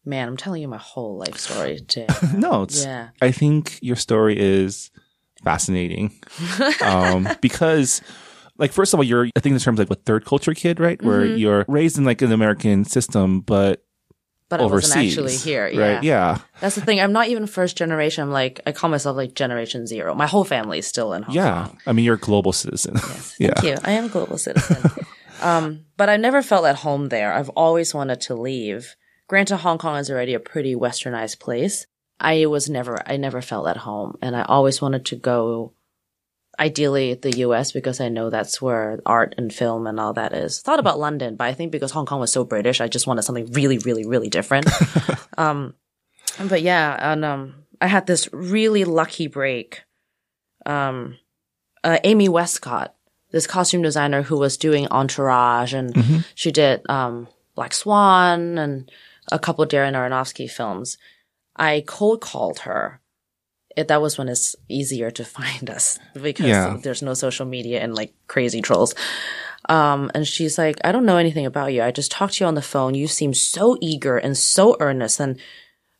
Man, 0.04 0.27
I'm 0.27 0.36
telling 0.38 0.62
you 0.62 0.67
my 0.67 0.77
whole 0.80 1.17
life 1.17 1.38
story 1.38 1.80
today. 1.80 2.08
No, 2.36 2.63
it's. 2.63 2.84
Yeah. 2.84 3.10
I 3.21 3.32
think 3.32 3.77
your 3.82 3.95
story 3.95 4.36
is 4.38 4.89
fascinating, 5.43 6.12
um, 6.84 7.27
because, 7.41 8.01
like, 8.58 8.71
first 8.71 8.93
of 8.93 8.99
all, 8.99 9.04
you're 9.04 9.27
I 9.36 9.39
think 9.39 9.54
in 9.54 9.60
terms 9.60 9.80
of 9.80 9.84
like 9.86 9.89
what 9.89 10.06
third 10.06 10.25
culture 10.25 10.54
kid, 10.56 10.80
right? 10.80 11.01
Where 11.04 11.21
Mm-hmm. 11.21 11.38
you're 11.38 11.65
raised 11.67 11.97
in 11.99 12.04
like 12.04 12.21
an 12.23 12.32
American 12.32 12.84
system, 12.84 13.41
but 13.41 13.84
But 14.51 14.61
I 14.61 14.65
wasn't 14.65 15.03
actually 15.07 15.35
here. 15.35 15.63
right? 15.63 15.73
Yeah. 15.73 15.99
Yeah, 16.03 16.37
That's 16.59 16.75
the 16.75 16.81
thing. 16.81 16.99
I'm 16.99 17.11
not 17.13 17.29
even 17.29 17.47
first 17.47 17.75
generation. 17.77 18.21
I'm 18.23 18.31
like 18.31 18.59
I 18.67 18.71
call 18.73 18.89
myself 18.91 19.17
like 19.17 19.33
generation 19.33 19.87
zero. 19.87 20.13
My 20.13 20.27
whole 20.27 20.43
family 20.43 20.77
is 20.77 20.85
still 20.85 21.13
in 21.13 21.23
Hong 21.23 21.33
Kong. 21.33 21.43
yeah. 21.43 21.65
Kong. 21.67 21.77
I 21.87 21.93
mean, 21.93 22.05
you're 22.05 22.15
a 22.15 22.19
global 22.19 22.51
citizen. 22.53 22.95
yeah, 23.39 23.53
Thank 23.55 23.63
you. 23.63 23.77
I 23.83 23.91
am 23.93 24.05
a 24.05 24.09
global 24.09 24.37
citizen. 24.37 24.77
um, 25.41 25.85
but 25.97 26.09
I 26.09 26.17
never 26.17 26.41
felt 26.43 26.65
at 26.65 26.75
home 26.77 27.09
there. 27.09 27.33
I've 27.33 27.49
always 27.49 27.93
wanted 27.93 28.21
to 28.21 28.35
leave. 28.35 28.95
Granted, 29.27 29.57
Hong 29.57 29.77
Kong 29.77 29.97
is 29.97 30.11
already 30.11 30.33
a 30.33 30.39
pretty 30.39 30.75
westernized 30.75 31.39
place. 31.39 31.87
I 32.19 32.45
was 32.45 32.69
never, 32.69 33.01
I 33.09 33.17
never 33.17 33.41
felt 33.41 33.67
at 33.67 33.77
home, 33.77 34.17
and 34.21 34.35
I 34.35 34.43
always 34.43 34.81
wanted 34.81 35.05
to 35.05 35.15
go. 35.15 35.73
Ideally, 36.59 37.15
the 37.15 37.37
U.S. 37.39 37.71
because 37.71 37.99
I 37.99 38.09
know 38.09 38.29
that's 38.29 38.61
where 38.61 38.99
art 39.05 39.35
and 39.37 39.53
film 39.53 39.87
and 39.87 39.99
all 39.99 40.13
that 40.13 40.33
is. 40.33 40.61
Thought 40.61 40.79
about 40.79 40.99
London, 40.99 41.35
but 41.35 41.45
I 41.45 41.53
think 41.53 41.71
because 41.71 41.91
Hong 41.91 42.05
Kong 42.05 42.19
was 42.19 42.31
so 42.31 42.43
British, 42.43 42.81
I 42.81 42.87
just 42.87 43.07
wanted 43.07 43.23
something 43.23 43.51
really, 43.51 43.79
really, 43.79 44.05
really 44.05 44.29
different. 44.29 44.67
um, 45.37 45.73
but 46.47 46.61
yeah, 46.61 46.97
and 46.99 47.25
um, 47.25 47.55
I 47.79 47.87
had 47.87 48.05
this 48.05 48.29
really 48.31 48.83
lucky 48.83 49.27
break. 49.27 49.83
Um, 50.65 51.17
uh, 51.83 51.97
Amy 52.03 52.29
Westcott, 52.29 52.95
this 53.31 53.47
costume 53.47 53.81
designer 53.81 54.21
who 54.21 54.37
was 54.37 54.57
doing 54.57 54.87
Entourage, 54.89 55.73
and 55.73 56.25
she 56.35 56.51
did 56.51 56.87
um, 56.89 57.27
Black 57.55 57.73
Swan 57.73 58.57
and 58.57 58.91
a 59.31 59.39
couple 59.39 59.65
Darren 59.65 59.93
Aronofsky 59.93 60.49
films. 60.49 60.97
I 61.55 61.83
cold 61.85 62.21
called 62.21 62.59
her. 62.59 63.00
It, 63.77 63.88
that 63.88 64.01
was 64.01 64.17
when 64.17 64.27
it's 64.29 64.55
easier 64.69 65.12
to 65.12 65.23
find 65.38 65.69
us 65.69 65.97
because 66.13 66.45
Yeah. 66.47 66.77
there's 66.81 67.01
no 67.01 67.13
social 67.13 67.45
media 67.45 67.79
and 67.81 67.95
like 67.95 68.13
crazy 68.27 68.62
trolls. 68.62 68.93
Um, 69.69 70.10
and 70.15 70.27
she's 70.27 70.57
like, 70.57 70.77
I 70.84 70.91
don't 70.91 71.05
know 71.05 71.17
anything 71.17 71.45
about 71.45 71.71
you. 71.73 71.84
I 71.84 71.91
just 71.91 72.12
talked 72.12 72.34
to 72.36 72.43
you 72.43 72.47
on 72.47 72.55
the 72.55 72.62
phone. 72.62 72.95
You 72.95 73.07
seem 73.07 73.34
so 73.34 73.77
eager 73.79 74.17
and 74.17 74.38
so 74.38 74.75
earnest. 74.79 75.19
And 75.19 75.39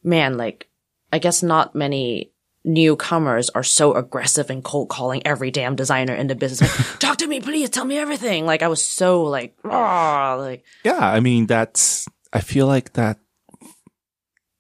man, 0.04 0.36
like, 0.38 0.68
I 1.14 1.20
guess 1.20 1.44
not 1.44 1.76
many 1.76 2.34
newcomers 2.64 3.50
are 3.52 3.64
so 3.64 3.94
aggressive 3.94 4.50
and 4.50 4.64
cold 4.64 4.90
calling 4.90 5.26
every 5.26 5.52
damn 5.52 5.76
designer 5.76 6.14
in 6.16 6.28
the 6.28 6.36
business. 6.36 6.62
Like, 6.62 7.00
Talk 7.00 7.18
to 7.18 7.28
me, 7.28 7.40
please. 7.40 7.70
Tell 7.70 7.86
me 7.86 7.98
everything. 7.98 8.46
Like, 8.46 8.64
I 8.64 8.68
was 8.68 8.84
so 8.84 9.24
like, 9.24 9.56
ah, 9.64 10.36
like, 10.40 10.64
yeah. 10.84 11.00
I 11.00 11.20
mean, 11.20 11.46
that's. 11.48 12.08
I 12.34 12.40
feel 12.40 12.66
like 12.66 12.94
that, 12.94 13.20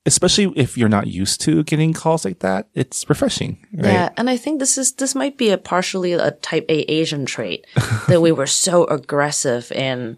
especially 0.05 0.51
if 0.55 0.77
you're 0.77 0.89
not 0.89 1.07
used 1.07 1.41
to 1.41 1.63
getting 1.63 1.93
calls 1.93 2.25
like 2.25 2.39
that, 2.39 2.67
it's 2.73 3.07
refreshing, 3.09 3.65
right? 3.73 3.93
Yeah, 3.93 4.09
and 4.17 4.29
I 4.29 4.37
think 4.37 4.59
this 4.59 4.77
is 4.77 4.93
this 4.93 5.15
might 5.15 5.37
be 5.37 5.49
a 5.49 5.57
partially 5.57 6.13
a 6.13 6.31
type 6.31 6.65
A 6.69 6.91
Asian 6.91 7.25
trait 7.25 7.65
that 8.07 8.21
we 8.21 8.31
were 8.31 8.47
so 8.47 8.85
aggressive 8.85 9.71
in 9.71 10.17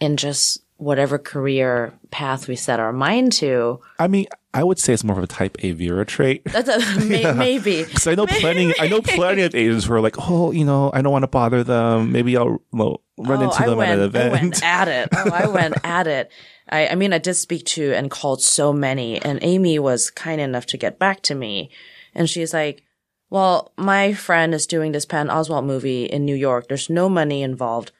in 0.00 0.16
just 0.16 0.62
whatever 0.76 1.18
career 1.18 1.94
path 2.10 2.48
we 2.48 2.56
set 2.56 2.80
our 2.80 2.92
mind 2.92 3.32
to. 3.32 3.80
I 3.98 4.08
mean, 4.08 4.26
I 4.54 4.62
would 4.62 4.78
say 4.78 4.92
it's 4.92 5.02
more 5.02 5.16
of 5.16 5.24
a 5.24 5.26
type 5.26 5.56
A 5.60 5.72
Vera 5.72 6.04
trait. 6.04 6.44
That's 6.46 6.68
a, 6.68 7.04
may, 7.04 7.32
maybe. 7.36 7.84
Because 7.84 8.06
I 8.06 8.14
know 8.14 8.26
plenty, 8.26 8.74
I 8.78 8.88
know 8.88 9.00
plenty 9.00 9.42
of 9.42 9.54
Asians 9.54 9.86
who 9.86 9.94
are 9.94 10.00
like, 10.00 10.16
oh, 10.18 10.50
you 10.50 10.64
know, 10.64 10.90
I 10.92 11.00
don't 11.00 11.12
want 11.12 11.22
to 11.22 11.28
bother 11.28 11.64
them. 11.64 12.12
Maybe 12.12 12.36
I'll 12.36 12.60
well, 12.70 13.00
run 13.16 13.40
oh, 13.40 13.44
into 13.44 13.62
I 13.62 13.66
them 13.66 13.78
went, 13.78 13.90
at 13.90 13.98
an 13.98 14.04
event. 14.04 14.34
I 14.34 14.40
went 14.40 14.62
at 14.62 14.88
it. 14.88 15.08
Oh, 15.12 15.30
I 15.32 15.46
went 15.46 15.74
at 15.84 16.06
it. 16.06 16.30
I, 16.68 16.88
I 16.88 16.94
mean, 16.94 17.12
I 17.12 17.18
did 17.18 17.34
speak 17.34 17.64
to 17.66 17.92
and 17.94 18.10
called 18.10 18.42
so 18.42 18.72
many, 18.72 19.20
and 19.22 19.38
Amy 19.42 19.78
was 19.78 20.10
kind 20.10 20.40
enough 20.40 20.66
to 20.66 20.76
get 20.76 20.98
back 20.98 21.22
to 21.22 21.34
me, 21.34 21.70
and 22.14 22.28
she's 22.28 22.52
like, 22.52 22.82
"Well, 23.30 23.72
my 23.76 24.14
friend 24.14 24.54
is 24.54 24.66
doing 24.66 24.92
this 24.92 25.04
Patton 25.04 25.28
Oswalt 25.28 25.64
movie 25.64 26.04
in 26.04 26.24
New 26.24 26.34
York. 26.34 26.68
There's 26.68 26.90
no 26.90 27.08
money 27.08 27.42
involved. 27.42 27.92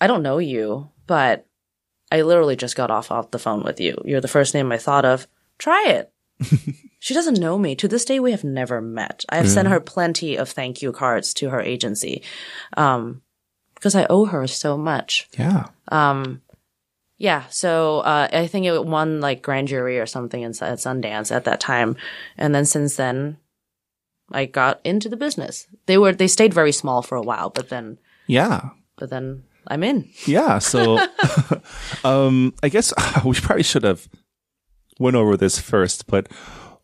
I 0.00 0.06
don't 0.06 0.22
know 0.22 0.38
you, 0.38 0.90
but 1.06 1.46
I 2.12 2.22
literally 2.22 2.56
just 2.56 2.76
got 2.76 2.90
off 2.90 3.10
off 3.10 3.30
the 3.30 3.38
phone 3.38 3.62
with 3.62 3.80
you. 3.80 4.00
You're 4.04 4.20
the 4.20 4.28
first 4.28 4.54
name 4.54 4.70
I 4.70 4.78
thought 4.78 5.04
of. 5.04 5.26
Try 5.64 5.84
it." 5.88 6.12
She 7.00 7.14
doesn't 7.14 7.38
know 7.40 7.56
me. 7.58 7.74
To 7.76 7.88
this 7.88 8.04
day, 8.04 8.18
we 8.20 8.30
have 8.32 8.44
never 8.44 8.80
met. 8.80 9.24
I 9.28 9.36
have 9.36 9.48
sent 9.48 9.68
her 9.68 9.80
plenty 9.80 10.36
of 10.36 10.48
thank 10.48 10.82
you 10.82 10.90
cards 10.92 11.32
to 11.34 11.50
her 11.50 11.60
agency. 11.60 12.22
Um, 12.76 13.22
because 13.74 13.94
I 13.94 14.06
owe 14.08 14.24
her 14.26 14.46
so 14.46 14.78
much. 14.78 15.28
yeah. 15.38 15.66
Um, 15.88 16.40
yeah. 17.18 17.44
So, 17.50 18.00
uh, 18.00 18.28
I 18.32 18.46
think 18.46 18.64
it 18.66 18.84
won 18.86 19.20
like 19.20 19.42
grand 19.42 19.68
jury 19.68 19.98
or 20.00 20.06
something 20.06 20.40
in, 20.42 20.50
at 20.52 20.78
Sundance 20.78 21.30
at 21.34 21.44
that 21.44 21.60
time. 21.60 21.96
And 22.38 22.54
then 22.54 22.64
since 22.64 22.96
then, 22.96 23.36
I 24.32 24.46
got 24.46 24.80
into 24.84 25.08
the 25.10 25.16
business. 25.18 25.66
They 25.86 25.98
were, 25.98 26.12
they 26.12 26.28
stayed 26.28 26.54
very 26.54 26.72
small 26.72 27.02
for 27.02 27.16
a 27.16 27.22
while, 27.22 27.50
but 27.50 27.68
then, 27.68 27.98
Yeah. 28.26 28.70
but 28.96 29.10
then 29.10 29.44
I'm 29.68 29.84
in. 29.84 30.08
Yeah. 30.26 30.58
So, 30.58 30.98
um, 32.04 32.54
I 32.62 32.70
guess 32.70 32.92
we 33.24 33.34
probably 33.34 33.62
should 33.62 33.84
have 33.84 34.08
went 34.98 35.16
over 35.16 35.36
this 35.36 35.58
first, 35.58 36.06
but 36.06 36.28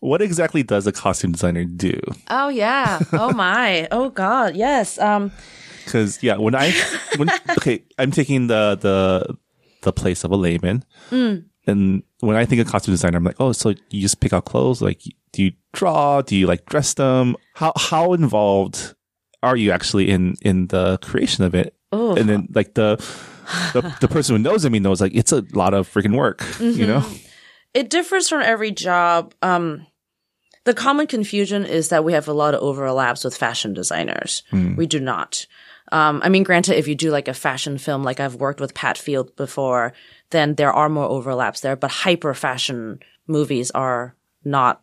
what 0.00 0.22
exactly 0.22 0.62
does 0.62 0.86
a 0.86 0.92
costume 0.92 1.32
designer 1.32 1.64
do? 1.64 1.98
Oh 2.30 2.48
yeah. 2.48 3.00
Oh 3.12 3.32
my. 3.36 3.86
oh 3.90 4.10
God. 4.10 4.56
Yes. 4.56 4.98
Um, 4.98 5.30
Because 5.84 6.22
yeah, 6.22 6.36
when 6.36 6.54
I 6.54 6.72
when 7.16 7.28
okay, 7.58 7.82
I'm 7.98 8.10
taking 8.10 8.46
the 8.46 8.76
the 8.80 9.36
the 9.82 9.92
place 9.92 10.24
of 10.24 10.30
a 10.30 10.36
layman, 10.36 10.84
Mm. 11.10 11.44
and 11.66 12.02
when 12.20 12.36
I 12.36 12.44
think 12.46 12.60
of 12.60 12.68
costume 12.68 12.92
designer, 12.94 13.16
I'm 13.18 13.24
like, 13.24 13.40
oh, 13.40 13.52
so 13.52 13.70
you 13.90 14.00
just 14.00 14.20
pick 14.20 14.32
out 14.32 14.44
clothes? 14.44 14.80
Like, 14.82 15.02
do 15.32 15.42
you 15.42 15.52
draw? 15.72 16.22
Do 16.22 16.36
you 16.36 16.46
like 16.46 16.66
dress 16.66 16.94
them? 16.94 17.36
How 17.54 17.72
how 17.76 18.12
involved 18.12 18.94
are 19.42 19.56
you 19.56 19.70
actually 19.72 20.10
in 20.10 20.36
in 20.42 20.66
the 20.68 20.98
creation 20.98 21.44
of 21.44 21.54
it? 21.54 21.74
Oof. 21.94 22.16
And 22.18 22.28
then 22.28 22.48
like 22.54 22.74
the 22.74 22.96
the, 23.72 23.82
the 24.00 24.08
person 24.08 24.36
who 24.36 24.42
knows 24.42 24.68
me 24.68 24.78
knows 24.78 25.00
like 25.00 25.14
it's 25.14 25.32
a 25.32 25.42
lot 25.52 25.74
of 25.74 25.88
freaking 25.92 26.16
work, 26.16 26.44
you 26.60 26.86
know? 26.86 27.04
It 27.74 27.90
differs 27.90 28.28
from 28.28 28.42
every 28.42 28.70
job. 28.70 29.34
Um, 29.42 29.86
the 30.64 30.74
common 30.74 31.06
confusion 31.06 31.64
is 31.64 31.88
that 31.88 32.04
we 32.04 32.12
have 32.12 32.28
a 32.28 32.32
lot 32.32 32.54
of 32.54 32.60
overlaps 32.60 33.24
with 33.24 33.36
fashion 33.36 33.72
designers. 33.74 34.42
We 34.76 34.86
do 34.86 35.00
not. 35.00 35.46
Um, 35.92 36.20
I 36.22 36.28
mean, 36.28 36.42
granted, 36.42 36.78
if 36.78 36.86
you 36.86 36.94
do 36.94 37.10
like 37.10 37.28
a 37.28 37.34
fashion 37.34 37.78
film, 37.78 38.04
like 38.04 38.20
I've 38.20 38.36
worked 38.36 38.60
with 38.60 38.74
Pat 38.74 38.96
Field 38.96 39.34
before, 39.36 39.92
then 40.30 40.54
there 40.54 40.72
are 40.72 40.88
more 40.88 41.06
overlaps 41.06 41.60
there, 41.60 41.76
but 41.76 41.90
hyper 41.90 42.34
fashion 42.34 43.00
movies 43.26 43.70
are 43.72 44.14
not 44.44 44.82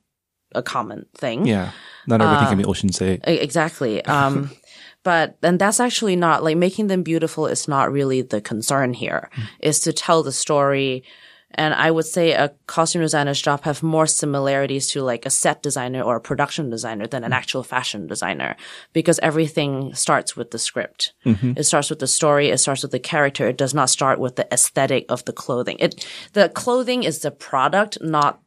a 0.53 0.63
common 0.63 1.05
thing. 1.15 1.45
Yeah, 1.45 1.71
not 2.07 2.21
everything 2.21 2.47
can 2.47 2.57
be 2.57 2.65
Ocean's 2.65 3.01
Eight. 3.01 3.21
Exactly. 3.25 4.03
Um, 4.05 4.51
but 5.03 5.37
and 5.43 5.59
that's 5.59 5.79
actually 5.79 6.15
not 6.15 6.43
like 6.43 6.57
making 6.57 6.87
them 6.87 7.03
beautiful 7.03 7.47
is 7.47 7.67
not 7.67 7.91
really 7.91 8.21
the 8.21 8.41
concern 8.41 8.93
here. 8.93 9.29
Is 9.59 9.79
to 9.81 9.93
tell 9.93 10.23
the 10.23 10.31
story. 10.31 11.03
And 11.51 11.73
I 11.73 11.91
would 11.91 12.05
say 12.05 12.33
a 12.33 12.53
costume 12.67 13.01
designer's 13.01 13.41
job 13.41 13.63
have 13.63 13.81
more 13.81 14.05
similarities 14.05 14.87
to 14.91 15.01
like 15.01 15.25
a 15.25 15.29
set 15.29 15.63
designer 15.63 16.01
or 16.01 16.17
a 16.17 16.21
production 16.21 16.69
designer 16.69 17.07
than 17.07 17.23
an 17.23 17.31
actual 17.33 17.63
fashion 17.63 18.05
designer 18.05 18.57
because 18.91 19.17
everything 19.19 19.93
starts 19.93 20.35
with 20.35 20.51
the 20.51 20.59
script. 20.59 21.13
It 21.57 21.63
starts 21.63 21.89
with 21.89 21.99
the 21.99 22.07
story. 22.07 22.49
It 22.49 22.57
starts 22.57 22.81
with 22.81 22.91
the 22.91 22.99
character. 22.99 23.47
It 23.47 23.57
does 23.57 23.73
not 23.73 23.89
start 23.89 24.19
with 24.19 24.35
the 24.35 24.51
aesthetic 24.53 25.05
of 25.09 25.23
the 25.25 25.33
clothing. 25.33 25.77
It, 25.79 26.05
the 26.33 26.49
clothing 26.49 27.03
is 27.03 27.19
the 27.19 27.31
product, 27.31 27.97
not 28.01 28.41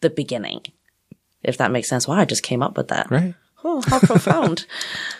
the 0.00 0.10
beginning. 0.10 0.62
If 1.42 1.58
that 1.58 1.70
makes 1.70 1.88
sense. 1.88 2.08
Wow, 2.08 2.16
I 2.16 2.24
just 2.24 2.42
came 2.42 2.62
up 2.62 2.76
with 2.76 2.88
that. 2.88 3.10
Right. 3.10 3.34
Oh, 3.62 3.82
how 3.86 4.00
profound. 4.00 4.66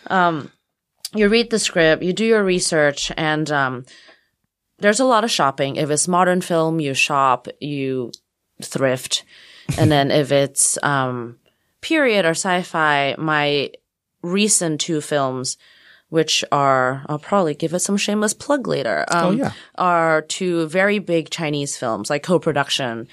Um, 0.08 0.50
you 1.14 1.28
read 1.28 1.50
the 1.50 1.58
script, 1.58 2.02
you 2.02 2.12
do 2.12 2.24
your 2.26 2.44
research, 2.44 3.10
and 3.16 3.50
um, 3.50 3.86
there's 4.84 5.00
a 5.00 5.04
lot 5.06 5.24
of 5.24 5.30
shopping. 5.30 5.76
If 5.76 5.88
it's 5.88 6.06
modern 6.06 6.42
film, 6.42 6.78
you 6.78 6.92
shop, 6.92 7.48
you 7.58 8.12
thrift, 8.62 9.24
and 9.78 9.90
then 9.90 10.10
if 10.10 10.30
it's 10.30 10.76
um, 10.82 11.38
period 11.80 12.26
or 12.26 12.36
sci-fi, 12.36 13.14
my 13.16 13.70
recent 14.20 14.82
two 14.82 15.00
films, 15.00 15.56
which 16.10 16.44
are 16.52 17.02
I'll 17.08 17.18
probably 17.18 17.54
give 17.54 17.72
it 17.72 17.78
some 17.78 17.96
shameless 17.96 18.34
plug 18.34 18.66
later. 18.68 19.06
Um, 19.08 19.24
Oh, 19.26 19.30
yeah. 19.30 19.52
are 19.76 20.20
two 20.20 20.66
very 20.68 20.98
big 20.98 21.30
Chinese 21.30 21.78
films, 21.78 22.10
like 22.10 22.22
co-production. 22.22 23.08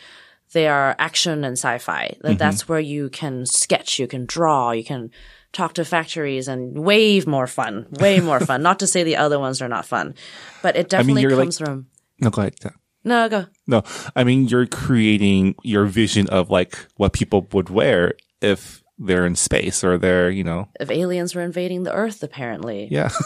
They 0.52 0.68
are 0.68 0.98
action 1.00 1.46
and 1.46 1.58
sci-fi. 1.58 2.18
That 2.20 2.38
That's 2.38 2.68
where 2.68 2.82
you 2.82 3.08
can 3.10 3.46
sketch, 3.46 3.98
you 3.98 4.08
can 4.08 4.26
draw, 4.26 4.72
you 4.72 4.84
can 4.84 5.10
talk 5.54 5.74
to 5.74 5.84
factories 5.86 6.48
and 6.48 6.78
way 6.84 7.20
more 7.22 7.48
fun, 7.48 7.88
way 8.00 8.20
more 8.20 8.40
fun. 8.40 8.62
Not 8.62 8.80
to 8.80 8.88
say 8.88 9.04
the 9.04 9.18
other 9.18 9.40
ones 9.40 9.62
are 9.62 9.68
not 9.68 9.86
fun, 9.86 10.16
but 10.62 10.76
it 10.76 10.90
definitely 10.90 11.22
you're 11.24 11.32
like- 11.32 11.46
comes 11.46 11.58
from, 11.60 11.88
No, 12.20 12.30
go 12.30 12.42
ahead. 12.42 12.56
Yeah. 12.64 12.72
no, 13.04 13.30
go. 13.30 13.46
No, 13.68 13.84
I 14.16 14.24
mean 14.24 14.48
you're 14.48 14.66
creating 14.68 15.56
your 15.64 15.86
vision 15.86 16.28
of 16.30 16.50
like 16.50 16.76
what 16.98 17.14
people 17.14 17.48
would 17.52 17.70
wear 17.70 18.14
if 18.42 18.82
they're 18.98 19.26
in 19.26 19.36
space 19.36 19.84
or 19.84 19.98
they're, 19.98 20.30
you 20.30 20.44
know, 20.44 20.70
If 20.80 20.92
aliens 20.92 21.34
were 21.36 21.42
invading 21.42 21.84
the 21.84 21.94
earth, 21.94 22.22
apparently. 22.24 22.88
yeah. 22.92 23.10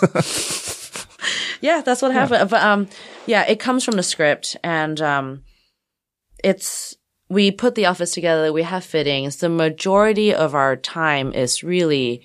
Yeah, 1.61 1.81
that's 1.81 2.01
what 2.01 2.11
happened. 2.11 2.49
But 2.49 2.61
um, 2.61 2.87
yeah, 3.25 3.45
it 3.47 3.59
comes 3.59 3.83
from 3.83 3.95
the 3.95 4.03
script, 4.03 4.55
and 4.63 5.01
um, 5.01 5.43
it's 6.43 6.95
we 7.29 7.51
put 7.51 7.75
the 7.75 7.87
office 7.87 8.13
together. 8.13 8.53
We 8.53 8.63
have 8.63 8.83
fittings. 8.83 9.37
The 9.37 9.49
majority 9.49 10.33
of 10.33 10.53
our 10.53 10.75
time 10.75 11.33
is 11.33 11.63
really 11.63 12.23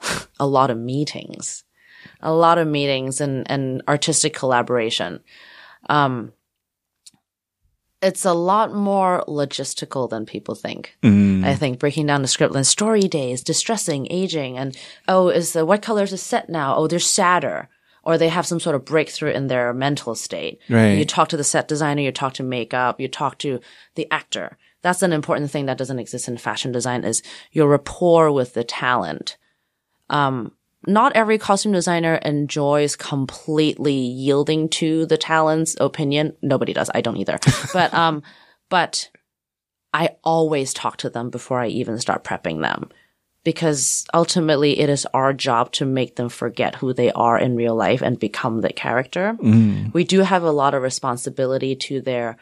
a 0.40 0.46
lot 0.46 0.70
of 0.70 0.78
meetings, 0.78 1.64
a 2.20 2.32
lot 2.32 2.58
of 2.58 2.66
meetings 2.68 3.20
and 3.20 3.48
and 3.50 3.82
artistic 3.88 4.34
collaboration. 4.34 5.20
Um, 5.88 6.32
it's 8.00 8.24
a 8.24 8.32
lot 8.32 8.72
more 8.72 9.24
logistical 9.26 10.08
than 10.08 10.24
people 10.24 10.54
think. 10.54 10.96
Mm. 11.02 11.44
I 11.44 11.54
think 11.56 11.78
breaking 11.78 12.06
down 12.06 12.22
the 12.22 12.28
script 12.28 12.54
and 12.54 12.66
story 12.66 13.08
days, 13.08 13.42
distressing, 13.42 14.06
aging, 14.10 14.56
and 14.56 14.76
oh, 15.08 15.28
is 15.28 15.52
the 15.52 15.64
what 15.64 15.82
color 15.82 16.04
is 16.04 16.12
the 16.12 16.18
set 16.18 16.48
now? 16.48 16.76
Oh, 16.76 16.86
they're 16.86 17.00
sadder, 17.00 17.68
or 18.08 18.16
they 18.16 18.30
have 18.30 18.46
some 18.46 18.58
sort 18.58 18.74
of 18.74 18.86
breakthrough 18.86 19.32
in 19.32 19.48
their 19.48 19.74
mental 19.74 20.14
state. 20.14 20.62
Right. 20.70 20.92
You 20.96 21.04
talk 21.04 21.28
to 21.28 21.36
the 21.36 21.44
set 21.44 21.68
designer, 21.68 22.00
you 22.00 22.10
talk 22.10 22.32
to 22.34 22.42
makeup, 22.42 22.98
you 22.98 23.06
talk 23.06 23.36
to 23.40 23.60
the 23.96 24.10
actor. 24.10 24.56
That's 24.80 25.02
an 25.02 25.12
important 25.12 25.50
thing 25.50 25.66
that 25.66 25.76
doesn't 25.76 25.98
exist 25.98 26.26
in 26.26 26.38
fashion 26.38 26.72
design 26.72 27.04
is 27.04 27.22
your 27.52 27.68
rapport 27.68 28.32
with 28.32 28.54
the 28.54 28.64
talent. 28.64 29.36
Um, 30.08 30.52
not 30.86 31.14
every 31.16 31.36
costume 31.36 31.72
designer 31.72 32.14
enjoys 32.14 32.96
completely 32.96 33.92
yielding 33.92 34.70
to 34.70 35.04
the 35.04 35.18
talent's 35.18 35.76
opinion. 35.78 36.34
Nobody 36.40 36.72
does. 36.72 36.90
I 36.94 37.02
don't 37.02 37.18
either. 37.18 37.38
but, 37.74 37.92
um, 37.92 38.22
but 38.70 39.10
I 39.92 40.16
always 40.24 40.72
talk 40.72 40.96
to 40.98 41.10
them 41.10 41.28
before 41.28 41.60
I 41.60 41.66
even 41.66 41.98
start 41.98 42.24
prepping 42.24 42.62
them 42.62 42.88
because 43.48 44.04
ultimately 44.12 44.78
it 44.78 44.90
is 44.90 45.06
our 45.14 45.32
job 45.32 45.72
to 45.72 45.86
make 45.86 46.16
them 46.16 46.28
forget 46.28 46.74
who 46.74 46.92
they 46.92 47.10
are 47.12 47.38
in 47.38 47.56
real 47.56 47.74
life 47.74 48.02
and 48.02 48.18
become 48.20 48.60
the 48.60 48.74
character. 48.84 49.38
We 49.94 50.04
do 50.04 50.20
have 50.20 50.42
a 50.42 50.50
lot 50.50 50.74
of 50.74 50.82
responsibility 50.82 51.74
to 51.86 52.02
their 52.02 52.36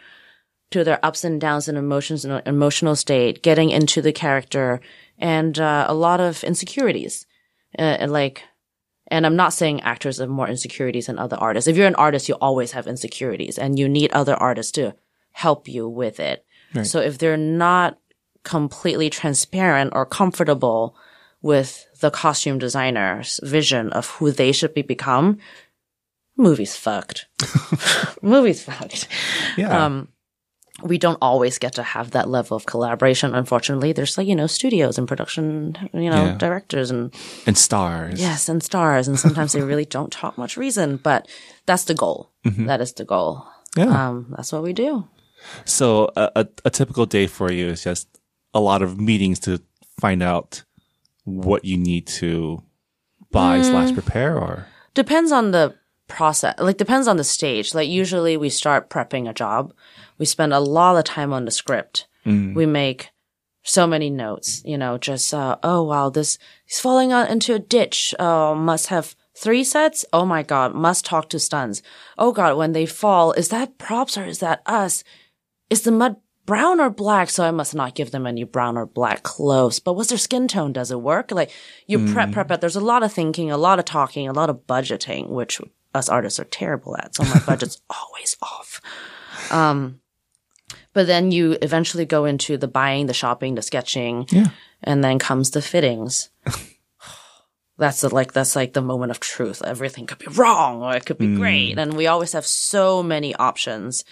to 0.73 0.83
their 0.83 0.99
ups 1.07 1.23
and 1.23 1.41
downs 1.41 1.69
and 1.69 1.79
emotions 1.79 2.25
and 2.25 2.43
emotional 2.45 2.97
state, 2.97 3.41
getting 3.45 3.71
into 3.71 4.03
the 4.03 4.13
character, 4.13 4.81
and 5.17 5.57
uh, 5.61 5.85
a 5.87 5.95
lot 5.95 6.19
of 6.21 6.43
insecurities. 6.43 7.25
Uh, 7.79 7.83
and 8.03 8.11
like, 8.11 8.43
and 9.07 9.25
I'm 9.25 9.37
not 9.37 9.53
saying 9.53 9.83
actors 9.83 10.19
have 10.19 10.29
more 10.29 10.49
insecurities 10.49 11.07
than 11.07 11.21
other 11.21 11.37
artists. 11.37 11.69
If 11.69 11.77
you're 11.77 11.87
an 11.87 11.95
artist, 12.07 12.29
you 12.29 12.35
always 12.41 12.73
have 12.73 12.89
insecurities, 12.89 13.59
and 13.59 13.79
you 13.79 13.89
need 13.89 14.11
other 14.11 14.35
artists 14.35 14.73
to 14.73 14.97
help 15.31 15.69
you 15.69 15.89
with 15.89 16.19
it. 16.19 16.45
So 16.85 16.99
if 16.99 17.17
they're 17.19 17.37
not 17.37 17.97
completely 18.47 19.11
transparent 19.11 19.93
or 19.95 20.07
comfortable 20.07 20.97
with 21.43 21.85
the 22.01 22.11
costume 22.11 22.59
designer's 22.59 23.39
vision 23.43 23.91
of 23.93 24.07
who 24.17 24.31
they 24.33 24.53
should 24.53 24.73
be 24.73 24.83
become, 24.83 25.37
movie's 26.37 26.75
fucked. 26.77 27.27
movie's 28.23 28.63
fucked. 28.63 29.09
Yeah. 29.57 29.85
Um, 29.85 30.09
we 30.83 30.99
don't 30.99 31.19
always 31.23 31.59
get 31.59 31.73
to 31.75 31.83
have 31.83 32.11
that 32.11 32.29
level 32.29 32.55
of 32.57 32.67
collaboration. 32.67 33.35
Unfortunately, 33.35 33.93
there's 33.93 34.19
like, 34.19 34.27
you 34.29 34.37
know, 34.37 34.47
studios 34.47 34.99
and 34.99 35.09
production, 35.09 35.75
you 35.95 36.11
know, 36.11 36.25
Yeah. 36.27 36.37
directors 36.37 36.91
and 36.91 37.15
and 37.47 37.57
stars. 37.57 38.21
yes, 38.21 38.49
and 38.49 38.63
stars. 38.63 39.09
And 39.09 39.19
sometimes 39.19 39.53
they 39.53 39.63
really 39.63 39.87
don't 39.87 40.13
talk 40.13 40.37
much 40.37 40.57
reason, 40.59 40.99
but 40.99 41.29
that's 41.65 41.85
the 41.85 41.95
goal. 41.95 42.31
That 42.45 42.81
is 42.83 42.93
the 42.93 43.05
goal. 43.05 43.47
Yeah. 43.77 43.89
Um, 44.09 44.27
that's 44.37 44.53
what 44.53 44.63
we 44.63 44.73
do. 44.75 45.05
So 45.65 46.11
a, 46.17 46.31
a, 46.37 46.47
a 46.67 46.71
typical 46.71 47.07
day 47.07 47.27
for 47.27 47.51
you 47.51 47.69
is 47.69 47.83
just 47.85 48.07
a 48.57 48.61
lot 48.61 48.83
of 48.83 48.99
meetings 48.99 49.39
to 49.41 49.61
find 50.01 50.23
out 50.23 50.65
what 51.25 51.65
you 51.65 51.77
need 51.77 52.07
to 52.07 52.63
buy 53.31 53.61
slash 53.63 53.93
prepare 53.93 54.39
or 54.39 54.67
Depends 54.95 55.31
on 55.31 55.51
the 55.51 55.75
process. 56.09 56.55
Like 56.59 56.79
depends 56.79 57.07
on 57.09 57.17
the 57.19 57.25
stage. 57.25 57.75
Like 57.75 57.89
usually 57.89 58.37
we 58.37 58.49
start 58.49 58.89
prepping 58.89 59.29
a 59.29 59.35
job. 59.35 59.75
We 60.19 60.25
spend 60.25 60.53
a 60.55 60.61
lot 60.61 60.97
of 60.97 61.05
time 61.05 61.33
on 61.33 61.45
the 61.45 61.51
script. 61.51 62.07
We 62.55 62.67
make 62.67 63.11
so 63.63 63.87
many 63.87 64.11
notes, 64.11 64.63
you 64.65 64.79
know, 64.79 64.97
just, 64.99 65.35
uh, 65.35 65.57
oh 65.63 65.83
wow, 65.83 66.09
this, 66.09 66.39
he's 66.65 66.81
falling 66.81 67.13
out 67.13 67.29
into 67.31 67.55
a 67.55 67.59
ditch. 67.59 68.15
Oh, 68.19 68.55
must 68.55 68.87
have 68.89 69.15
three 69.37 69.65
sets. 69.65 70.05
Oh 70.13 70.25
my 70.25 70.43
God, 70.43 70.75
must 70.75 71.05
talk 71.05 71.29
to 71.31 71.39
stuns. 71.39 71.83
Oh 72.17 72.33
God, 72.33 72.57
when 72.57 72.73
they 72.73 72.87
fall, 72.87 73.33
is 73.33 73.49
that 73.51 73.79
props 73.79 74.17
or 74.17 74.25
is 74.25 74.39
that 74.39 74.63
us? 74.67 75.05
Is 75.69 75.83
the 75.83 75.93
mud 75.93 76.17
brown 76.47 76.81
or 76.81 76.89
black? 76.91 77.29
So 77.29 77.45
I 77.45 77.51
must 77.51 77.75
not 77.75 77.95
give 77.95 78.11
them 78.13 78.27
any 78.27 78.45
brown 78.45 78.77
or 78.79 78.87
black 78.87 79.23
clothes. 79.23 79.81
But 79.81 79.95
what's 79.95 80.09
their 80.09 80.19
skin 80.19 80.49
tone? 80.49 80.73
Does 80.73 80.91
it 80.91 81.01
work? 81.01 81.31
Like 81.33 81.51
you 81.87 82.13
prep, 82.13 82.33
prep, 82.33 82.47
prep. 82.47 82.61
There's 82.61 82.77
a 82.77 82.81
lot 82.81 83.03
of 83.03 83.13
thinking, 83.13 83.51
a 83.51 83.57
lot 83.59 83.79
of 83.79 83.85
talking, 83.85 84.29
a 84.29 84.33
lot 84.33 84.49
of 84.51 84.67
budgeting, 84.67 85.29
which 85.29 85.61
us 85.95 86.09
artists 86.09 86.41
are 86.41 86.45
terrible 86.45 86.97
at. 86.97 87.15
So 87.15 87.25
my 87.25 87.41
budget's 87.47 87.81
always 87.91 88.37
off. 88.41 88.81
Um, 89.51 90.01
but 90.93 91.07
then 91.07 91.31
you 91.31 91.59
eventually 91.61 92.07
go 92.07 92.25
into 92.25 92.57
the 92.57 92.69
buying, 92.69 93.07
the 93.07 93.15
shopping, 93.15 93.55
the 93.55 93.63
sketching, 93.63 94.27
Yeah. 94.31 94.49
and 94.83 95.05
then 95.05 95.19
comes 95.19 95.51
the 95.51 95.61
fittings. 95.63 96.31
that's 97.79 98.01
the, 98.01 98.15
like 98.15 98.33
that's 98.33 98.57
like 98.57 98.73
the 98.73 98.81
moment 98.83 99.11
of 99.11 99.21
truth. 99.21 99.63
Everything 99.63 100.07
could 100.07 100.19
be 100.19 100.27
wrong 100.29 100.83
or 100.83 100.97
it 100.97 101.05
could 101.05 101.19
be 101.19 101.35
great, 101.37 101.79
and 101.79 101.95
we 101.95 102.07
always 102.07 102.33
have 102.33 102.47
so 102.47 103.03
many 103.03 103.35
options. 103.35 104.05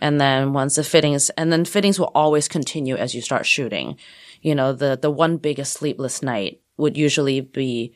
And 0.00 0.20
then 0.20 0.52
once 0.52 0.76
the 0.76 0.84
fittings, 0.84 1.30
and 1.30 1.52
then 1.52 1.64
fittings 1.64 1.98
will 1.98 2.12
always 2.14 2.48
continue 2.48 2.96
as 2.96 3.14
you 3.14 3.20
start 3.20 3.46
shooting. 3.46 3.96
You 4.40 4.54
know, 4.54 4.72
the 4.72 4.96
the 5.00 5.10
one 5.10 5.36
biggest 5.38 5.72
sleepless 5.72 6.22
night 6.22 6.60
would 6.76 6.96
usually 6.96 7.40
be 7.40 7.94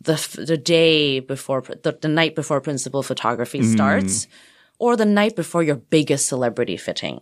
the 0.00 0.44
the 0.46 0.56
day 0.56 1.20
before 1.20 1.62
the, 1.62 1.98
the 2.00 2.08
night 2.08 2.34
before 2.34 2.60
principal 2.60 3.02
photography 3.02 3.62
starts, 3.62 4.26
or 4.78 4.96
the 4.96 5.04
night 5.04 5.36
before 5.36 5.62
your 5.62 5.76
biggest 5.76 6.26
celebrity 6.26 6.76
fitting. 6.76 7.20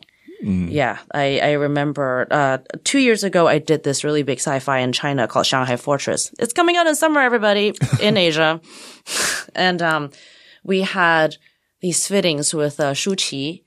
Yeah, 0.70 0.98
I, 1.14 1.38
I 1.38 1.52
remember 1.52 2.26
uh, 2.28 2.58
two 2.82 2.98
years 2.98 3.22
ago 3.22 3.46
I 3.46 3.58
did 3.58 3.84
this 3.84 4.02
really 4.02 4.24
big 4.24 4.38
sci-fi 4.38 4.78
in 4.78 4.90
China 4.92 5.28
called 5.28 5.46
Shanghai 5.46 5.76
Fortress. 5.76 6.32
It's 6.40 6.52
coming 6.52 6.76
out 6.76 6.88
in 6.88 6.96
summer, 6.96 7.20
everybody, 7.20 7.74
in 8.00 8.16
Asia, 8.28 8.60
and 9.54 9.80
um, 9.80 10.10
we 10.64 10.80
had 10.80 11.36
these 11.80 12.06
fittings 12.08 12.52
with 12.52 12.80
uh, 12.80 12.92
Shu 12.92 13.10
Qi 13.10 13.62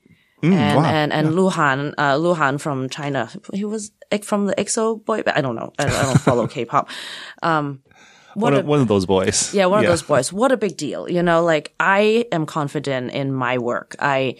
and 0.52 0.76
wow. 0.76 0.84
and 0.84 1.12
and 1.12 1.34
Lu 1.34 1.48
Han, 1.48 1.94
uh, 1.98 2.16
Lu 2.16 2.34
Han 2.34 2.58
from 2.58 2.88
China. 2.88 3.30
He 3.52 3.64
was 3.64 3.90
from 4.22 4.46
the 4.46 4.54
EXO 4.54 5.04
boy. 5.04 5.22
I 5.26 5.40
don't 5.40 5.56
know. 5.56 5.72
I, 5.78 5.84
I 5.84 6.02
don't 6.02 6.20
follow 6.20 6.46
K-pop. 6.54 6.88
Um, 7.42 7.82
what 8.34 8.52
one, 8.52 8.54
a- 8.54 8.58
of, 8.58 8.66
one 8.66 8.80
of 8.80 8.88
those 8.88 9.06
boys. 9.06 9.54
yeah, 9.54 9.66
one 9.66 9.80
of 9.80 9.86
those 9.86 10.02
boys. 10.02 10.32
What 10.32 10.52
a 10.52 10.56
big 10.56 10.76
deal. 10.76 11.08
You 11.08 11.22
know, 11.22 11.42
like 11.42 11.74
I 11.80 12.26
am 12.32 12.44
confident 12.46 13.12
in 13.12 13.32
my 13.32 13.58
work. 13.58 13.96
I, 13.98 14.36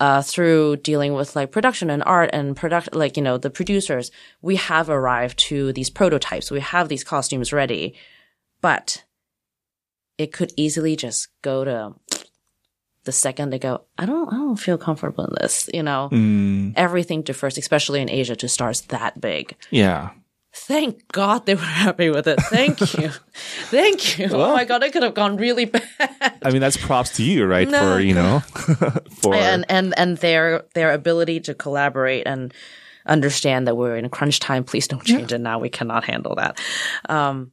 uh, 0.00 0.20
through 0.20 0.76
dealing 0.78 1.14
with 1.14 1.36
like 1.36 1.52
production 1.52 1.88
and 1.88 2.02
art 2.04 2.30
and 2.32 2.56
product, 2.56 2.92
like, 2.92 3.16
you 3.16 3.22
know, 3.22 3.38
the 3.38 3.50
producers, 3.50 4.10
we 4.40 4.56
have 4.56 4.90
arrived 4.90 5.38
to 5.38 5.72
these 5.74 5.90
prototypes. 5.90 6.50
We 6.50 6.58
have 6.58 6.88
these 6.88 7.04
costumes 7.04 7.52
ready, 7.52 7.94
but 8.60 9.04
it 10.18 10.32
could 10.32 10.52
easily 10.56 10.96
just 10.96 11.28
go 11.42 11.64
to 11.64 11.94
the 13.04 13.12
second 13.12 13.50
they 13.50 13.58
go, 13.58 13.82
I 13.98 14.06
don't, 14.06 14.32
I 14.32 14.36
don't 14.36 14.56
feel 14.56 14.78
comfortable 14.78 15.24
in 15.24 15.34
this, 15.40 15.68
you 15.74 15.82
know, 15.82 16.08
Mm, 16.12 16.74
everything 16.76 17.22
differs, 17.22 17.58
especially 17.58 18.00
in 18.00 18.08
Asia 18.10 18.36
to 18.36 18.48
stars 18.48 18.82
that 18.82 19.20
big. 19.20 19.56
yeah. 19.70 20.10
Thank 20.54 21.08
God 21.10 21.46
they 21.46 21.54
were 21.54 21.62
happy 21.62 22.10
with 22.10 22.26
it. 22.26 22.38
Thank 22.42 22.78
you. 22.98 23.08
Thank 23.70 24.18
you. 24.18 24.28
oh 24.32 24.52
my 24.52 24.66
God, 24.66 24.82
it 24.82 24.92
could 24.92 25.02
have 25.02 25.14
gone 25.14 25.38
really 25.38 25.64
bad. 25.64 25.88
I 26.42 26.50
mean, 26.50 26.60
that's 26.60 26.76
props 26.76 27.16
to 27.16 27.22
you, 27.24 27.46
right? 27.46 27.66
No. 27.66 27.80
For, 27.94 28.00
you 28.00 28.12
know, 28.12 28.40
for, 29.22 29.34
And 29.34 29.64
and 29.70 29.94
and 29.98 30.18
their 30.18 30.64
their 30.74 30.92
ability 30.92 31.40
to 31.48 31.54
collaborate 31.54 32.26
and 32.26 32.52
understand 33.06 33.66
that 33.66 33.76
we're 33.76 33.96
in 33.96 34.10
crunch 34.10 34.40
time. 34.40 34.62
Please 34.64 34.86
don't 34.86 35.02
change 35.02 35.32
it 35.32 35.38
now. 35.40 35.58
We 35.58 35.70
cannot 35.70 36.04
handle 36.04 36.34
that. 36.36 36.60
Um, 37.08 37.52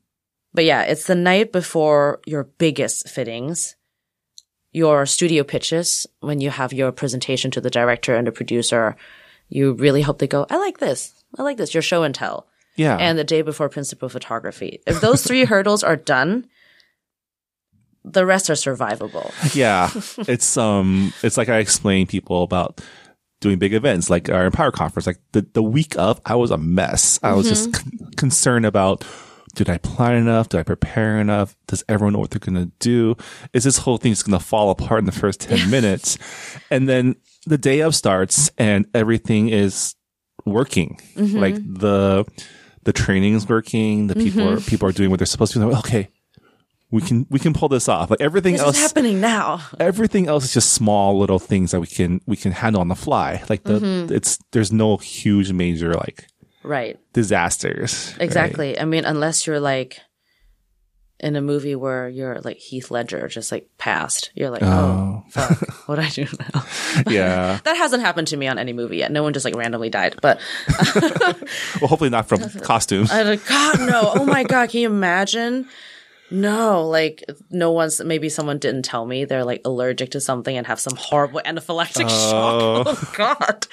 But 0.54 0.66
yeah, 0.66 0.82
it's 0.84 1.06
the 1.08 1.16
night 1.16 1.54
before 1.54 2.20
your 2.28 2.44
biggest 2.58 3.08
fittings, 3.08 3.78
your 4.72 5.06
studio 5.06 5.44
pitches, 5.44 6.08
when 6.20 6.42
you 6.42 6.50
have 6.50 6.74
your 6.74 6.92
presentation 6.92 7.52
to 7.52 7.62
the 7.62 7.70
director 7.70 8.16
and 8.16 8.28
the 8.28 8.32
producer, 8.32 8.96
you 9.50 9.74
really 9.74 10.02
hope 10.02 10.20
they 10.20 10.28
go, 10.28 10.46
I 10.50 10.58
like 10.58 10.78
this. 10.78 11.14
I 11.38 11.44
like 11.44 11.58
this. 11.58 11.74
Your 11.74 11.82
show 11.82 12.04
and 12.04 12.14
tell. 12.14 12.48
Yeah. 12.76 12.96
And 12.98 13.18
the 13.18 13.24
day 13.24 13.42
before 13.42 13.68
principal 13.70 14.10
photography. 14.10 14.82
If 14.88 15.02
those 15.02 15.24
three 15.24 15.44
hurdles 15.46 15.84
are 15.84 15.96
done, 15.96 16.48
the 18.06 18.26
rest 18.26 18.50
are 18.50 18.54
survivable. 18.54 19.34
yeah. 19.56 19.90
It's 20.28 20.56
um 20.56 21.14
it's 21.24 21.38
like 21.38 21.50
I 21.50 21.58
explain 21.58 22.08
people 22.08 22.44
about 22.44 22.82
doing 23.42 23.58
big 23.58 23.74
events 23.74 24.10
like 24.10 24.30
our 24.30 24.46
Empower 24.46 24.72
conference. 24.72 25.08
Like 25.08 25.20
the, 25.32 25.46
the 25.54 25.64
week 25.64 25.98
of, 25.98 26.22
I 26.26 26.36
was 26.36 26.52
a 26.52 26.58
mess. 26.58 27.20
I 27.24 27.34
was 27.34 27.48
just 27.48 27.74
con- 27.74 28.12
concerned 28.18 28.66
about 28.66 29.06
did 29.56 29.70
I 29.70 29.78
plan 29.78 30.16
enough? 30.16 30.50
Did 30.50 30.60
I 30.60 30.64
prepare 30.64 31.20
enough? 31.20 31.56
Does 31.68 31.84
everyone 31.90 32.14
know 32.14 32.20
what 32.20 32.32
they're 32.32 32.40
going 32.40 32.64
to 32.66 32.72
do? 32.80 33.16
Is 33.54 33.64
this 33.64 33.78
whole 33.80 33.98
thing 33.98 34.12
just 34.12 34.26
going 34.26 34.38
to 34.40 34.44
fall 34.46 34.70
apart 34.70 35.00
in 35.00 35.06
the 35.06 35.12
first 35.12 35.42
10 35.42 35.70
minutes? 35.70 36.18
And 36.72 36.88
then 36.88 37.16
the 37.46 37.58
day 37.58 37.80
of 37.82 37.96
starts 37.96 38.50
and 38.58 38.86
everything 38.94 39.50
is 39.50 39.96
working. 40.46 41.00
Like 41.16 41.56
the, 41.56 42.26
the 42.84 42.94
training 42.94 43.34
is 43.36 43.48
working. 43.48 44.08
The 44.08 44.16
people 44.16 44.48
are, 44.50 44.60
people 44.60 44.88
are 44.88 44.92
doing 44.94 45.10
what 45.10 45.20
they're 45.20 45.26
supposed 45.26 45.54
to 45.54 45.60
do. 45.60 45.74
Okay. 45.78 46.10
We 46.92 47.02
can, 47.02 47.28
we 47.30 47.38
can 47.38 47.54
pull 47.54 47.70
this 47.70 47.88
off. 47.88 48.10
Like 48.10 48.20
everything 48.22 48.54
This 48.54 48.62
else 48.64 48.76
is 48.78 48.82
happening 48.82 49.22
now. 49.22 49.62
everything 49.80 50.28
else 50.28 50.44
is 50.46 50.54
just 50.54 50.74
small 50.74 51.20
little 51.20 51.38
things 51.38 51.70
that 51.72 51.80
we 51.80 51.86
can 51.86 52.20
we 52.26 52.36
can 52.36 52.52
handle 52.52 52.82
on 52.82 52.88
the 52.88 52.96
fly. 52.96 53.44
Like 53.48 53.64
the 53.64 53.80
Mm-hmm. 53.80 54.14
it's 54.14 54.40
there's 54.54 54.72
no 54.72 54.98
huge 54.98 55.52
major 55.52 55.94
like 55.94 56.26
Right. 56.64 57.00
disasters. 57.14 58.14
right? 58.14 58.24
Exactly. 58.24 58.80
I 58.80 58.86
mean, 58.86 59.06
unless 59.06 59.48
you're 59.48 59.60
like 59.60 60.00
in 61.20 61.36
a 61.36 61.42
movie 61.42 61.76
where 61.76 62.08
you're 62.08 62.40
like 62.42 62.58
Heath 62.58 62.92
Ledger, 62.92 63.28
just 63.28 63.52
like 63.52 63.70
passed. 63.78 64.32
You're 64.36 64.50
like, 64.50 64.64
oh, 64.64 65.24
oh. 65.26 65.30
fuck, 65.30 65.60
what 65.88 65.96
do 65.96 66.02
I 66.02 66.10
do 66.10 66.26
now? 66.54 66.66
Yeah. 67.08 67.60
that 67.66 67.78
hasn't 67.78 68.02
happened 68.02 68.28
to 68.30 68.38
me 68.38 68.48
on 68.48 68.58
any 68.58 68.74
movie 68.74 68.98
yet. 68.98 69.12
No 69.12 69.22
one 69.24 69.34
just 69.34 69.46
like 69.46 69.56
randomly 69.56 69.90
died. 69.90 70.16
But 70.22 70.40
Well, 71.80 71.88
hopefully 71.88 72.10
not 72.10 72.28
from 72.28 72.50
costumes. 72.62 73.12
I 73.12 73.22
like, 73.24 73.46
God, 73.46 73.80
no. 73.82 74.12
Oh 74.16 74.26
my 74.26 74.44
God. 74.44 74.70
Can 74.70 74.82
you 74.82 74.90
imagine? 74.90 75.68
No, 76.32 76.88
like 76.88 77.24
no 77.50 77.72
one's, 77.72 78.02
maybe 78.04 78.30
someone 78.30 78.58
didn't 78.60 78.84
tell 78.84 79.06
me 79.06 79.26
they're 79.26 79.46
like 79.46 79.62
allergic 79.66 80.12
to 80.12 80.22
something 80.22 80.56
and 80.56 80.68
have 80.68 80.80
some 80.80 80.96
horrible 80.98 81.42
anaphylactic 81.46 82.10
shock. 82.10 82.88
Oh 82.90 83.14
God. 83.16 83.68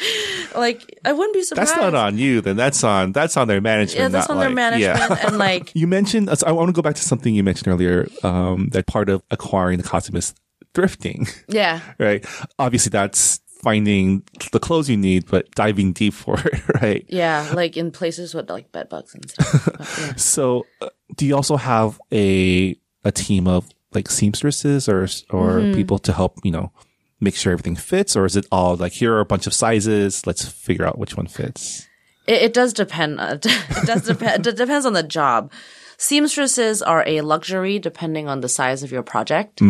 Like 0.55 0.99
I 1.05 1.13
wouldn't 1.13 1.35
be 1.35 1.43
surprised. 1.43 1.71
That's 1.73 1.81
not 1.81 1.95
on 1.95 2.19
you. 2.19 2.41
Then 2.41 2.57
that's 2.57 2.83
on 2.85 3.13
that's 3.13 3.37
on 3.37 3.49
their 3.49 3.61
management. 3.61 4.01
Yeah, 4.01 4.09
that's 4.09 4.29
not 4.29 4.37
on 4.39 4.41
their 4.41 4.51
management 4.51 4.99
Yeah. 4.99 5.27
and 5.27 5.39
like, 5.47 5.75
you 5.75 5.87
mentioned. 5.87 6.31
I 6.47 6.53
want 6.53 6.69
to 6.69 6.73
go 6.73 6.83
back 6.83 6.95
to 6.97 7.03
something 7.03 7.35
you 7.35 7.43
mentioned 7.43 7.69
earlier. 7.69 8.09
Um, 8.23 8.69
that 8.73 8.87
part 8.87 9.09
of 9.09 9.23
acquiring 9.31 9.79
the 9.79 9.85
costume 9.85 10.17
is 10.17 10.35
thrifting, 10.75 11.29
yeah. 11.49 11.81
right? 11.99 12.25
Obviously, 12.59 12.91
that's 12.91 13.41
finding 13.63 14.23
the 14.53 14.61
clothes 14.61 14.89
you 14.89 14.97
need, 14.97 15.27
but 15.31 15.51
diving 15.53 15.93
deep 15.93 16.15
for 16.15 16.39
it, 16.39 16.63
right? 16.83 17.05
Yeah. 17.09 17.51
Like 17.55 17.77
in 17.77 17.91
places 17.91 18.35
with 18.35 18.49
like 18.51 18.71
bed 18.73 18.89
bugs 18.89 19.15
and 19.15 19.29
stuff. 19.31 19.65
But, 19.65 19.81
yeah. 19.99 20.13
So, 20.17 20.67
uh, 20.81 20.89
do 21.17 21.27
you 21.27 21.35
also 21.37 21.57
have 21.57 22.01
a 22.13 22.77
a 23.05 23.13
team 23.13 23.47
of 23.47 23.69
like 23.95 24.11
seamstresses 24.11 24.89
or 24.89 25.05
or 25.31 25.61
Mm-hmm. 25.61 25.75
people 25.75 25.99
to 26.01 26.13
help 26.13 26.39
you 26.45 26.51
know 26.51 26.73
make 27.21 27.35
sure 27.37 27.53
everything 27.53 27.77
fits, 27.77 28.15
or 28.17 28.25
is 28.27 28.37
it 28.37 28.47
all 28.53 28.77
like 28.77 28.93
here 28.93 29.15
are 29.15 29.21
a 29.21 29.25
bunch 29.25 29.47
of 29.47 29.55
sizes, 29.55 30.27
let's 30.27 30.47
figure 30.47 30.85
out 30.87 30.99
which 30.99 31.17
one 31.17 31.27
fits? 31.27 31.87
It, 32.27 32.43
it 32.43 32.53
does 32.55 32.73
depend. 32.73 33.21
uh, 33.21 33.39
It 33.45 33.87
does 33.87 34.03
depend. 34.03 34.47
It 34.47 34.57
depends 34.57 34.85
on 34.85 34.93
the 34.93 35.03
job. 35.03 35.51
Seamstresses 35.99 36.83
are 36.83 37.03
a 37.07 37.23
luxury 37.23 37.79
depending 37.79 38.29
on 38.29 38.41
the 38.41 38.49
size 38.49 38.83
of 38.83 38.93
your 38.93 39.03
project, 39.03 39.61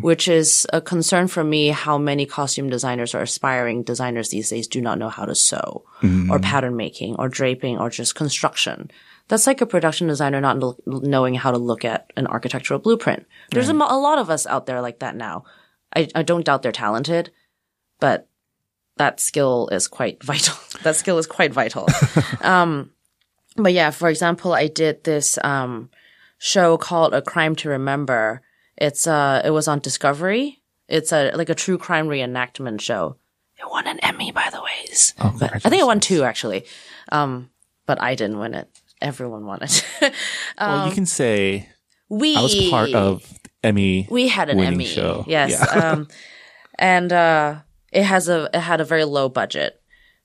which 0.00 0.26
is 0.28 0.66
a 0.72 0.80
concern 0.80 1.28
for 1.28 1.44
me. 1.44 1.68
How 1.68 1.98
many 1.98 2.26
costume 2.26 2.68
designers 2.68 3.14
or 3.14 3.20
aspiring 3.20 3.84
designers 3.84 4.30
these 4.30 4.50
days 4.50 4.66
do 4.66 4.80
not 4.80 4.98
know 4.98 5.08
how 5.08 5.24
to 5.24 5.34
sew 5.34 5.84
or 6.30 6.38
pattern 6.40 6.76
making 6.76 7.14
or 7.16 7.28
draping 7.28 7.78
or 7.78 7.90
just 7.90 8.14
construction. 8.14 8.90
That's 9.28 9.46
like 9.46 9.60
a 9.60 9.66
production 9.66 10.06
designer 10.08 10.40
not 10.40 10.58
lo- 10.58 10.78
knowing 10.86 11.34
how 11.34 11.50
to 11.50 11.58
look 11.58 11.84
at 11.84 12.10
an 12.16 12.26
architectural 12.26 12.80
blueprint. 12.80 13.26
There's 13.50 13.68
a, 13.68 13.74
mo- 13.74 13.86
a 13.88 13.98
lot 13.98 14.18
of 14.18 14.30
us 14.30 14.46
out 14.46 14.66
there 14.66 14.80
like 14.80 15.00
that 15.00 15.16
now. 15.16 15.44
I, 15.94 16.08
I 16.14 16.22
don't 16.22 16.44
doubt 16.44 16.62
they're 16.62 16.72
talented, 16.72 17.30
but 18.00 18.28
that 18.96 19.20
skill 19.20 19.68
is 19.70 19.86
quite 19.86 20.22
vital. 20.24 20.56
that 20.82 20.96
skill 20.96 21.18
is 21.18 21.26
quite 21.26 21.52
vital. 21.52 21.86
um, 22.40 22.90
but 23.58 23.72
yeah, 23.72 23.90
for 23.90 24.08
example, 24.08 24.52
I 24.52 24.68
did 24.68 25.04
this 25.04 25.38
um, 25.44 25.90
show 26.38 26.76
called 26.76 27.14
A 27.14 27.22
Crime 27.22 27.54
to 27.56 27.68
Remember. 27.68 28.42
It's 28.76 29.06
uh, 29.06 29.42
it 29.44 29.50
was 29.50 29.68
on 29.68 29.80
Discovery. 29.80 30.62
It's 30.88 31.12
a 31.12 31.32
like 31.32 31.48
a 31.48 31.54
true 31.54 31.78
crime 31.78 32.08
reenactment 32.08 32.80
show. 32.80 33.16
It 33.58 33.68
won 33.68 33.86
an 33.86 33.98
Emmy, 34.00 34.30
by 34.30 34.48
the 34.52 34.62
ways. 34.62 35.14
Oh, 35.20 35.36
I 35.42 35.58
think 35.58 35.82
it 35.82 35.86
won 35.86 36.00
two 36.00 36.22
actually. 36.24 36.64
Um, 37.10 37.50
but 37.86 38.00
I 38.00 38.14
didn't 38.14 38.38
win 38.38 38.54
it. 38.54 38.68
Everyone 39.00 39.46
won 39.46 39.62
it. 39.62 39.84
well, 40.60 40.88
you 40.88 40.94
can 40.94 41.06
say 41.06 41.68
we 42.08 42.36
I 42.36 42.42
was 42.42 42.70
part 42.70 42.94
of 42.94 43.22
Emmy. 43.62 44.06
we 44.10 44.28
had 44.28 44.48
an 44.48 44.60
Emmy. 44.60 44.84
show. 44.84 45.24
Yes. 45.26 45.50
Yeah. 45.50 45.90
um, 45.92 46.08
and 46.78 47.12
uh, 47.12 47.56
it 47.92 48.04
has 48.04 48.28
a 48.28 48.48
it 48.54 48.60
had 48.60 48.80
a 48.80 48.84
very 48.84 49.04
low 49.04 49.28
budget. 49.28 49.80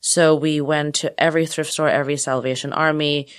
So 0.05 0.35
we 0.35 0.59
went 0.59 0.95
to 0.95 1.17
every 1.17 1.45
thrift 1.45 1.71
store, 1.71 1.87
every 1.87 2.17
Salvation 2.17 2.73
Army, 2.73 3.29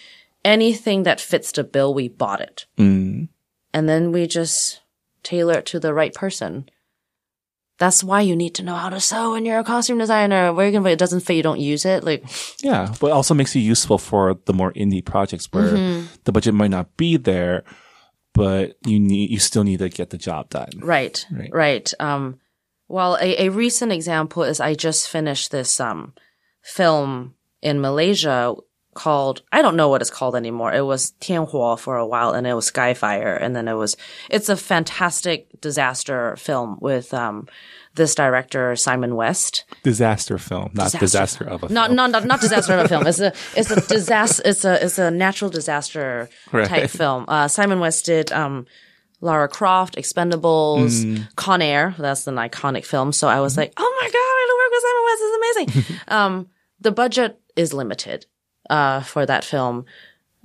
anything 0.46 1.02
that 1.02 1.20
fits 1.20 1.52
the 1.52 1.62
bill, 1.62 1.92
we 1.92 2.08
bought 2.08 2.40
it. 2.40 2.64
Mm. 2.78 3.28
And 3.74 3.86
then 3.86 4.12
we 4.12 4.26
just 4.26 4.80
tailor 5.22 5.58
it 5.58 5.66
to 5.66 5.78
the 5.78 5.92
right 5.92 6.14
person. 6.14 6.66
That's 7.78 8.02
why 8.02 8.22
you 8.22 8.34
need 8.34 8.54
to 8.54 8.62
know 8.62 8.76
how 8.76 8.88
to 8.88 8.98
sew 8.98 9.32
when 9.32 9.44
you're 9.44 9.58
a 9.58 9.64
costume 9.64 9.98
designer. 9.98 10.54
Where 10.54 10.66
you 10.66 10.72
can, 10.72 10.86
it 10.86 10.98
doesn't 10.98 11.20
fit, 11.20 11.34
you 11.34 11.42
don't 11.42 11.60
use 11.60 11.84
it. 11.84 12.02
Like, 12.02 12.24
Yeah, 12.62 12.94
but 12.98 13.08
it 13.08 13.12
also 13.12 13.34
makes 13.34 13.54
you 13.54 13.60
useful 13.60 13.98
for 13.98 14.38
the 14.46 14.54
more 14.54 14.72
indie 14.72 15.04
projects 15.04 15.46
where 15.52 15.72
Mm-hmm. 15.74 16.06
the 16.24 16.32
budget 16.32 16.54
might 16.54 16.70
not 16.70 16.96
be 16.96 17.18
there, 17.18 17.62
but 18.32 18.78
you 18.86 18.98
need 18.98 19.28
you 19.28 19.38
still 19.38 19.64
need 19.64 19.80
to 19.80 19.90
get 19.90 20.08
the 20.08 20.18
job 20.18 20.48
done. 20.48 20.70
Right. 20.78 21.26
Right. 21.30 21.50
Right. 21.52 21.92
Um, 22.00 22.38
well, 22.88 23.18
a, 23.20 23.46
a 23.46 23.48
recent 23.50 23.92
example 23.92 24.44
is 24.44 24.60
I 24.60 24.72
just 24.74 25.10
finished 25.10 25.50
this 25.50 25.78
um, 25.78 26.14
film 26.64 27.34
in 27.62 27.80
Malaysia 27.80 28.54
called 28.94 29.42
I 29.52 29.60
don't 29.60 29.74
know 29.76 29.88
what 29.88 30.00
it's 30.02 30.10
called 30.10 30.36
anymore. 30.36 30.72
It 30.72 30.82
was 30.86 31.12
Tianhuo 31.20 31.78
for 31.78 31.96
a 31.96 32.06
while, 32.06 32.30
and 32.32 32.46
it 32.46 32.54
was 32.54 32.70
Skyfire, 32.70 33.36
and 33.40 33.54
then 33.54 33.66
it 33.68 33.74
was 33.74 33.96
it's 34.30 34.48
a 34.48 34.56
fantastic 34.56 35.48
disaster 35.60 36.36
film 36.36 36.78
with 36.80 37.12
um, 37.12 37.48
this 37.96 38.14
director 38.14 38.76
Simon 38.76 39.16
West. 39.16 39.64
Disaster 39.82 40.38
film, 40.38 40.70
not 40.74 40.92
disaster, 40.92 41.44
of 41.44 41.64
a 41.64 41.68
film. 41.68 41.74
not 41.74 41.90
not, 41.92 42.24
not 42.24 42.40
disaster 42.40 42.74
of 42.74 42.84
a 42.84 42.88
film. 42.88 43.06
It's 43.06 43.18
a 43.20 43.32
it's 43.56 43.70
a 43.72 43.80
disaster. 43.80 44.42
It's 44.44 44.64
a 44.64 44.84
it's 44.84 44.98
a 44.98 45.10
natural 45.10 45.50
disaster 45.50 46.28
Right. 46.52 46.68
type 46.68 46.88
film. 46.90 47.24
Uh, 47.26 47.48
Simon 47.48 47.80
West 47.80 48.06
did 48.06 48.30
um, 48.30 48.66
Lara 49.20 49.48
Croft, 49.48 49.96
Expendables, 49.96 51.02
Mm. 51.04 51.34
Con 51.34 51.62
Air. 51.62 51.96
That's 51.98 52.28
an 52.28 52.36
iconic 52.36 52.84
film. 52.84 53.10
So 53.12 53.26
I 53.26 53.40
was 53.40 53.56
like, 53.56 53.72
oh 53.76 53.98
my 54.00 54.06
god, 54.06 54.18
I 54.40 54.44
work 54.60 54.70
with 54.70 54.84
Simon 54.86 55.04
West. 55.08 55.20
This 55.20 55.30
is 55.30 55.36
amazing. 55.42 56.00
um, 56.08 56.48
the 56.80 56.90
budget 56.92 57.40
is 57.56 57.72
limited 57.72 58.26
uh, 58.70 59.00
for 59.02 59.24
that 59.26 59.44
film. 59.44 59.84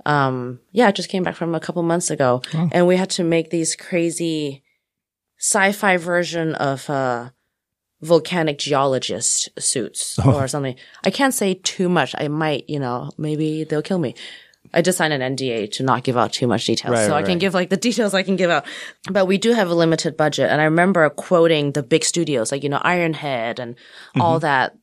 Um, 0.06 0.60
yeah, 0.72 0.88
I 0.88 0.92
just 0.92 1.08
came 1.10 1.22
back 1.22 1.36
from 1.36 1.54
a 1.54 1.60
couple 1.60 1.82
months 1.82 2.10
ago, 2.10 2.40
and 2.72 2.86
we 2.86 2.96
had 2.96 3.10
to 3.10 3.24
make 3.24 3.50
these 3.50 3.76
crazy 3.76 4.62
sci-fi 5.38 5.96
version 5.98 6.54
of 6.54 6.88
uh, 6.88 7.30
volcanic 8.00 8.58
geologist 8.58 9.48
suits 9.58 10.18
or 10.24 10.48
something. 10.48 10.76
I 11.04 11.10
can't 11.10 11.34
say 11.34 11.54
too 11.54 11.88
much. 11.88 12.14
I 12.18 12.28
might, 12.28 12.68
you 12.68 12.78
know, 12.80 13.10
maybe 13.18 13.64
they'll 13.64 13.82
kill 13.82 13.98
me. 13.98 14.14
I 14.72 14.82
just 14.82 14.98
signed 14.98 15.12
an 15.12 15.36
NDA 15.36 15.72
to 15.72 15.82
not 15.82 16.04
give 16.04 16.16
out 16.16 16.32
too 16.32 16.46
much 16.46 16.64
details. 16.66 16.92
Right, 16.92 17.06
so 17.06 17.14
I 17.14 17.22
can 17.22 17.32
right. 17.32 17.40
give 17.40 17.54
like 17.54 17.70
the 17.70 17.76
details 17.76 18.14
I 18.14 18.22
can 18.22 18.36
give 18.36 18.50
out. 18.50 18.64
But 19.10 19.24
we 19.26 19.36
do 19.38 19.52
have 19.52 19.68
a 19.70 19.74
limited 19.74 20.16
budget. 20.16 20.48
And 20.50 20.60
I 20.60 20.64
remember 20.64 21.08
quoting 21.10 21.72
the 21.72 21.82
big 21.82 22.04
studios, 22.04 22.52
like, 22.52 22.62
you 22.62 22.68
know, 22.68 22.78
Ironhead 22.78 23.58
and 23.58 23.74
all 24.20 24.36
Mm-hmm. 24.36 24.42
that. 24.42 24.76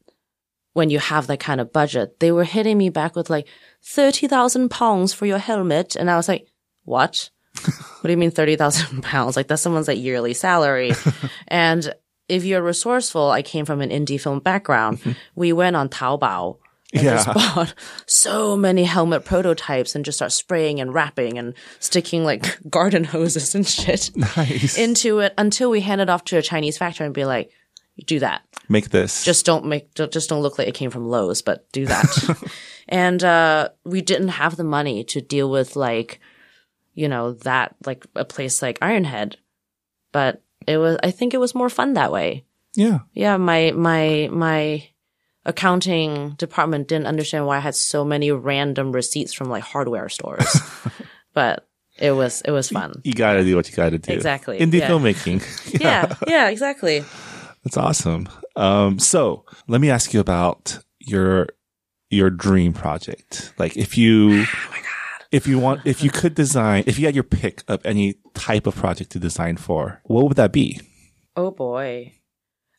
When 0.78 0.91
you 0.91 0.99
have 0.99 1.25
that 1.28 1.39
kind 1.39 1.59
of 1.59 1.73
budget, 1.73 2.19
they 2.19 2.32
were 2.32 2.43
hitting 2.43 2.78
me 2.78 2.89
back 2.89 3.15
with 3.15 3.30
like 3.32 3.47
30,000 3.84 4.69
pounds 4.69 5.11
for 5.11 5.25
your 5.25 5.39
helmet. 5.39 5.95
And 5.95 6.09
I 6.09 6.15
was 6.17 6.28
like, 6.28 6.47
what? 6.84 7.30
what 7.63 8.03
do 8.03 8.11
you 8.11 8.17
mean 8.17 8.30
30,000 8.32 9.01
pounds? 9.11 9.36
Like 9.36 9.47
that's 9.47 9.61
someone's 9.63 9.88
like 9.88 9.97
yearly 9.97 10.36
salary. 10.36 10.91
and 11.47 11.93
if 12.30 12.43
you're 12.45 12.61
resourceful, 12.61 13.32
I 13.32 13.41
came 13.41 13.65
from 13.65 13.82
an 13.82 13.89
indie 13.89 14.21
film 14.21 14.39
background. 14.39 14.99
Mm-hmm. 14.99 15.11
we 15.36 15.51
went 15.51 15.75
on 15.75 15.89
Taobao 15.89 16.57
and 16.93 17.03
Yeah. 17.03 17.15
just 17.23 17.34
bought 17.34 17.73
so 18.05 18.55
many 18.55 18.84
helmet 18.84 19.25
prototypes 19.25 19.95
and 19.95 20.05
just 20.05 20.19
start 20.19 20.32
spraying 20.32 20.80
and 20.80 20.93
wrapping 20.93 21.39
and 21.39 21.55
sticking 21.80 22.23
like 22.23 22.59
garden 22.69 23.03
hoses 23.03 23.55
and 23.55 23.65
shit 23.67 24.11
Nice. 24.15 24.78
into 24.78 25.19
it 25.19 25.34
until 25.39 25.69
we 25.71 25.82
hand 25.82 26.01
it 26.01 26.09
off 26.09 26.23
to 26.25 26.38
a 26.38 26.41
Chinese 26.43 26.78
factory 26.78 27.05
and 27.07 27.15
be 27.15 27.25
like, 27.25 27.49
do 28.05 28.19
that. 28.19 28.41
Make 28.69 28.89
this. 28.89 29.23
Just 29.23 29.45
don't 29.45 29.65
make, 29.65 29.93
don't- 29.93 30.11
just 30.11 30.29
don't 30.29 30.41
look 30.41 30.57
like 30.57 30.67
it 30.67 30.73
came 30.73 30.89
from 30.89 31.07
Lowe's, 31.07 31.41
but 31.41 31.71
do 31.71 31.85
that. 31.85 32.51
and, 32.89 33.23
uh, 33.23 33.69
we 33.85 34.01
didn't 34.01 34.29
have 34.29 34.55
the 34.55 34.63
money 34.63 35.03
to 35.05 35.21
deal 35.21 35.49
with 35.49 35.75
like, 35.75 36.19
you 36.93 37.07
know, 37.07 37.33
that 37.33 37.75
like 37.85 38.05
a 38.15 38.25
place 38.25 38.61
like 38.61 38.79
Ironhead. 38.79 39.35
But 40.11 40.41
it 40.65 40.77
was, 40.77 40.97
I 41.03 41.11
think 41.11 41.33
it 41.33 41.39
was 41.39 41.55
more 41.55 41.69
fun 41.69 41.93
that 41.93 42.11
way. 42.11 42.43
Yeah. 42.75 42.99
Yeah, 43.13 43.37
my 43.37 43.71
my 43.71 44.29
my 44.31 44.87
accounting 45.45 46.31
department 46.31 46.87
didn't 46.87 47.07
understand 47.07 47.47
why 47.47 47.57
I 47.57 47.59
had 47.59 47.73
so 47.75 48.05
many 48.05 48.31
random 48.31 48.91
receipts 48.91 49.33
from 49.33 49.49
like 49.49 49.63
hardware 49.63 50.09
stores. 50.09 50.61
but 51.33 51.67
it 51.97 52.11
was 52.11 52.41
it 52.41 52.51
was 52.51 52.69
fun. 52.69 53.01
You 53.03 53.13
gotta 53.13 53.43
do 53.43 53.55
what 53.55 53.69
you 53.69 53.75
gotta 53.75 53.97
do. 53.97 54.13
Exactly, 54.13 54.59
Indie 54.59 54.79
yeah. 54.79 54.89
filmmaking. 54.89 55.41
Yeah, 55.81 56.13
yeah, 56.27 56.49
exactly. 56.49 57.03
That's 57.64 57.78
awesome. 57.78 58.30
Um, 58.55 58.99
so 58.99 59.45
let 59.68 59.82
me 59.82 59.89
ask 59.89 60.14
you 60.14 60.20
about 60.20 60.80
your 60.99 61.47
your 62.10 62.30
dream 62.30 62.74
project. 62.74 63.53
Like 63.58 63.76
if 63.78 63.97
you 63.97 64.45
if 65.32 65.47
you 65.47 65.60
want 65.60 65.82
if 65.86 66.03
you 66.03 66.10
could 66.10 66.36
design 66.36 66.84
if 66.88 66.97
you 66.99 67.05
had 67.05 67.16
your 67.16 67.24
pick 67.24 67.64
of 67.68 67.86
any 67.86 68.16
type 68.34 68.68
of 68.68 68.76
project 68.76 69.12
to 69.12 69.20
design 69.20 69.58
for, 69.58 70.01
what 70.05 70.26
would 70.26 70.38
that 70.38 70.51
be? 70.51 70.80
Oh 71.36 71.51
boy. 71.51 72.14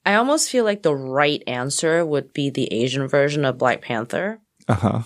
I 0.05 0.15
almost 0.15 0.49
feel 0.51 0.65
like 0.65 0.83
the 0.83 0.95
right 0.95 1.43
answer 1.47 2.05
would 2.05 2.33
be 2.33 2.49
the 2.49 2.73
Asian 2.73 3.09
version 3.09 3.45
of 3.45 3.59
Black 3.59 3.83
Panther. 3.83 4.41
Uh-huh. 4.67 5.03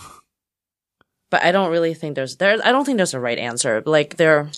But 1.29 1.43
I 1.43 1.51
don't 1.51 1.71
really 1.71 1.93
think 1.93 2.15
there's 2.15 2.37
there 2.37 2.57
I 2.63 2.71
don't 2.71 2.85
think 2.85 2.97
there's 2.97 3.13
a 3.13 3.19
right 3.19 3.37
answer. 3.37 3.83
Like 3.85 4.17
there 4.17 4.49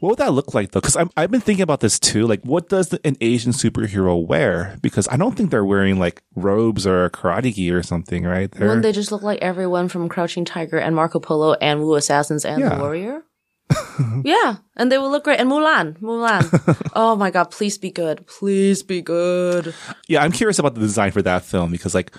What 0.00 0.10
would 0.10 0.18
that 0.18 0.32
look 0.32 0.54
like 0.54 0.70
though? 0.72 0.80
Because 0.80 0.96
I've 1.16 1.30
been 1.30 1.40
thinking 1.40 1.62
about 1.62 1.80
this 1.80 1.98
too. 1.98 2.26
Like, 2.26 2.42
what 2.42 2.68
does 2.68 2.92
an 2.92 3.16
Asian 3.20 3.52
superhero 3.52 4.24
wear? 4.26 4.76
Because 4.82 5.08
I 5.08 5.16
don't 5.16 5.36
think 5.36 5.50
they're 5.50 5.64
wearing 5.64 5.98
like 5.98 6.22
robes 6.34 6.86
or 6.86 7.10
karate 7.10 7.54
gi 7.54 7.70
or 7.70 7.82
something, 7.82 8.24
right? 8.24 8.50
They're, 8.50 8.68
wouldn't 8.68 8.82
they 8.82 8.92
just 8.92 9.12
look 9.12 9.22
like 9.22 9.40
everyone 9.42 9.88
from 9.88 10.08
Crouching 10.08 10.44
Tiger 10.44 10.78
and 10.78 10.94
Marco 10.94 11.18
Polo 11.20 11.54
and 11.54 11.80
Wu 11.80 11.94
Assassins 11.94 12.44
and 12.44 12.60
Yeah. 12.60 12.70
the 12.70 12.80
Warrior? 12.80 13.22
yeah, 14.24 14.56
and 14.76 14.92
they 14.92 14.98
will 14.98 15.10
look 15.10 15.24
great. 15.24 15.40
And 15.40 15.50
Mulan, 15.50 15.98
Mulan. 15.98 16.90
oh 16.94 17.16
my 17.16 17.30
god, 17.32 17.50
please 17.50 17.78
be 17.78 17.90
good. 17.90 18.24
Please 18.26 18.82
be 18.84 19.02
good. 19.02 19.74
yeah, 20.06 20.22
I'm 20.22 20.30
curious 20.32 20.58
about 20.60 20.74
the 20.74 20.80
design 20.80 21.10
for 21.10 21.22
that 21.22 21.42
film 21.44 21.72
because, 21.72 21.94
like, 21.94 22.12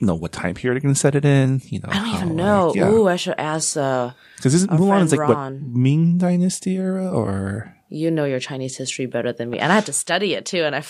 know, 0.00 0.14
what 0.14 0.32
time 0.32 0.54
period 0.54 0.74
they're 0.76 0.82
going 0.82 0.94
to 0.94 1.00
set 1.00 1.14
it 1.14 1.24
in? 1.24 1.62
You 1.64 1.80
know, 1.80 1.88
I 1.90 1.94
don't 1.94 2.04
how, 2.06 2.16
even 2.16 2.36
know. 2.36 2.66
like, 2.68 2.76
yeah. 2.76 2.90
Ooh, 2.90 3.08
I 3.08 3.16
should 3.16 3.34
ask 3.38 3.76
uh 3.76 4.10
Because 4.36 4.52
this 4.52 4.68
Our 4.68 4.78
Mulan 4.78 5.04
is 5.04 5.12
like 5.12 5.28
what 5.28 5.52
Ming 5.62 6.18
Dynasty 6.18 6.76
era, 6.76 7.10
or 7.10 7.72
you 7.88 8.10
know 8.10 8.24
your 8.24 8.40
Chinese 8.40 8.76
history 8.76 9.06
better 9.06 9.32
than 9.32 9.48
me. 9.48 9.58
And 9.58 9.72
I 9.72 9.76
had 9.76 9.86
to 9.86 9.92
study 9.92 10.34
it 10.34 10.44
too, 10.44 10.64
and 10.64 10.74
I 10.76 10.84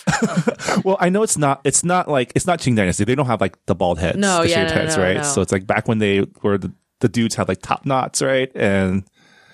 well, 0.84 0.96
I 0.98 1.08
know 1.08 1.22
it's 1.22 1.36
not. 1.38 1.60
It's 1.64 1.84
not 1.84 2.08
like 2.08 2.32
it's 2.34 2.46
not 2.46 2.58
Qing 2.58 2.74
Dynasty. 2.74 3.04
They 3.04 3.14
don't 3.14 3.26
have 3.26 3.40
like 3.40 3.56
the 3.66 3.74
bald 3.74 3.98
heads, 3.98 4.18
No, 4.18 4.42
the 4.42 4.48
yeah, 4.48 4.54
shaved 4.56 4.74
no, 4.74 4.80
heads, 4.80 4.96
no, 4.96 5.02
right? 5.02 5.16
no. 5.18 5.22
So 5.22 5.40
it's 5.42 5.52
like 5.52 5.66
back 5.66 5.86
when 5.88 5.98
they 5.98 6.26
were 6.42 6.58
the, 6.58 6.72
the 7.00 7.08
dudes 7.08 7.34
had 7.36 7.48
like 7.48 7.62
top 7.62 7.86
knots, 7.86 8.22
right? 8.22 8.50
And 8.54 9.04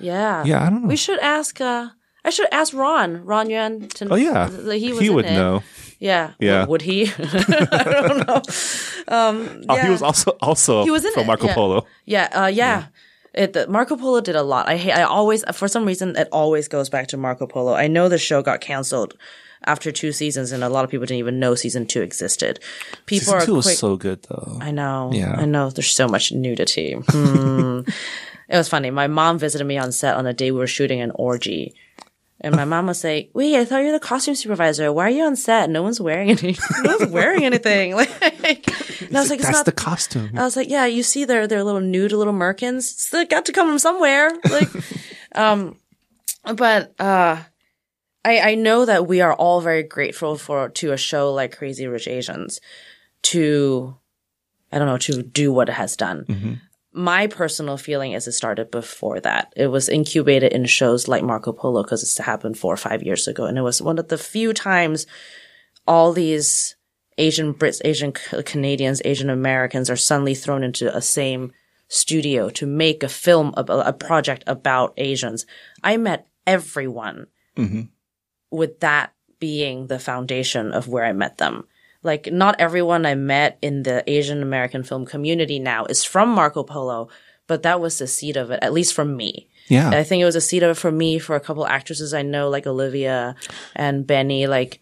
Yeah. 0.00 0.44
Yeah, 0.44 0.64
I 0.64 0.70
don't 0.70 0.82
know. 0.82 0.88
We 0.88 0.96
should 0.96 1.18
ask 1.18 1.60
uh 1.60 1.88
I 2.24 2.30
should 2.30 2.48
ask 2.52 2.72
Ron, 2.72 3.24
Ron 3.24 3.50
Yuan 3.50 3.88
to 3.88 4.08
oh 4.12 4.14
yeah, 4.14 4.48
he 4.72 4.90
in 5.06 5.14
would 5.14 5.26
it. 5.26 5.32
know. 5.32 5.62
Yeah. 6.02 6.32
Yeah. 6.40 6.66
Would 6.66 6.82
he? 6.82 7.12
I 7.18 8.04
don't 8.08 8.26
know. 8.26 8.42
Um 9.08 9.64
Oh, 9.68 9.76
yeah. 9.76 9.84
he 9.84 9.90
was 9.90 10.02
also 10.02 10.32
also 10.40 10.82
He 10.82 10.90
was 10.90 11.04
in 11.04 11.12
from 11.12 11.22
it, 11.22 11.26
Marco 11.26 11.46
yeah. 11.46 11.54
Polo. 11.54 11.86
Yeah, 12.04 12.28
uh 12.32 12.46
yeah. 12.46 12.86
It, 13.34 13.52
the, 13.54 13.66
Marco 13.66 13.96
Polo 13.96 14.20
did 14.20 14.36
a 14.36 14.42
lot. 14.42 14.68
I 14.68 14.76
hate, 14.76 14.92
I 14.92 15.04
always, 15.04 15.42
for 15.54 15.66
some 15.66 15.86
reason, 15.86 16.16
it 16.16 16.28
always 16.32 16.68
goes 16.68 16.90
back 16.90 17.06
to 17.08 17.16
Marco 17.16 17.46
Polo. 17.46 17.72
I 17.72 17.86
know 17.86 18.10
the 18.10 18.18
show 18.18 18.42
got 18.42 18.60
canceled 18.60 19.16
after 19.64 19.90
two 19.90 20.12
seasons 20.12 20.52
and 20.52 20.62
a 20.62 20.68
lot 20.68 20.84
of 20.84 20.90
people 20.90 21.06
didn't 21.06 21.20
even 21.20 21.38
know 21.38 21.54
season 21.54 21.86
two 21.86 22.02
existed. 22.02 22.58
People 23.06 23.32
Season 23.32 23.34
are 23.38 23.46
two 23.46 23.54
was 23.54 23.78
so 23.78 23.96
good 23.96 24.22
though. 24.28 24.58
I 24.60 24.70
know. 24.70 25.10
Yeah. 25.14 25.36
I 25.38 25.46
know. 25.46 25.70
There's 25.70 25.90
so 25.94 26.08
much 26.08 26.32
nudity. 26.32 26.92
Hmm. 27.08 27.80
it 28.48 28.56
was 28.56 28.68
funny. 28.68 28.90
My 28.90 29.06
mom 29.06 29.38
visited 29.38 29.64
me 29.64 29.78
on 29.78 29.92
set 29.92 30.16
on 30.16 30.24
the 30.24 30.34
day 30.34 30.50
we 30.50 30.58
were 30.58 30.66
shooting 30.66 31.00
an 31.00 31.12
orgy. 31.14 31.74
And 32.44 32.56
my 32.56 32.64
mom 32.64 32.88
was 32.88 33.04
like, 33.04 33.30
wait, 33.34 33.56
I 33.56 33.64
thought 33.64 33.78
you 33.78 33.86
were 33.86 33.92
the 33.92 34.00
costume 34.00 34.34
supervisor. 34.34 34.92
Why 34.92 35.06
are 35.06 35.10
you 35.10 35.22
on 35.22 35.36
set? 35.36 35.70
No 35.70 35.82
one's 35.82 36.00
wearing 36.00 36.30
any, 36.30 36.58
no 36.82 36.96
one's 36.96 37.10
wearing 37.10 37.44
anything. 37.44 37.94
Like, 38.42 38.66
and 39.02 39.16
I 39.16 39.20
was 39.20 39.30
like, 39.30 39.38
it's 39.38 39.46
That's 39.46 39.58
not 39.58 39.66
the 39.66 39.72
costume. 39.72 40.30
I 40.36 40.42
was 40.42 40.56
like, 40.56 40.68
yeah, 40.68 40.84
you 40.84 41.04
see 41.04 41.24
their 41.24 41.46
their 41.46 41.62
little 41.62 41.80
nude 41.80 42.10
little 42.10 42.32
merkins. 42.32 42.82
So 42.82 43.18
they 43.18 43.24
got 43.24 43.44
to 43.44 43.52
come 43.52 43.68
from 43.68 43.78
somewhere. 43.78 44.32
Like, 44.50 44.68
um, 45.34 45.76
but 46.56 46.92
uh, 47.00 47.40
I 48.24 48.40
I 48.40 48.54
know 48.56 48.84
that 48.84 49.06
we 49.06 49.20
are 49.20 49.34
all 49.34 49.60
very 49.60 49.84
grateful 49.84 50.36
for 50.36 50.70
to 50.70 50.92
a 50.92 50.96
show 50.96 51.32
like 51.32 51.56
Crazy 51.56 51.86
Rich 51.86 52.08
Asians 52.08 52.60
to 53.22 53.96
I 54.72 54.78
don't 54.78 54.88
know 54.88 54.98
to 54.98 55.22
do 55.22 55.52
what 55.52 55.68
it 55.68 55.74
has 55.74 55.96
done. 55.96 56.60
My 56.92 57.26
personal 57.26 57.78
feeling 57.78 58.12
is 58.12 58.28
it 58.28 58.32
started 58.32 58.70
before 58.70 59.18
that. 59.20 59.52
It 59.56 59.68
was 59.68 59.88
incubated 59.88 60.52
in 60.52 60.66
shows 60.66 61.08
like 61.08 61.22
Marco 61.22 61.52
Polo 61.52 61.82
because 61.82 62.02
it's 62.02 62.18
happened 62.18 62.58
four 62.58 62.74
or 62.74 62.76
five 62.78 63.02
years 63.02 63.26
ago, 63.26 63.44
and 63.44 63.56
it 63.56 63.62
was 63.62 63.80
one 63.80 63.98
of 63.98 64.08
the 64.08 64.18
few 64.18 64.52
times 64.52 65.06
all 65.86 66.12
these 66.12 66.76
Asian 67.18 67.54
Brits, 67.54 67.80
Asian 67.84 68.12
Canadians, 68.12 69.02
Asian 69.04 69.30
Americans 69.30 69.90
are 69.90 69.96
suddenly 69.96 70.34
thrown 70.34 70.62
into 70.62 70.94
a 70.94 71.00
same 71.00 71.52
studio 71.88 72.48
to 72.50 72.66
make 72.66 73.02
a 73.02 73.08
film 73.08 73.52
a 73.56 73.92
project 73.92 74.44
about 74.46 74.94
Asians. 74.96 75.44
I 75.82 75.96
met 75.96 76.26
everyone 76.46 77.26
mm-hmm. 77.56 77.82
with 78.50 78.80
that 78.80 79.12
being 79.38 79.88
the 79.88 79.98
foundation 79.98 80.72
of 80.72 80.88
where 80.88 81.04
I 81.04 81.12
met 81.12 81.38
them. 81.38 81.66
Like 82.02 82.32
not 82.32 82.56
everyone 82.58 83.06
I 83.06 83.14
met 83.14 83.58
in 83.62 83.82
the 83.84 84.02
Asian 84.10 84.42
American 84.42 84.82
film 84.82 85.06
community 85.06 85.58
now 85.58 85.84
is 85.86 86.04
from 86.04 86.28
Marco 86.30 86.62
Polo, 86.64 87.08
but 87.46 87.62
that 87.62 87.80
was 87.80 87.98
the 87.98 88.06
seed 88.06 88.36
of 88.36 88.50
it, 88.50 88.58
at 88.62 88.72
least 88.72 88.94
from 88.94 89.16
me. 89.16 89.48
Yeah. 89.68 89.90
I 89.90 90.02
think 90.02 90.20
it 90.20 90.24
was 90.24 90.34
a 90.36 90.40
seed 90.40 90.62
of 90.64 90.70
it 90.70 90.80
for 90.80 90.90
me 90.90 91.18
for 91.20 91.36
a 91.36 91.40
couple 91.40 91.66
actresses 91.66 92.12
I 92.12 92.22
know, 92.22 92.48
like 92.50 92.66
Olivia 92.66 93.36
and 93.76 94.06
Benny. 94.06 94.46
Like, 94.48 94.80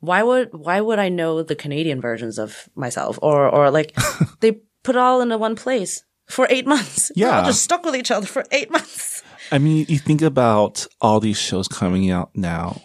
why 0.00 0.22
would 0.22 0.50
why 0.52 0.80
would 0.80 0.98
I 1.00 1.08
know 1.08 1.42
the 1.42 1.56
Canadian 1.56 2.00
versions 2.00 2.38
of 2.38 2.68
myself, 2.76 3.18
or 3.22 3.48
or 3.48 3.70
like 3.70 3.96
they 4.40 4.52
put 4.84 4.94
it 4.94 4.98
all 4.98 5.20
into 5.20 5.36
one 5.38 5.56
place 5.56 6.04
for 6.26 6.46
eight 6.50 6.66
months? 6.66 7.10
We're 7.16 7.26
Yeah. 7.26 7.44
just 7.44 7.62
stuck 7.62 7.84
with 7.84 7.96
each 7.96 8.10
other 8.12 8.26
for 8.26 8.44
eight 8.52 8.70
months. 8.70 9.22
I 9.50 9.58
mean, 9.58 9.84
you 9.88 9.98
think 9.98 10.22
about 10.22 10.86
all 11.00 11.18
these 11.20 11.36
shows 11.38 11.66
coming 11.68 12.10
out 12.10 12.30
now, 12.34 12.80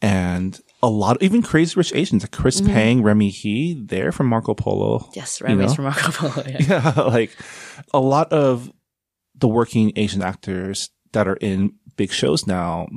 and 0.00 0.60
a 0.82 0.88
lot, 0.88 1.22
even 1.22 1.42
Crazy 1.42 1.74
Rich 1.76 1.94
Asians, 1.94 2.24
like 2.24 2.32
Chris 2.32 2.60
Pang, 2.60 3.02
Remy 3.02 3.30
Hii, 3.30 3.88
they're 3.88 4.10
from 4.10 4.26
Marco 4.26 4.52
Polo. 4.52 4.98
Mm-hmm. 4.98 5.12
Yes, 5.14 5.40
you 5.40 5.46
Remy's 5.46 5.68
know? 5.68 5.74
from 5.74 5.84
Marco 5.84 6.10
Polo. 6.10 6.46
Yeah. 6.48 6.92
Yeah, 6.96 7.02
like 7.02 7.30
a 7.94 8.00
lot 8.00 8.32
of 8.32 8.72
the 9.36 9.48
working 9.48 9.92
Asian 9.96 10.22
actors 10.22 10.90
that 11.12 11.28
are 11.28 11.36
in 11.36 11.74
big 11.96 12.12
shows 12.12 12.46
now, 12.46 12.88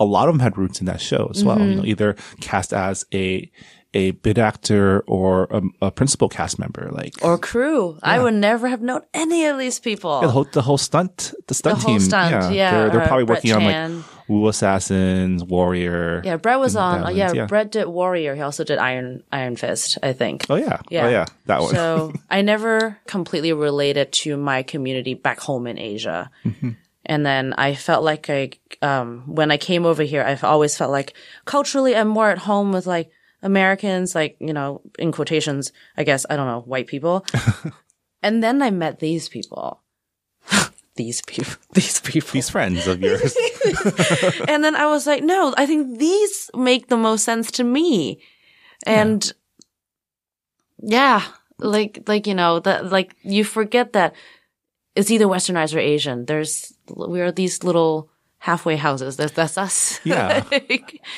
a 0.00 0.04
lot 0.04 0.28
of 0.28 0.34
them 0.34 0.40
had 0.40 0.58
roots 0.58 0.80
in 0.80 0.86
that 0.86 1.00
show 1.00 1.30
as 1.32 1.44
well. 1.44 1.58
Mm-hmm. 1.58 1.70
You 1.70 1.76
know, 1.76 1.84
either 1.84 2.16
cast 2.40 2.72
as 2.72 3.04
a 3.14 3.50
a 3.94 4.12
bit 4.12 4.38
actor 4.38 5.00
or 5.06 5.44
a, 5.50 5.62
a 5.82 5.90
principal 5.90 6.28
cast 6.28 6.58
member, 6.58 6.88
like 6.92 7.14
Or 7.22 7.36
crew. 7.38 7.98
I 8.02 8.18
would 8.18 8.34
never 8.34 8.68
have 8.68 8.80
known 8.80 9.02
any 9.12 9.44
of 9.46 9.58
these 9.58 9.78
people. 9.80 10.20
Yeah, 10.20 10.26
the 10.26 10.32
whole 10.32 10.44
the 10.44 10.62
whole 10.62 10.78
stunt 10.78 11.34
the 11.46 11.54
stunt 11.54 11.76
The 11.78 11.82
whole 11.82 11.94
team. 11.94 12.00
stunt, 12.00 12.32
yeah, 12.32 12.50
yeah, 12.50 12.70
they're, 12.70 12.90
they're 12.90 13.06
probably 13.06 13.24
Brett 13.26 13.44
working 13.44 13.52
on 13.52 13.96
like 13.98 14.04
Wu 14.28 14.48
Assassins, 14.48 15.44
Warrior. 15.44 16.22
yeah, 16.24 16.36
Brett 16.36 16.58
was 16.58 16.74
on. 16.76 17.04
Uh, 17.04 17.08
yeah, 17.10 17.32
yeah. 17.32 17.46
Brett 17.46 17.70
did 17.72 17.86
Warrior. 17.86 18.34
He 18.34 18.40
also 18.40 18.64
did 18.64 18.78
Iron 18.78 19.22
Iron 19.30 19.56
Fist. 19.56 19.98
I 20.02 20.12
think. 20.14 20.46
Oh 20.48 20.56
yeah, 20.56 20.80
Yeah. 20.90 21.06
oh 21.06 21.08
yeah, 21.10 21.26
that 21.46 21.60
one. 21.60 21.74
So 21.74 22.12
I 22.30 22.40
never 22.42 22.98
completely 23.06 23.52
related 23.52 24.12
to 24.24 24.36
my 24.38 24.62
community 24.62 25.14
back 25.14 25.38
home 25.40 25.66
in 25.66 25.78
Asia. 25.78 26.30
Mm-hmm. 26.44 26.70
And 27.04 27.26
then 27.26 27.52
I 27.58 27.74
felt 27.74 28.04
like 28.04 28.30
I, 28.30 28.50
um, 28.80 29.24
when 29.26 29.50
I 29.50 29.56
came 29.56 29.84
over 29.84 30.04
here, 30.04 30.22
I've 30.22 30.44
always 30.44 30.76
felt 30.78 30.92
like 30.92 31.14
culturally 31.44 31.96
I'm 31.96 32.06
more 32.06 32.30
at 32.30 32.38
home 32.38 32.72
with 32.72 32.86
like 32.86 33.10
Americans, 33.42 34.14
like, 34.14 34.36
you 34.40 34.52
know, 34.52 34.80
in 34.98 35.12
quotations, 35.12 35.72
I 35.96 36.04
guess, 36.04 36.24
I 36.30 36.36
don't 36.36 36.46
know, 36.46 36.60
white 36.60 36.86
people. 36.86 37.26
and 38.22 38.42
then 38.42 38.62
I 38.62 38.70
met 38.70 39.00
these 39.00 39.28
people. 39.28 39.80
these 40.96 41.22
people, 41.22 41.54
these 41.72 42.00
people. 42.00 42.30
These 42.32 42.50
friends 42.50 42.86
of 42.86 43.00
yours. 43.00 43.36
and 44.48 44.62
then 44.62 44.76
I 44.76 44.86
was 44.86 45.06
like, 45.06 45.22
no, 45.22 45.54
I 45.56 45.66
think 45.66 45.98
these 45.98 46.50
make 46.54 46.88
the 46.88 46.96
most 46.96 47.24
sense 47.24 47.50
to 47.52 47.64
me. 47.64 48.20
And 48.86 49.32
yeah, 50.78 51.22
like, 51.58 52.02
like, 52.06 52.26
you 52.26 52.34
know, 52.34 52.60
that, 52.60 52.90
like, 52.90 53.16
you 53.22 53.44
forget 53.44 53.92
that 53.92 54.14
it's 54.94 55.10
either 55.10 55.26
westernized 55.26 55.74
or 55.74 55.80
Asian. 55.80 56.26
There's, 56.26 56.72
we 56.94 57.20
are 57.20 57.32
these 57.32 57.64
little 57.64 58.11
halfway 58.42 58.74
houses. 58.76 59.16
That's, 59.16 59.32
that's 59.32 59.56
us. 59.56 60.00
Yeah. 60.04 60.42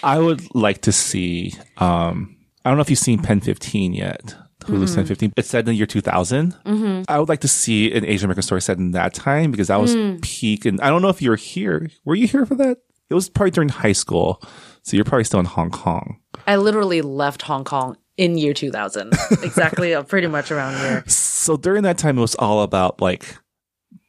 I 0.03 0.19
would 0.19 0.55
like 0.55 0.83
to 0.83 0.93
see. 0.93 1.55
Um, 1.79 2.37
I 2.65 2.69
don't 2.71 2.77
know 2.77 2.83
if 2.83 2.91
you've 2.91 2.99
seen 2.99 3.21
Pen 3.23 3.41
15 3.41 3.95
yet. 3.95 4.35
Hulu's 4.65 4.91
Mm-hmm. 4.91 4.97
Pen 5.01 5.07
15. 5.07 5.33
It's 5.37 5.49
set 5.49 5.61
in 5.61 5.65
the 5.67 5.75
year 5.75 5.87
2000. 5.87 7.05
I 7.09 7.19
would 7.19 7.29
like 7.29 7.41
to 7.41 7.49
see 7.49 7.93
an 7.93 8.05
Asian 8.05 8.27
American 8.27 8.43
story 8.43 8.61
set 8.63 8.77
in 8.79 8.91
that 8.93 9.15
time 9.15 9.51
because 9.51 9.69
that 9.69 9.81
was 9.81 9.95
Mm. 9.97 10.23
peak. 10.23 10.65
And 10.67 10.81
I 10.81 10.89
don't 10.91 11.03
know 11.03 11.09
if 11.09 11.21
you 11.23 11.31
were 11.31 11.37
here. 11.37 11.89
Were 12.05 12.15
you 12.15 12.27
here 12.27 12.45
for 12.47 12.55
that? 12.57 12.79
It 13.11 13.15
was 13.15 13.29
probably 13.29 13.51
during 13.53 13.69
high 13.71 13.93
school. 13.93 14.43
So 14.83 14.97
you're 14.97 15.05
probably 15.05 15.25
still 15.25 15.41
in 15.41 15.47
Hong 15.47 15.71
Kong. 15.71 16.19
I 16.47 16.57
literally 16.57 17.01
left 17.03 17.43
Hong 17.43 17.65
Kong 17.65 17.97
in 18.17 18.37
year 18.39 18.53
2000. 18.55 19.13
exactly. 19.43 19.95
uh, 19.95 20.03
pretty 20.03 20.27
much 20.29 20.51
around 20.51 20.79
here. 20.79 21.05
So 21.07 21.57
during 21.57 21.83
that 21.85 21.99
time, 21.99 22.17
it 22.19 22.21
was 22.23 22.35
all 22.37 22.63
about 22.63 23.01
like 23.01 23.37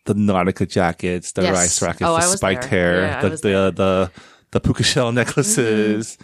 the 0.05 0.13
Nautica 0.13 0.67
jackets, 0.67 1.31
the 1.33 1.41
Yes. 1.43 1.53
rice 1.53 1.81
rackets, 1.81 2.03
Oh, 2.09 2.15
the 2.15 2.21
spiked 2.37 2.61
there. 2.61 2.69
hair, 2.69 3.01
Yeah, 3.01 3.21
the, 3.21 3.29
the. 3.29 3.35
Mm-hmm. 3.35 3.75
the, 3.75 4.11
the 4.51 4.59
puka 4.61 4.83
shell 4.83 5.11
necklaces. 5.21 6.17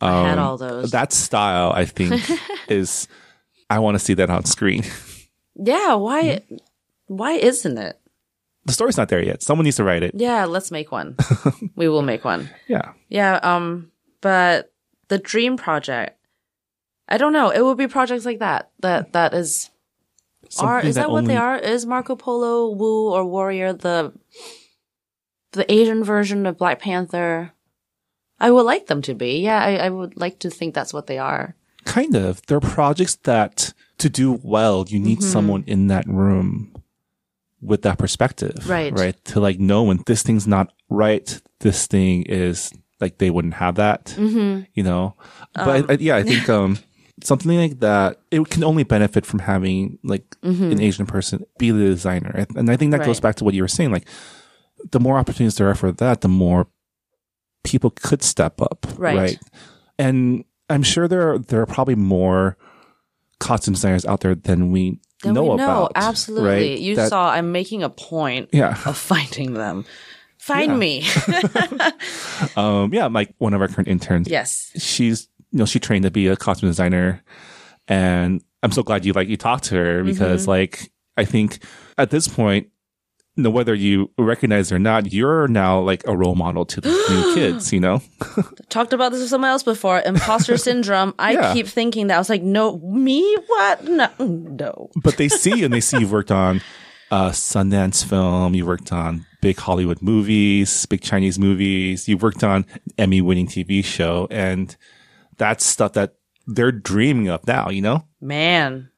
I 0.00 0.28
had 0.28 0.38
Um, 0.38 0.44
all 0.44 0.58
those. 0.58 0.90
That 0.90 1.10
style, 1.12 1.72
I 1.74 1.86
think, 1.86 2.20
is, 2.68 3.08
I 3.70 3.78
want 3.78 3.94
to 3.94 3.98
see 3.98 4.12
that 4.14 4.28
on 4.28 4.44
screen. 4.44 4.82
yeah. 5.54 5.94
Why? 5.94 6.22
Mm-hmm. 6.44 6.56
Why 7.06 7.32
isn't 7.32 7.78
it? 7.78 7.98
The 8.66 8.74
story's 8.74 8.98
not 8.98 9.08
there 9.08 9.22
yet. 9.24 9.42
Someone 9.42 9.64
needs 9.64 9.76
to 9.76 9.84
write 9.84 10.02
it. 10.02 10.12
Yeah, 10.14 10.44
let's 10.44 10.70
make 10.70 10.92
one. 10.92 11.16
we 11.76 11.88
will 11.88 12.02
make 12.02 12.24
one. 12.26 12.50
Yeah. 12.66 12.92
Yeah, 13.08 13.36
um, 13.42 13.90
but 14.20 14.70
the 15.08 15.16
dream 15.16 15.56
project, 15.56 16.18
I 17.08 17.16
don't 17.16 17.32
know. 17.32 17.48
It 17.48 17.62
would 17.64 17.78
be 17.78 17.86
projects 17.88 18.26
like 18.26 18.40
that. 18.40 18.70
That 18.80 19.14
that 19.14 19.32
is 19.32 19.70
are 20.58 20.80
is 20.80 20.94
that, 20.96 21.10
what 21.10 21.24
they 21.26 21.36
are? 21.36 21.56
Is 21.56 21.84
Marco 21.86 22.16
Polo, 22.16 22.70
Wu, 22.70 23.10
or 23.10 23.24
Warrior 23.24 23.72
the 23.72 24.12
the 25.52 25.70
Asian 25.72 26.04
version 26.04 26.46
of 26.46 26.58
Black 26.58 26.80
Panther? 26.80 27.52
I 28.40 28.50
would 28.50 28.62
like 28.62 28.86
them 28.86 29.02
to 29.02 29.14
be. 29.14 29.40
Yeah, 29.40 29.60
I, 29.62 29.76
I 29.76 29.88
would 29.90 30.16
like 30.16 30.38
to 30.40 30.50
think 30.50 30.74
that's 30.74 30.94
what 30.94 31.06
they 31.08 31.18
are. 31.18 31.56
Kind 31.84 32.14
of. 32.14 32.40
They're 32.46 32.60
projects 32.60 33.16
that 33.24 33.72
to 33.98 34.08
do 34.08 34.38
well, 34.42 34.84
you 34.88 35.00
need 35.00 35.18
Mm-hmm. 35.18 35.28
someone 35.32 35.64
in 35.66 35.88
that 35.88 36.06
room 36.06 36.72
with 37.60 37.82
that 37.82 37.98
perspective. 37.98 38.68
Right. 38.68 38.92
Right. 38.96 39.16
To 39.26 39.40
like 39.40 39.58
know 39.58 39.82
when 39.82 40.02
this 40.06 40.22
thing's 40.22 40.46
not 40.46 40.72
right, 40.88 41.40
this 41.60 41.86
thing 41.88 42.22
is 42.24 42.72
like 43.00 43.18
they 43.18 43.30
wouldn't 43.30 43.54
have 43.54 43.74
that. 43.76 44.04
Mm-hmm. 44.16 44.64
You 44.74 44.82
know? 44.84 45.16
But 45.54 45.90
I, 45.90 45.94
I- 45.94 45.98
yeah, 45.98 46.16
I 46.16 46.22
think, 46.22 46.48
um, 46.48 46.78
something 47.24 47.56
like 47.56 47.80
that, 47.80 48.20
it 48.30 48.48
can 48.50 48.62
only 48.64 48.84
benefit 48.84 49.24
from 49.26 49.40
having 49.40 49.98
like 50.04 50.24
an 50.42 50.80
Asian 50.80 51.06
person 51.06 51.44
be 51.58 51.70
the 51.70 51.84
designer. 51.84 52.46
And- 52.56 52.70
I 52.70 52.76
think 52.76 52.92
that 52.92 53.04
goes 53.04 53.16
Mm-hmm. 53.18 53.22
Back 53.22 53.34
to 53.36 53.44
what 53.44 53.54
you 53.54 53.62
were 53.62 53.68
saying. 53.68 53.90
Like 53.92 54.06
the 54.90 55.00
more 55.00 55.18
opportunities 55.18 55.56
there 55.56 55.68
are 55.68 55.74
for 55.74 55.90
that, 55.92 56.20
the 56.20 56.28
more 56.28 56.68
people 57.64 57.90
could 57.90 58.22
step 58.22 58.60
up. 58.60 58.86
Right. 58.96 59.38
And 59.98 60.44
I'm 60.70 60.82
sure 60.82 61.08
there 61.08 61.32
are, 61.32 61.38
there 61.38 61.60
are 61.60 61.66
probably 61.66 61.96
more 61.96 62.56
costume 63.40 63.74
designers 63.74 64.04
out 64.06 64.20
there 64.20 64.34
than 64.34 64.70
we 64.70 65.00
Then 65.22 65.34
know 65.34 65.42
we 65.42 65.48
know 65.56 65.64
about. 65.86 65.92
absolutely. 65.96 66.48
right? 66.48 66.78
You 66.78 66.96
That- 66.96 67.08
saw. 67.10 67.30
I'm 67.30 67.52
making 67.52 67.82
a 67.82 67.90
point 67.90 68.50
Yeah. 68.52 68.76
of 68.86 68.96
finding 69.12 69.54
them. 69.54 69.84
Find 70.38 70.72
Yeah. 70.72 70.78
me. 70.78 71.04
Um, 72.56 72.92
yeah. 72.94 73.06
Like 73.06 73.34
one 73.38 73.54
of 73.54 73.60
our 73.60 73.68
current 73.68 73.88
interns. 73.88 74.28
yes. 74.28 74.70
She's, 74.78 75.28
you 75.50 75.58
know, 75.58 75.66
she 75.66 75.78
trained 75.80 76.04
to 76.04 76.10
be 76.10 76.26
a 76.28 76.36
costume 76.36 76.68
designer 76.68 77.22
and 77.86 78.42
I'm 78.62 78.72
so 78.72 78.82
glad 78.82 79.04
you 79.04 79.12
like, 79.12 79.28
you 79.28 79.36
talked 79.36 79.64
to 79.64 79.76
her 79.76 80.04
because 80.04 80.42
Mm-hmm. 80.42 80.50
like, 80.50 80.90
I 81.16 81.24
think 81.24 81.62
at 81.96 82.10
this 82.10 82.28
point, 82.28 82.68
you 83.36 83.44
know, 83.44 83.50
whether 83.50 83.72
you 83.72 84.10
recognize 84.18 84.72
it 84.72 84.74
or 84.74 84.78
not, 84.80 85.12
you're 85.12 85.46
now 85.46 85.78
like 85.80 86.04
a 86.08 86.16
role 86.16 86.34
model 86.34 86.64
to 86.66 86.80
the 86.80 86.88
new 86.88 87.34
kids, 87.34 87.72
you 87.72 87.78
know? 87.78 88.02
talked 88.68 88.92
about 88.92 89.12
this 89.12 89.20
with 89.20 89.30
someone 89.30 89.50
else 89.50 89.62
before. 89.62 90.00
Imposter 90.04 90.56
syndrome. 90.68 91.14
I 91.20 91.32
Yeah. 91.32 91.52
keep 91.54 91.68
thinking 91.68 92.08
that. 92.08 92.16
I 92.16 92.18
was 92.18 92.28
like, 92.28 92.42
no, 92.42 92.78
me? 92.80 93.36
What? 93.46 93.84
No, 93.84 94.08
no. 94.18 94.90
but 95.02 95.16
they 95.18 95.28
see 95.28 95.56
you 95.58 95.64
and 95.66 95.72
they 95.72 95.80
see 95.80 95.98
you've 96.00 96.10
worked 96.12 96.32
on 96.32 96.60
uh, 97.12 97.30
Sundance 97.30 98.04
film, 98.04 98.54
you 98.54 98.66
worked 98.66 98.92
on 98.92 99.24
big 99.40 99.56
Hollywood 99.56 100.02
movies, 100.02 100.84
big 100.86 101.00
Chinese 101.00 101.38
movies, 101.38 102.06
you 102.08 102.18
worked 102.18 102.42
on 102.44 102.66
Emmy 102.98 103.20
winning 103.22 103.46
TV 103.46 103.82
show, 103.84 104.26
and 104.30 104.76
that's 105.38 105.64
stuff 105.64 105.94
that 105.94 106.14
they're 106.46 106.72
dreaming 106.72 107.28
of 107.28 107.46
now, 107.46 107.70
you 107.70 107.82
know? 107.82 108.04
Man, 108.20 108.90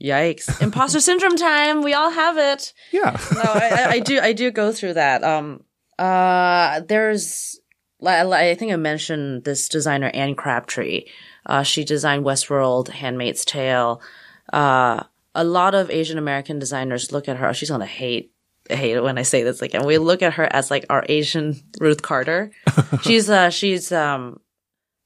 yikes! 0.00 0.60
Imposter 0.60 1.00
syndrome 1.00 1.36
time. 1.36 1.82
We 1.82 1.94
all 1.94 2.10
have 2.10 2.38
it. 2.38 2.72
Yeah. 2.90 3.16
No, 3.34 3.42
I, 3.42 3.86
I, 3.90 3.98
do. 4.00 4.18
I 4.20 4.32
do 4.32 4.50
go 4.50 4.72
through 4.72 4.94
that. 4.94 5.22
Um, 5.22 5.64
uh, 5.98 6.80
there's. 6.80 7.58
I 8.04 8.56
think 8.56 8.72
I 8.72 8.76
mentioned 8.76 9.44
this 9.44 9.68
designer 9.68 10.10
Ane 10.12 10.34
Crabtree. 10.34 11.04
Uh, 11.46 11.62
she 11.62 11.84
designed 11.84 12.24
Westworld, 12.24 12.88
Handmaid's 12.88 13.44
Tale. 13.44 14.02
Uh, 14.52 15.04
a 15.36 15.44
lot 15.44 15.74
of 15.74 15.88
Asian 15.90 16.18
American 16.18 16.58
designers 16.58 17.12
look 17.12 17.28
at 17.28 17.36
her. 17.36 17.54
She's 17.54 17.70
gonna 17.70 17.86
hate 17.86 18.32
hate 18.68 18.96
it 18.96 19.02
when 19.02 19.18
I 19.18 19.22
say 19.22 19.42
this 19.42 19.62
again. 19.62 19.86
We 19.86 19.98
look 19.98 20.22
at 20.22 20.34
her 20.34 20.48
as 20.52 20.70
like 20.70 20.86
our 20.90 21.04
Asian 21.08 21.60
Ruth 21.80 22.02
Carter. 22.02 22.50
she's 23.02 23.30
uh 23.30 23.50
she's 23.50 23.92
um 23.92 24.40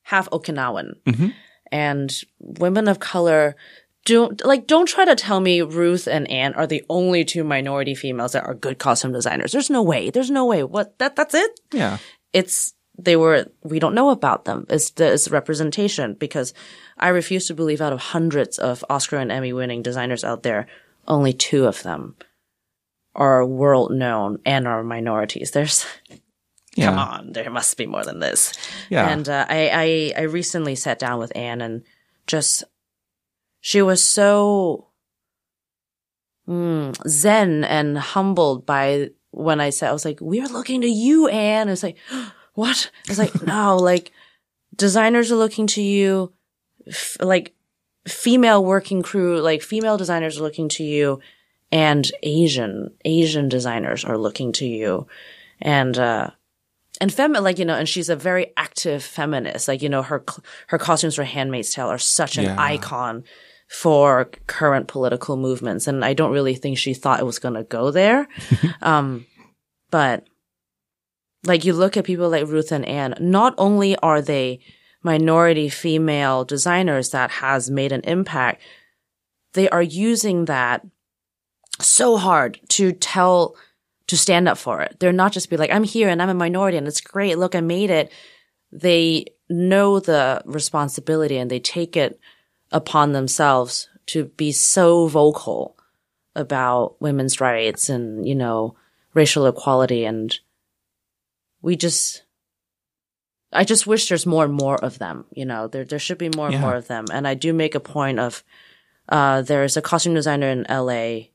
half 0.06 0.30
Okinawan, 0.30 0.94
mm-hmm. 1.04 1.28
and 1.72 2.22
women 2.38 2.86
of 2.86 3.00
color 3.00 3.56
don't 4.04 4.44
like 4.44 4.68
don't 4.68 4.86
try 4.86 5.04
to 5.04 5.16
tell 5.16 5.40
me 5.40 5.62
Ruth 5.62 6.06
and 6.06 6.30
Ane 6.30 6.54
are 6.54 6.66
the 6.66 6.84
only 6.88 7.24
two 7.24 7.42
minority 7.42 7.94
females 7.96 8.32
that 8.32 8.44
are 8.44 8.54
good 8.54 8.78
costume 8.78 9.12
designers. 9.12 9.50
There's 9.50 9.68
no 9.68 9.82
way. 9.82 10.10
There's 10.10 10.30
no 10.30 10.46
way. 10.46 10.62
What 10.62 10.96
that 11.00 11.16
that's 11.16 11.34
it? 11.34 11.60
Yeah. 11.72 11.98
It's 12.32 12.72
they 12.96 13.16
were 13.16 13.46
we 13.64 13.80
don't 13.80 13.96
know 13.96 14.10
about 14.10 14.44
them. 14.44 14.64
It's 14.70 14.90
the 14.90 15.12
it's 15.12 15.28
representation 15.28 16.14
because 16.14 16.54
I 16.96 17.08
refuse 17.08 17.48
to 17.48 17.54
believe 17.54 17.80
out 17.80 17.92
of 17.92 17.98
hundreds 17.98 18.58
of 18.58 18.84
Oscar 18.88 19.16
and 19.16 19.32
Emmy 19.32 19.52
winning 19.52 19.82
designers 19.82 20.22
out 20.22 20.44
there, 20.44 20.68
only 21.08 21.32
two 21.32 21.66
of 21.66 21.82
them 21.82 22.14
are 23.16 23.44
world 23.44 23.90
known 23.90 24.38
and 24.46 24.68
are 24.68 24.84
minorities. 24.84 25.50
There's 25.50 25.84
Yeah. 26.76 26.90
come 26.90 26.98
on, 26.98 27.32
there 27.32 27.50
must 27.50 27.76
be 27.76 27.86
more 27.86 28.04
than 28.04 28.20
this. 28.20 28.52
Yeah. 28.90 29.08
And 29.08 29.28
uh, 29.28 29.46
I, 29.48 30.12
I 30.16 30.20
I 30.20 30.24
recently 30.24 30.74
sat 30.74 30.98
down 30.98 31.18
with 31.18 31.34
Ane 31.34 31.62
and 31.62 31.82
just 32.26 32.64
she 33.60 33.80
was 33.82 34.04
so 34.04 34.88
mm, 36.46 36.94
zen 37.08 37.64
and 37.64 37.98
humbled 37.98 38.66
by 38.66 39.10
when 39.30 39.60
I 39.60 39.70
said 39.70 39.88
I 39.88 39.92
was 39.92 40.04
like, 40.04 40.20
"We're 40.20 40.48
looking 40.48 40.82
to 40.82 40.88
you, 40.88 41.28
Ane." 41.28 41.68
It's 41.68 41.82
like, 41.82 41.96
what? 42.54 42.90
It's 43.08 43.18
like, 43.18 43.42
no, 43.46 43.76
like 43.76 44.12
designers 44.74 45.32
are 45.32 45.36
looking 45.36 45.66
to 45.68 45.82
you, 45.82 46.32
f- 46.86 47.16
like 47.20 47.54
female 48.06 48.64
working 48.64 49.02
crew, 49.02 49.40
like 49.40 49.62
female 49.62 49.96
designers 49.96 50.38
are 50.38 50.42
looking 50.42 50.68
to 50.70 50.84
you, 50.84 51.20
and 51.72 52.10
Asian 52.22 52.94
Asian 53.04 53.48
designers 53.48 54.04
are 54.04 54.18
looking 54.18 54.52
to 54.52 54.66
you, 54.66 55.06
and 55.60 55.98
uh 55.98 56.30
and 57.00 57.12
fem 57.12 57.32
like 57.32 57.58
you 57.58 57.64
know 57.64 57.74
and 57.74 57.88
she's 57.88 58.08
a 58.08 58.16
very 58.16 58.52
active 58.56 59.02
feminist. 59.02 59.68
Like 59.68 59.82
you 59.82 59.88
know 59.88 60.02
her 60.02 60.24
her 60.68 60.78
costumes 60.78 61.14
for 61.16 61.24
handmaid's 61.24 61.72
tale 61.72 61.88
are 61.88 61.98
such 61.98 62.38
an 62.38 62.44
Yeah. 62.44 62.56
icon 62.58 63.24
for 63.68 64.30
current 64.46 64.86
political 64.88 65.36
movements. 65.36 65.86
And 65.88 66.04
i 66.04 66.14
don't 66.14 66.32
really 66.32 66.54
think 66.54 66.78
she 66.78 66.94
thought 66.94 67.20
it 67.20 67.26
was 67.26 67.38
going 67.40 67.54
to 67.54 67.64
go 67.64 67.90
there. 67.90 68.28
Um 68.82 69.26
but 69.90 70.26
like 71.44 71.64
you 71.64 71.72
look 71.72 71.96
at 71.96 72.04
people 72.04 72.28
like 72.28 72.46
ruth 72.48 72.72
and 72.72 72.84
ane 72.86 73.14
not 73.20 73.54
only 73.58 73.96
are 73.98 74.20
they 74.22 74.58
minority 75.02 75.68
female 75.68 76.44
designers 76.44 77.10
that 77.10 77.30
has 77.30 77.70
made 77.70 77.92
an 77.92 78.00
impact 78.02 78.60
they 79.52 79.68
are 79.70 79.82
using 79.82 80.46
that 80.46 80.84
so 81.80 82.16
hard 82.16 82.58
to 82.68 82.92
tell 82.92 83.54
to 84.08 84.16
stand 84.16 84.48
up 84.48 84.58
for 84.58 84.80
it. 84.82 84.96
They're 85.00 85.12
not 85.12 85.32
just 85.32 85.50
be 85.50 85.56
like, 85.56 85.70
I'm 85.70 85.84
here 85.84 86.08
and 86.08 86.22
I'm 86.22 86.28
a 86.28 86.34
minority 86.34 86.76
and 86.76 86.86
it's 86.86 87.00
great. 87.00 87.38
Look, 87.38 87.54
I 87.54 87.60
made 87.60 87.90
it. 87.90 88.12
They 88.72 89.26
know 89.48 90.00
the 90.00 90.42
responsibility 90.44 91.36
and 91.38 91.50
they 91.50 91.60
take 91.60 91.96
it 91.96 92.20
upon 92.72 93.12
themselves 93.12 93.88
to 94.06 94.24
be 94.24 94.52
so 94.52 95.06
vocal 95.08 95.76
about 96.34 97.00
women's 97.00 97.40
rights 97.40 97.88
and, 97.88 98.26
you 98.28 98.34
know, 98.34 98.76
racial 99.14 99.46
equality. 99.46 100.04
And 100.04 100.38
we 101.62 101.76
just, 101.76 102.22
I 103.52 103.64
just 103.64 103.86
wish 103.86 104.08
there's 104.08 104.26
more 104.26 104.44
and 104.44 104.52
more 104.52 104.76
of 104.76 104.98
them. 104.98 105.24
You 105.32 105.46
know, 105.46 105.66
there, 105.66 105.84
there 105.84 105.98
should 105.98 106.18
be 106.18 106.28
more 106.28 106.46
and 106.46 106.54
Yeah. 106.54 106.60
more 106.60 106.76
of 106.76 106.86
them. 106.86 107.06
And 107.10 107.26
I 107.26 107.34
do 107.34 107.52
make 107.52 107.74
a 107.74 107.80
point 107.80 108.20
of, 108.20 108.44
uh, 109.08 109.42
there's 109.42 109.76
a 109.76 109.82
costume 109.82 110.14
designer 110.14 110.48
in 110.48 110.66
LA 110.68 111.28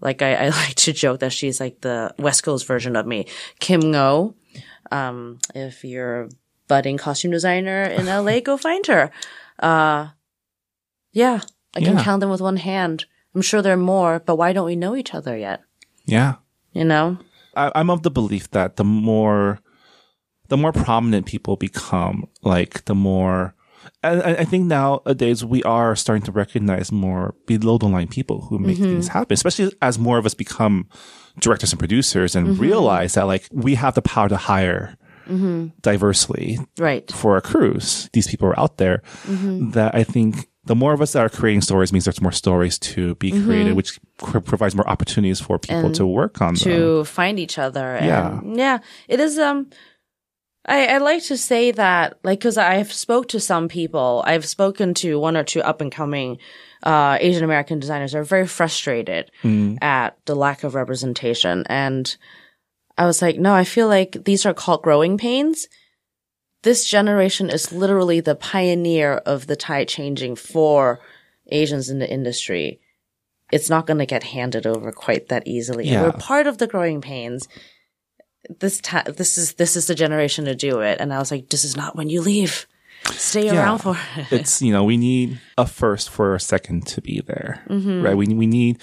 like 0.00 0.22
I, 0.22 0.34
I 0.34 0.48
like 0.64 0.74
to 0.76 0.92
joke 0.92 1.20
that 1.20 1.32
she's 1.32 1.60
like 1.60 1.80
the 1.80 2.14
West 2.18 2.42
Coast 2.42 2.66
version 2.66 2.96
of 2.96 3.06
me, 3.06 3.26
Kim 3.60 3.80
Ngo. 3.82 4.34
Um, 4.92 5.38
if 5.54 5.84
you're 5.84 6.22
a 6.22 6.28
budding 6.68 6.96
costume 6.98 7.30
designer 7.32 7.82
in 7.84 8.06
LA, 8.24 8.40
go 8.40 8.56
find 8.56 8.86
her. 8.86 9.10
Uh, 9.58 10.08
yeah, 11.12 11.40
I 11.74 11.80
can 11.80 11.96
Yeah. 11.96 12.04
count 12.04 12.20
them 12.20 12.30
with 12.30 12.40
one 12.40 12.58
hand. 12.58 13.06
I'm 13.34 13.42
sure 13.42 13.62
there 13.62 13.74
are 13.74 13.76
more, 13.76 14.20
but 14.24 14.36
why 14.36 14.52
don't 14.52 14.66
we 14.66 14.76
know 14.76 14.94
each 14.96 15.12
other 15.14 15.36
yet? 15.36 15.62
Yeah. 16.04 16.36
You 16.72 16.84
know? 16.84 17.18
I, 17.56 17.72
I'm 17.74 17.90
of 17.90 18.02
the 18.02 18.10
belief 18.10 18.50
that 18.52 18.76
the 18.76 18.84
more, 18.84 19.58
the 20.48 20.56
more 20.56 20.72
prominent 20.72 21.26
people 21.26 21.56
become, 21.56 22.28
like 22.42 22.84
the 22.84 22.94
more, 22.94 23.54
and 24.02 24.22
I 24.22 24.44
think 24.44 24.66
nowadays 24.66 25.44
we 25.44 25.62
are 25.64 25.94
starting 25.96 26.22
to 26.24 26.32
recognize 26.32 26.90
more 26.92 27.34
below 27.46 27.78
the 27.78 27.86
line 27.86 28.08
people 28.08 28.42
who 28.42 28.58
make 28.58 28.78
things 28.78 29.08
happen, 29.08 29.34
especially 29.34 29.72
as 29.82 29.98
more 29.98 30.18
of 30.18 30.26
us 30.26 30.34
become 30.34 30.88
directors 31.40 31.72
and 31.72 31.78
producers 31.78 32.34
and 32.36 32.58
realize 32.58 33.14
that 33.14 33.26
like 33.26 33.48
we 33.52 33.74
have 33.74 33.94
the 33.94 34.02
power 34.02 34.28
to 34.28 34.36
hire 34.36 34.96
diversely 35.82 36.58
Right. 36.78 37.10
for 37.12 37.34
our 37.34 37.40
crews. 37.40 38.08
These 38.12 38.28
people 38.28 38.48
are 38.48 38.58
out 38.58 38.78
there 38.78 39.02
that 39.26 39.94
I 39.94 40.04
think 40.04 40.48
the 40.64 40.74
more 40.74 40.92
of 40.92 41.00
us 41.00 41.12
that 41.12 41.20
are 41.24 41.28
creating 41.28 41.60
stories 41.62 41.92
means 41.92 42.04
there's 42.04 42.20
more 42.20 42.32
stories 42.32 42.78
to 42.80 43.14
be 43.16 43.30
created, 43.30 43.74
which 43.74 44.00
cr- 44.18 44.40
provides 44.40 44.74
more 44.74 44.88
opportunities 44.88 45.40
for 45.40 45.58
people 45.58 45.76
Mm-hmm. 45.76 45.86
And 45.86 45.94
to 45.96 46.06
work 46.06 46.40
on 46.40 46.54
them. 46.54 46.64
to 46.64 47.04
find 47.04 47.38
each 47.38 47.58
other. 47.58 47.98
Yeah. 48.02 48.40
Yeah, 48.44 48.78
it 49.08 49.20
is, 49.20 49.38
um, 49.38 49.68
I, 50.66 50.86
I 50.86 50.98
like 50.98 51.22
to 51.24 51.36
say 51.36 51.70
that, 51.70 52.18
like, 52.24 52.40
cause 52.40 52.58
I've 52.58 52.92
spoke 52.92 53.28
to 53.28 53.40
some 53.40 53.68
people, 53.68 54.22
I've 54.26 54.44
spoken 54.44 54.94
to 54.94 55.18
one 55.18 55.36
or 55.36 55.44
two 55.44 55.62
up 55.62 55.80
and 55.80 55.92
coming, 55.92 56.38
uh, 56.82 57.18
Asian 57.20 57.44
American 57.44 57.78
designers 57.78 58.14
are 58.14 58.24
very 58.24 58.46
frustrated 58.46 59.30
at 59.80 60.18
the 60.26 60.34
lack 60.34 60.64
of 60.64 60.74
representation. 60.74 61.64
And 61.68 62.16
I 62.98 63.06
was 63.06 63.22
like, 63.22 63.38
no, 63.38 63.54
I 63.54 63.64
feel 63.64 63.88
like 63.88 64.24
these 64.24 64.44
are 64.44 64.54
called 64.54 64.82
growing 64.82 65.18
pains. 65.18 65.68
This 66.62 66.84
generation 66.84 67.48
is 67.48 67.72
literally 67.72 68.20
the 68.20 68.34
pioneer 68.34 69.14
of 69.18 69.46
the 69.46 69.56
tide 69.56 69.88
changing 69.88 70.36
for 70.36 71.00
Asians 71.48 71.88
in 71.90 71.98
the 72.00 72.10
industry. 72.10 72.80
It's 73.52 73.70
not 73.70 73.86
going 73.86 73.98
to 73.98 74.06
get 74.06 74.24
handed 74.24 74.66
over 74.66 74.90
quite 74.90 75.28
that 75.28 75.46
easily. 75.46 75.86
Yeah. 75.86 76.02
we're 76.02 76.12
part 76.12 76.48
of 76.48 76.58
the 76.58 76.66
growing 76.66 77.00
pains. 77.00 77.46
This 78.60 78.80
time, 78.80 79.04
this 79.16 79.38
is, 79.38 79.54
this 79.54 79.76
is 79.76 79.86
the 79.86 79.94
generation 79.94 80.44
to 80.46 80.54
do 80.54 80.80
it. 80.80 81.00
And 81.00 81.12
I 81.12 81.18
was 81.18 81.30
like, 81.30 81.48
this 81.48 81.64
is 81.64 81.76
not 81.76 81.96
when 81.96 82.08
you 82.08 82.20
leave. 82.20 82.66
Stay 83.12 83.46
Yeah. 83.46 83.62
around 83.62 83.78
for 83.78 83.96
it. 84.16 84.26
it's 84.32 84.60
you 84.62 84.72
know 84.72 84.82
we 84.82 84.96
need 84.96 85.38
a 85.56 85.66
first 85.66 86.10
for 86.10 86.34
a 86.34 86.40
second 86.40 86.86
to 86.88 87.00
be 87.00 87.20
there, 87.20 87.62
Mm-hmm. 87.68 88.02
right? 88.02 88.16
We 88.16 88.26
we 88.28 88.46
need 88.46 88.80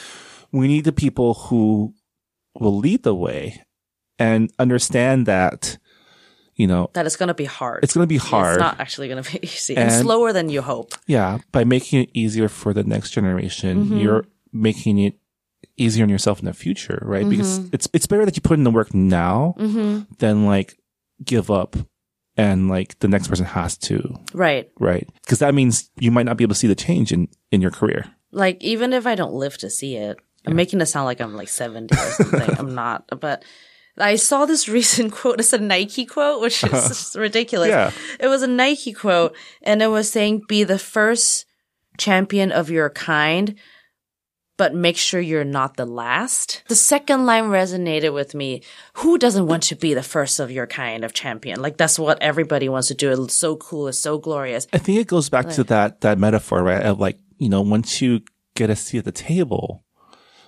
we 0.52 0.68
need 0.68 0.86
the 0.86 0.94
people 0.94 1.34
who 1.34 1.94
will 2.58 2.78
lead 2.78 3.04
the 3.04 3.16
way 3.16 3.64
and 4.20 4.50
understand 4.60 5.26
that 5.26 5.78
you 6.56 6.68
know 6.68 6.90
that 6.94 7.06
it's 7.06 7.18
going 7.18 7.28
to 7.28 7.34
be 7.34 7.46
hard. 7.46 7.84
it's 7.84 7.96
going 7.96 8.04
to 8.04 8.08
be 8.08 8.18
hard. 8.18 8.54
It's 8.58 8.62
not 8.62 8.80
actually 8.80 9.10
going 9.10 9.24
to 9.24 9.32
be 9.32 9.40
easy 9.44 9.76
and, 9.76 9.90
And- 9.92 10.02
slower 10.06 10.32
than 10.32 10.48
you 10.50 10.62
hope. 10.62 10.94
Yeah, 11.08 11.40
by 11.52 11.64
making 11.66 12.04
it 12.04 12.10
easier 12.14 12.48
for 12.48 12.74
the 12.74 12.84
next 12.84 13.12
generation, 13.12 13.86
Mm-hmm. 13.86 13.98
you're 13.98 14.26
making 14.54 15.00
it 15.00 15.16
easier 15.78 16.04
on 16.04 16.10
yourself 16.10 16.40
in 16.40 16.46
the 16.46 16.54
future, 16.54 17.00
right? 17.04 17.28
Because 17.28 17.60
Mm-hmm. 17.60 17.70
it's 17.74 17.88
it's 17.94 18.06
better 18.06 18.26
that 18.26 18.36
you 18.36 18.42
put 18.42 18.58
in 18.58 18.64
the 18.64 18.72
work 18.72 18.94
now 18.94 19.56
than 20.20 20.46
like 20.46 20.78
give 21.24 21.50
up 21.52 21.76
and 22.38 22.68
like 22.70 22.98
the 23.00 23.08
next 23.08 23.28
person 23.28 23.46
has 23.46 23.78
to, 23.78 24.16
Right. 24.34 24.70
right? 24.80 25.08
Because 25.24 25.40
that 25.40 25.54
means 25.54 25.90
you 26.00 26.12
might 26.12 26.26
not 26.26 26.38
be 26.38 26.44
able 26.44 26.54
to 26.56 26.60
see 26.60 26.68
the 26.68 26.76
change 26.76 27.12
in 27.12 27.28
in 27.52 27.62
your 27.62 27.72
career. 27.72 28.06
Like, 28.32 28.58
even 28.64 28.94
if 28.94 29.06
I 29.06 29.14
don't 29.16 29.34
live 29.34 29.58
to 29.60 29.70
see 29.70 29.96
it, 29.96 30.18
I'm 30.48 30.56
making 30.56 30.82
it 30.82 30.88
sound 30.88 31.06
like 31.06 31.22
I'm 31.22 31.36
like 31.36 31.48
70 31.50 31.94
or 31.96 31.98
something. 31.98 32.56
I'm 32.60 32.74
not, 32.74 33.06
but 33.22 33.44
I 33.98 34.16
saw 34.16 34.46
this 34.48 34.68
recent 34.68 35.12
quote. 35.18 35.40
It's 35.40 35.54
a 35.54 35.60
Nike 35.60 36.06
quote, 36.08 36.42
which 36.42 36.64
is 36.64 36.72
just 36.72 37.16
ridiculous. 37.16 37.70
Yeah. 37.70 37.92
It 38.20 38.28
was 38.28 38.42
a 38.42 38.48
Nike 38.48 38.92
quote 38.94 39.36
and 39.62 39.82
it 39.84 39.88
was 39.88 40.10
saying, 40.10 40.42
be 40.48 40.64
the 40.64 40.80
first 40.80 41.46
champion 42.00 42.52
of 42.52 42.72
your 42.72 42.90
kind, 42.90 43.54
but 44.64 44.74
make 44.74 44.96
sure 44.96 45.20
you're 45.20 45.44
not 45.44 45.76
the 45.76 45.86
last. 45.86 46.64
The 46.70 46.76
second 46.76 47.26
line 47.26 47.50
resonated 47.50 48.14
with 48.14 48.34
me. 48.34 48.62
Who 48.94 49.18
doesn't 49.18 49.46
want 49.46 49.64
to 49.64 49.76
be 49.76 49.94
the 49.94 50.02
first 50.02 50.40
of 50.40 50.52
your 50.52 50.68
kind 50.68 51.04
of 51.04 51.12
champion? 51.12 51.62
Like 51.62 51.76
that's 51.76 52.00
what 52.00 52.18
everybody 52.22 52.70
wants 52.70 52.88
to 52.88 52.94
do. 52.94 53.12
It's 53.12 53.34
so 53.34 53.58
cool. 53.58 53.90
It's 53.90 54.00
so 54.00 54.18
glorious. 54.18 54.66
I 54.72 54.78
think 54.78 55.00
it 55.00 55.08
goes 55.08 55.28
back 55.28 55.50
to 55.50 55.66
that 55.66 56.00
that 56.00 56.18
metaphor, 56.18 56.64
right? 56.64 56.82
Of 56.82 56.98
like, 56.98 57.20
you 57.40 57.50
know, 57.50 57.60
once 57.60 58.02
you 58.02 58.22
get 58.56 58.70
a 58.70 58.76
seat 58.78 59.00
at 59.00 59.04
the 59.04 59.12
table, 59.12 59.84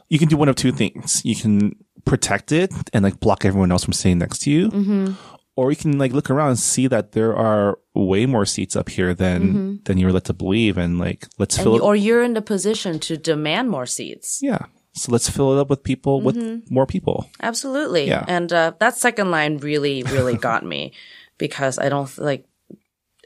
you 0.07 0.17
can 0.17 0.29
do 0.29 0.37
one 0.37 0.47
of 0.47 0.55
two 0.55 0.71
things. 0.71 1.21
You 1.25 1.35
can 1.35 1.75
protect 2.05 2.53
it 2.53 2.71
and 2.93 3.03
like 3.03 3.19
block 3.19 3.43
everyone 3.43 3.69
else 3.69 3.83
from 3.83 3.91
sitting 3.91 4.19
next 4.19 4.43
to 4.43 4.49
you. 4.49 4.69
Mm-hmm. 4.69 5.34
Or 5.57 5.69
you 5.71 5.77
can 5.77 5.97
like 5.97 6.11
look 6.11 6.29
around 6.29 6.49
and 6.49 6.59
see 6.59 6.87
that 6.87 7.13
there 7.13 7.33
are 7.35 7.79
way 7.93 8.25
more 8.25 8.45
seats 8.45 8.75
up 8.75 8.89
here 8.89 9.13
than 9.13 9.79
than 9.85 9.97
you're 9.97 10.11
led 10.11 10.25
to 10.25 10.33
believe, 10.33 10.77
and 10.77 10.99
like 10.99 11.27
let's 11.39 11.55
Mm-hmm. 11.57 11.61
And 11.61 11.65
fill 11.65 11.73
you, 11.75 11.79
it. 11.79 11.85
or 11.85 11.95
you're 11.95 12.23
in 12.23 12.33
the 12.33 12.41
position 12.41 12.99
to 12.99 13.15
demand 13.15 13.69
more 13.69 13.85
seats. 13.85 14.39
yeah, 14.43 14.65
so 14.93 15.13
let's 15.13 15.29
fill 15.29 15.53
it 15.57 15.59
up 15.61 15.69
with 15.69 15.81
people 15.81 16.19
with 16.19 16.35
more 16.69 16.85
people. 16.85 17.29
Absolutely. 17.41 18.05
Yeah. 18.07 18.25
And 18.27 18.51
uh, 18.51 18.73
that 18.79 18.97
second 18.97 19.31
line 19.31 19.57
really, 19.59 20.03
really 20.03 20.35
got 20.49 20.65
me 20.65 20.91
because 21.37 21.79
I 21.79 21.87
don't 21.87 22.11
like 22.17 22.45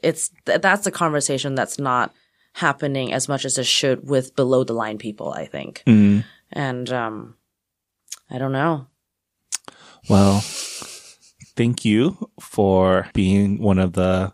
it's 0.02 0.30
th- 0.46 0.60
that's 0.62 0.86
a 0.86 0.90
conversation 0.92 1.56
that's 1.56 1.78
not 1.80 2.14
happening 2.54 3.12
as 3.12 3.28
much 3.28 3.44
as 3.44 3.58
it 3.58 3.66
should 3.66 4.08
with 4.08 4.36
below 4.36 4.62
the 4.62 4.72
line 4.72 4.98
people. 4.98 5.32
I 5.32 5.46
think. 5.46 5.82
Mm. 5.84 6.22
And 6.52 6.92
um, 6.92 7.34
I 8.30 8.38
don't 8.38 8.52
know. 8.52 8.86
Well, 10.08 10.42
thank 11.60 11.84
you 11.84 12.16
for 12.40 13.06
being 13.12 13.58
one 13.60 13.78
of 13.78 13.92
the 13.92 14.32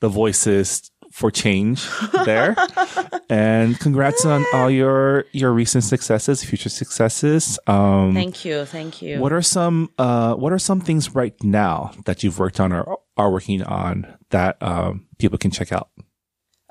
the 0.00 0.08
voices 0.08 0.90
for 1.12 1.30
change 1.30 1.88
there. 2.24 2.56
and 3.30 3.78
congrats 3.78 4.24
on 4.24 4.44
all 4.52 4.68
your 4.68 5.24
your 5.30 5.52
recent 5.52 5.84
successes, 5.84 6.42
future 6.42 6.68
successes. 6.68 7.60
Um 7.68 8.12
Thank 8.12 8.44
you. 8.44 8.64
Thank 8.64 9.00
you. 9.02 9.20
what 9.20 9.32
are 9.32 9.42
some 9.42 9.90
uh 9.98 10.34
what 10.34 10.52
are 10.52 10.58
some 10.58 10.80
things 10.80 11.14
right 11.14 11.34
now 11.44 11.92
that 12.06 12.24
you've 12.24 12.40
worked 12.40 12.58
on 12.58 12.72
or 12.72 12.98
are 13.16 13.30
working 13.30 13.62
on 13.62 14.06
that 14.30 14.60
um 14.60 15.06
people 15.18 15.38
can 15.38 15.52
check 15.52 15.70
out? 15.70 15.90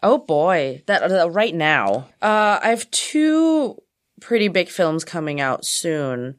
Oh 0.04 0.18
boy, 0.18 0.84
that 0.88 1.12
uh, 1.12 1.30
right 1.30 1.56
now. 1.56 2.10
Uh, 2.22 2.60
I 2.62 2.70
have 2.70 2.92
two 2.92 3.82
pretty 4.22 4.48
big 4.48 4.70
films 4.70 5.04
coming 5.04 5.42
out 5.42 5.66
soon, 5.66 6.36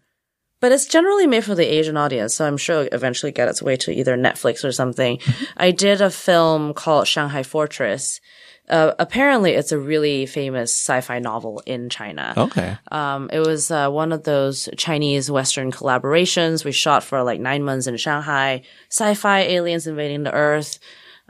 but 0.61 0.73
it's 0.73 0.87
generally 0.87 1.27
made 1.27 1.45
for 1.45 1.55
the 1.55 1.67
Asian 1.67 1.97
audience, 1.97 2.35
so 2.35 2.47
I'm 2.47 2.57
sure 2.57 2.83
it'll 2.83 2.97
eventually 2.97 3.33
get 3.33 3.49
its 3.49 3.63
way 3.63 3.77
to 3.77 3.93
either 3.93 4.17
Netflix 4.17 4.65
or 4.65 4.73
something. 4.73 5.19
I 5.57 5.71
did 5.71 6.01
a 6.01 6.11
film 6.11 6.75
called 6.75 7.07
Shanghai 7.07 7.43
Fortress. 7.43 8.21
Uh, 8.69 8.93
apparently, 8.99 9.53
it's 9.53 9.73
a 9.73 9.79
really 9.79 10.27
famous 10.27 10.79
sci-fi 10.79 11.19
novel 11.21 11.63
in 11.65 11.89
China. 11.89 12.35
Okay. 12.37 12.77
Um, 12.93 13.31
it 13.33 13.41
was 13.41 13.71
uh, 13.71 13.89
one 13.89 14.13
of 14.13 14.25
those 14.25 14.69
Chinese 14.77 15.31
Western 15.31 15.73
collaborations. 15.73 16.65
We 16.65 16.73
shot 16.73 17.03
for 17.03 17.23
like 17.23 17.41
nine 17.41 17.63
months 17.63 17.87
in 17.87 17.97
Shanghai. 17.97 18.63
Sci-fi 18.91 19.41
aliens 19.41 19.87
invading 19.87 20.25
the 20.25 20.35
Earth. 20.35 20.79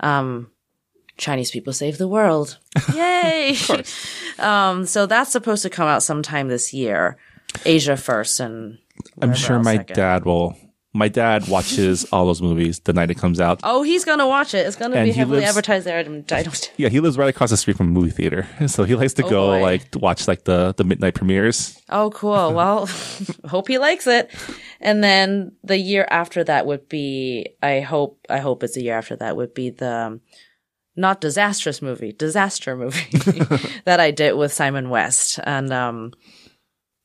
Um, 0.00 0.50
Chinese 1.16 1.50
people 1.50 1.72
save 1.72 1.98
the 1.98 2.08
world. 2.08 2.58
Yay! 2.94 3.56
um, 4.38 4.86
so 4.86 5.06
that's 5.06 5.32
supposed 5.32 5.62
to 5.62 5.70
come 5.70 5.86
out 5.86 6.02
sometime 6.02 6.48
this 6.48 6.72
year. 6.72 7.18
Asia 7.64 7.96
first, 7.96 8.40
and 8.40 8.78
I'm 9.20 9.34
sure 9.34 9.58
my 9.60 9.76
dad 9.78 10.24
will 10.24 10.56
my 10.94 11.08
dad 11.08 11.46
watches 11.48 12.06
all 12.12 12.24
those 12.26 12.40
movies 12.40 12.80
the 12.80 12.92
night 12.94 13.10
it 13.10 13.16
comes 13.18 13.40
out. 13.40 13.60
Oh, 13.62 13.82
he's 13.82 14.04
gonna 14.06 14.26
watch 14.26 14.54
it. 14.54 14.66
It's 14.66 14.74
gonna 14.74 14.96
And 14.96 15.04
be 15.06 15.12
he 15.12 15.18
heavily 15.18 15.40
lives- 15.40 15.50
advertised 15.50 15.86
there. 15.86 15.98
I 15.98 16.02
don't. 16.02 16.32
I 16.32 16.42
don't 16.42 16.72
Yeah, 16.78 16.88
he 16.88 16.98
lives 17.00 17.18
right 17.18 17.28
across 17.28 17.50
the 17.50 17.56
street 17.56 17.76
from 17.76 17.88
a 17.88 17.90
movie 17.90 18.10
theater. 18.10 18.46
So 18.68 18.84
he 18.84 18.94
likes 18.96 19.12
to 19.14 19.24
Oh, 19.24 19.30
go 19.30 19.46
boy. 19.48 19.62
like 19.62 19.90
to 19.92 19.98
watch 19.98 20.26
like 20.26 20.44
the 20.44 20.74
the 20.76 20.84
midnight 20.84 21.14
premieres. 21.14 21.80
Oh, 21.90 22.10
cool. 22.10 22.52
Well, 22.58 22.88
hope 23.46 23.68
he 23.68 23.78
likes 23.78 24.06
it. 24.06 24.34
And 24.80 25.04
then 25.04 25.52
the 25.62 25.76
year 25.78 26.06
after 26.10 26.42
that 26.44 26.64
would 26.66 26.88
be, 26.88 27.48
I 27.62 27.80
hope, 27.80 28.24
I 28.30 28.38
hope 28.38 28.62
it's 28.62 28.76
a 28.76 28.82
year 28.82 28.96
after 28.96 29.14
that 29.16 29.36
would 29.36 29.52
be 29.54 29.70
the 29.70 29.92
um, 30.06 30.20
not 30.96 31.20
disastrous 31.20 31.80
movie, 31.82 32.12
disaster 32.12 32.74
movie 32.76 33.10
that 33.84 34.00
I 34.00 34.10
did 34.10 34.32
with 34.34 34.52
Simon 34.52 34.88
West. 34.90 35.38
And, 35.44 35.72
um, 35.72 36.12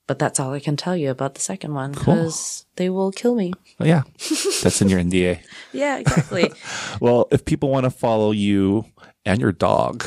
but 0.08 0.20
that's 0.20 0.40
all 0.40 0.54
I 0.54 0.60
can 0.60 0.76
tell 0.76 0.96
you 0.98 1.10
about 1.10 1.36
the 1.36 1.42
second 1.42 1.74
one 1.74 1.92
because 1.92 2.66
they 2.76 2.90
will 2.90 3.12
kill 3.12 3.36
me. 3.36 3.54
Oh, 3.80 3.86
yeah, 3.86 4.04
that's 4.62 4.82
in 4.82 4.90
your 4.90 5.00
NDA. 5.00 5.40
Yeah, 5.72 5.98
exactly. 5.98 6.52
Well, 7.00 7.28
if 7.32 7.44
people 7.46 7.70
want 7.70 7.86
to 7.86 7.90
follow 7.90 8.32
you 8.32 8.86
and 9.26 9.42
your 9.42 9.52
dog, 9.52 10.04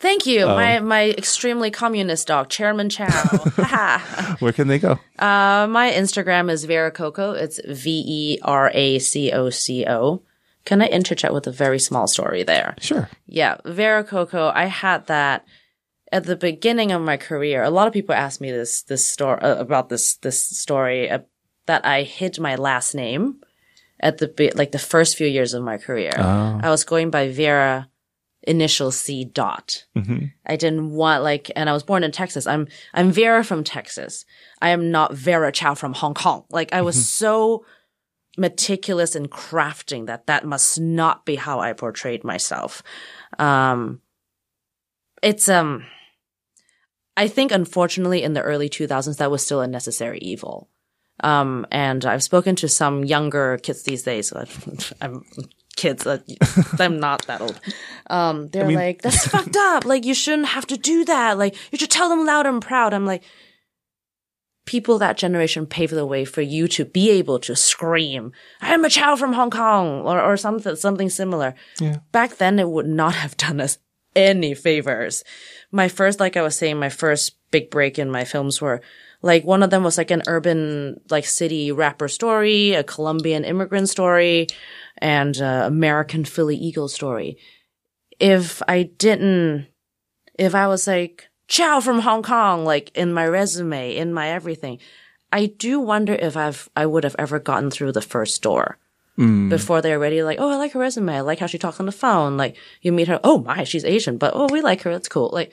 Thank 0.00 0.24
you. 0.24 0.46
my, 0.46 0.80
my 0.80 1.10
extremely 1.10 1.70
communist 1.70 2.26
dog, 2.28 2.48
Chairman 2.48 2.88
Chow. 2.88 3.10
Where 4.38 4.52
can 4.52 4.68
they 4.68 4.78
go? 4.78 4.92
Uh, 5.18 5.66
my 5.68 5.92
Instagram 5.94 6.50
is 6.50 6.64
Vera 6.64 6.90
Coco. 6.90 7.32
It's 7.32 7.60
V 7.68 8.02
E 8.06 8.38
R 8.42 8.70
A 8.72 8.98
C 8.98 9.30
O 9.30 9.50
C 9.50 9.84
O. 9.86 10.22
Can 10.64 10.80
I 10.80 10.86
interject 10.86 11.34
with 11.34 11.46
a 11.46 11.52
very 11.52 11.78
small 11.78 12.06
story 12.06 12.42
there? 12.42 12.74
Sure. 12.80 13.10
Yeah, 13.26 13.58
Vera 13.66 14.02
Coco. 14.02 14.50
I 14.54 14.66
had 14.66 15.06
that 15.08 15.44
at 16.12 16.24
the 16.24 16.36
beginning 16.36 16.92
of 16.92 17.02
my 17.02 17.16
career. 17.16 17.62
A 17.62 17.70
lot 17.70 17.86
of 17.86 17.92
people 17.92 18.14
ask 18.14 18.40
me 18.40 18.50
this 18.50 18.82
this 18.82 19.06
story 19.06 19.40
uh, 19.40 19.56
about 19.56 19.88
this 19.88 20.16
this 20.16 20.42
story 20.42 21.10
uh, 21.10 21.20
that 21.66 21.84
I 21.84 22.02
hid 22.02 22.38
my 22.38 22.56
last 22.56 22.94
name 22.94 23.40
at 24.00 24.18
the 24.18 24.52
like 24.54 24.72
the 24.72 24.78
first 24.78 25.16
few 25.16 25.26
years 25.26 25.54
of 25.54 25.62
my 25.62 25.78
career. 25.78 26.12
I 26.62 26.70
was 26.70 26.84
going 26.84 27.10
by 27.10 27.28
Vera 27.28 27.88
initial 28.42 28.90
C 28.90 29.24
dot. 29.24 29.84
I 30.46 30.56
didn't 30.56 30.90
want 30.90 31.22
like, 31.22 31.50
and 31.54 31.68
I 31.68 31.74
was 31.74 31.82
born 31.82 32.02
in 32.02 32.10
Texas. 32.10 32.46
I'm, 32.46 32.68
I'm 32.94 33.12
Vera 33.12 33.44
from 33.44 33.64
Texas. 33.64 34.24
I 34.62 34.70
am 34.70 34.90
not 34.90 35.12
Vera 35.12 35.52
Chow 35.52 35.74
from 35.74 35.92
Hong 35.92 36.14
Kong. 36.14 36.44
Like 36.50 36.72
I 36.72 36.80
was 36.80 37.06
so 37.06 37.66
meticulous 38.38 39.14
in 39.14 39.26
crafting 39.26 40.06
that 40.06 40.26
that 40.26 40.46
must 40.46 40.80
not 40.80 41.26
be 41.26 41.36
how 41.36 41.60
I 41.60 41.74
portrayed 41.74 42.24
myself. 42.24 42.82
Um, 43.38 44.00
it's, 45.22 45.48
um, 45.50 45.84
I 47.20 47.28
think 47.28 47.52
unfortunately 47.52 48.22
in 48.22 48.32
the 48.32 48.40
early 48.40 48.70
2000s, 48.70 49.18
that 49.18 49.30
was 49.30 49.44
still 49.44 49.60
a 49.60 49.66
necessary 49.66 50.18
evil. 50.20 50.70
Um, 51.22 51.66
and 51.70 52.02
I've 52.06 52.22
spoken 52.22 52.56
to 52.56 52.68
some 52.68 53.04
younger 53.04 53.58
kids 53.58 53.82
these 53.82 54.04
days. 54.04 54.32
I'm 55.02 55.26
kids. 55.76 56.06
Uh, 56.06 56.20
I'm 56.78 56.98
not 56.98 57.26
that 57.26 57.42
old. 57.42 57.60
Um, 58.08 58.48
they're 58.48 58.70
like, 58.70 59.02
that's 59.02 59.26
fucked 59.34 59.54
up. 59.54 59.84
Like, 59.84 60.06
you 60.06 60.14
shouldn't 60.14 60.48
have 60.48 60.66
to 60.68 60.78
do 60.78 61.04
that. 61.04 61.36
Like, 61.36 61.56
you 61.70 61.76
should 61.76 61.90
tell 61.90 62.08
them 62.08 62.24
loud 62.24 62.46
and 62.46 62.62
proud. 62.62 62.94
I'm 62.94 63.04
like, 63.04 63.22
people 64.64 64.98
that 65.00 65.18
generation 65.18 65.66
paved 65.66 65.92
the 65.92 66.06
way 66.06 66.24
for 66.24 66.40
you 66.40 66.68
to 66.68 66.86
be 66.86 67.10
able 67.10 67.38
to 67.40 67.54
scream, 67.54 68.32
I 68.62 68.72
am 68.72 68.86
a 68.86 68.88
child 68.88 69.18
from 69.18 69.34
Hong 69.34 69.50
Kong 69.50 70.06
or, 70.06 70.18
or 70.22 70.38
something, 70.38 70.74
something 70.74 71.10
similar. 71.10 71.54
Yeah. 71.78 71.98
Back 72.12 72.38
then, 72.38 72.58
it 72.58 72.70
would 72.70 72.86
not 72.86 73.14
have 73.14 73.36
done 73.36 73.60
us 73.60 73.76
any 74.16 74.54
favors. 74.54 75.24
My 75.70 75.88
first, 75.88 76.20
like 76.20 76.36
I 76.36 76.42
was 76.42 76.56
saying, 76.56 76.78
my 76.78 76.88
first 76.88 77.36
big 77.50 77.70
break 77.70 77.98
in 77.98 78.10
my 78.10 78.24
films 78.24 78.60
were 78.60 78.80
like 79.22 79.44
one 79.44 79.62
of 79.62 79.70
them 79.70 79.84
was 79.84 79.98
like 79.98 80.10
an 80.10 80.22
urban, 80.26 81.00
like 81.10 81.26
city 81.26 81.72
rapper 81.72 82.08
story, 82.08 82.72
a 82.72 82.84
Colombian 82.84 83.44
immigrant 83.44 83.88
story, 83.88 84.46
and 84.98 85.40
uh, 85.40 85.64
American 85.66 86.24
Philly 86.24 86.56
Eagle 86.56 86.88
story. 86.88 87.36
If 88.18 88.62
I 88.66 88.84
didn't, 88.84 89.66
if 90.38 90.54
I 90.54 90.68
was 90.68 90.86
like, 90.86 91.28
Chow 91.48 91.80
from 91.80 92.00
Hong 92.00 92.22
Kong, 92.22 92.64
like 92.64 92.96
in 92.96 93.12
my 93.12 93.26
resume, 93.26 93.96
in 93.96 94.14
my 94.14 94.28
everything, 94.28 94.78
I 95.32 95.46
do 95.46 95.80
wonder 95.80 96.14
if 96.14 96.36
I've, 96.36 96.68
I 96.76 96.86
would 96.86 97.04
have 97.04 97.16
ever 97.18 97.38
gotten 97.38 97.70
through 97.70 97.92
the 97.92 98.00
first 98.02 98.42
door 98.42 98.78
Mm. 99.20 99.50
before 99.50 99.82
they're 99.82 99.98
ready. 99.98 100.22
like, 100.22 100.40
oh, 100.40 100.50
I 100.50 100.56
like 100.56 100.72
her 100.72 100.80
resume. 100.80 101.14
I 101.14 101.20
like 101.20 101.38
how 101.38 101.46
she 101.46 101.58
talks 101.58 101.78
on 101.78 101.84
the 101.84 101.92
phone. 101.92 102.38
Like 102.38 102.56
you 102.80 102.90
meet 102.90 103.08
her. 103.08 103.20
Oh 103.22 103.38
my, 103.42 103.64
she's 103.64 103.84
Asian, 103.84 104.16
but 104.16 104.32
oh, 104.34 104.48
we 104.50 104.62
like 104.62 104.80
her. 104.82 104.92
That's 104.92 105.08
cool. 105.08 105.28
Like 105.30 105.52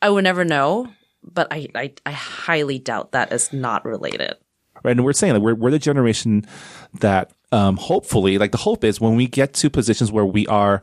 I 0.00 0.08
would 0.08 0.22
never 0.22 0.44
know, 0.44 0.88
but 1.24 1.48
I, 1.50 1.68
I, 1.74 1.92
I 2.06 2.12
highly 2.12 2.78
doubt 2.78 3.12
that 3.12 3.32
is 3.32 3.52
not 3.52 3.84
related. 3.84 4.34
right? 4.84 4.92
And 4.92 5.04
we're 5.04 5.12
saying 5.12 5.34
that 5.34 5.40
we're, 5.40 5.54
we're 5.54 5.72
the 5.72 5.80
generation 5.80 6.46
that, 7.00 7.32
um, 7.50 7.76
hopefully, 7.76 8.38
like 8.38 8.52
the 8.52 8.58
hope 8.58 8.84
is 8.84 9.00
when 9.00 9.16
we 9.16 9.26
get 9.26 9.52
to 9.54 9.68
positions 9.68 10.10
where 10.10 10.24
we 10.24 10.46
are 10.46 10.80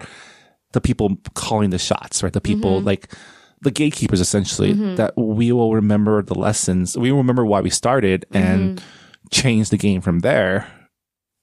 the 0.73 0.81
people 0.81 1.17
calling 1.33 1.69
the 1.69 1.79
shots, 1.79 2.21
right? 2.21 2.33
The 2.33 2.41
people 2.41 2.77
mm-hmm. 2.77 2.85
like 2.85 3.13
the 3.61 3.71
gatekeepers 3.71 4.21
essentially 4.21 4.73
mm-hmm. 4.73 4.95
that 4.95 5.17
we 5.17 5.51
will 5.51 5.73
remember 5.73 6.21
the 6.21 6.35
lessons. 6.35 6.97
We 6.97 7.11
remember 7.11 7.45
why 7.45 7.61
we 7.61 7.69
started 7.69 8.25
and 8.31 8.77
mm-hmm. 8.77 9.27
change 9.31 9.69
the 9.69 9.77
game 9.77 10.01
from 10.01 10.19
there 10.19 10.67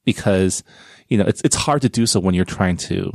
because, 0.07 0.65
you 1.09 1.19
know, 1.19 1.25
it's, 1.25 1.43
it's 1.43 1.57
hard 1.57 1.83
to 1.83 1.91
do 1.91 2.07
so 2.07 2.19
when 2.19 2.35
you're 2.35 2.47
trying 2.47 2.79
to 2.79 3.13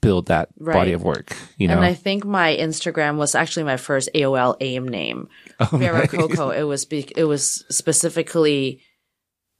build 0.00 0.26
that 0.26 0.48
body 0.58 0.92
of 0.92 1.02
work, 1.02 1.36
you 1.58 1.68
know? 1.68 1.74
And 1.74 1.84
I 1.84 1.94
think 1.94 2.24
my 2.24 2.56
Instagram 2.56 3.16
was 3.16 3.34
actually 3.34 3.64
my 3.64 3.76
first 3.76 4.08
AOL 4.14 4.56
AIM 4.60 4.88
name, 4.88 5.28
oh, 5.60 5.68
Vera 5.72 6.08
Coco. 6.08 6.50
It 6.50 6.62
was 6.62 6.86
be- 6.86 7.12
it 7.16 7.24
was 7.24 7.64
specifically 7.68 8.80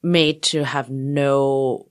made 0.02 0.42
to 0.44 0.64
have 0.64 0.90
no 0.90 1.88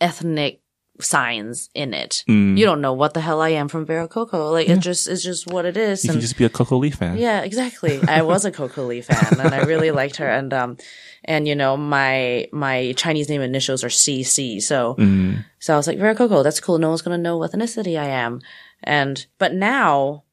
ethnic 0.00 0.60
signs 1.00 1.70
in 1.74 1.94
it. 1.94 2.24
Mm. 2.28 2.58
You 2.58 2.64
don't 2.64 2.80
know 2.80 2.92
what 2.92 3.14
the 3.14 3.20
hell 3.20 3.40
I 3.40 3.50
am 3.50 3.68
from 3.68 3.86
Vera 3.86 4.08
Coco. 4.08 4.50
Like 4.50 4.68
it 4.68 4.80
just 4.80 5.06
it's 5.08 5.22
just 5.22 5.46
what 5.46 5.64
it 5.64 5.76
is. 5.76 6.04
you 6.04 6.10
can 6.10 6.20
just 6.20 6.36
be 6.36 6.44
a 6.44 6.48
Coco 6.48 6.76
Lee 6.76 6.90
fan. 6.90 7.18
Yeah, 7.18 7.42
exactly. 7.42 8.00
I 8.08 8.22
was 8.22 8.44
a 8.44 8.50
Coco 8.50 8.84
Lee 8.86 9.00
fan 9.02 9.38
and 9.40 9.54
I 9.54 9.62
really 9.64 9.90
liked 9.92 10.16
her. 10.16 10.28
And, 10.28 10.52
um, 10.52 10.76
and 11.24 11.46
you 11.46 11.54
know, 11.54 11.76
my, 11.76 12.48
my 12.52 12.92
Chinese 12.96 13.28
name 13.28 13.40
initials 13.42 13.84
are 13.84 13.88
CC. 13.88 14.60
So, 14.62 14.94
Mm. 14.98 15.44
so 15.60 15.74
I 15.74 15.76
was 15.76 15.86
like, 15.86 15.98
Vera 15.98 16.14
Coco, 16.14 16.42
that's 16.42 16.60
cool. 16.60 16.78
No 16.78 16.88
one's 16.88 17.02
going 17.02 17.16
to 17.16 17.22
know 17.22 17.36
what 17.36 17.52
ethnicity 17.52 17.98
I 17.98 18.06
am. 18.08 18.40
And, 18.82 19.24
but 19.38 19.52
now, 19.54 20.24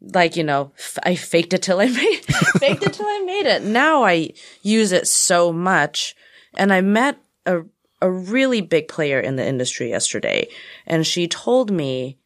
like, 0.00 0.36
you 0.36 0.44
know, 0.44 0.72
f- 0.78 0.98
I 1.02 1.14
faked 1.14 1.52
it 1.52 1.62
till 1.62 1.80
I 1.80 1.86
made, 1.88 2.20
faked 2.60 2.82
it 2.82 2.92
till 2.92 3.06
I 3.06 3.22
made 3.24 3.46
it. 3.46 3.62
Now 3.62 4.04
I 4.04 4.30
use 4.62 4.92
it 4.92 5.08
so 5.08 5.52
much. 5.52 6.14
And 6.56 6.72
I 6.72 6.80
met 6.80 7.18
a, 7.46 7.62
a 8.00 8.10
really 8.10 8.60
big 8.60 8.88
player 8.88 9.20
in 9.20 9.36
the 9.36 9.46
industry 9.46 9.90
yesterday 9.90 10.48
and 10.86 11.06
she 11.06 11.26
told 11.26 11.70
me, 11.70 12.18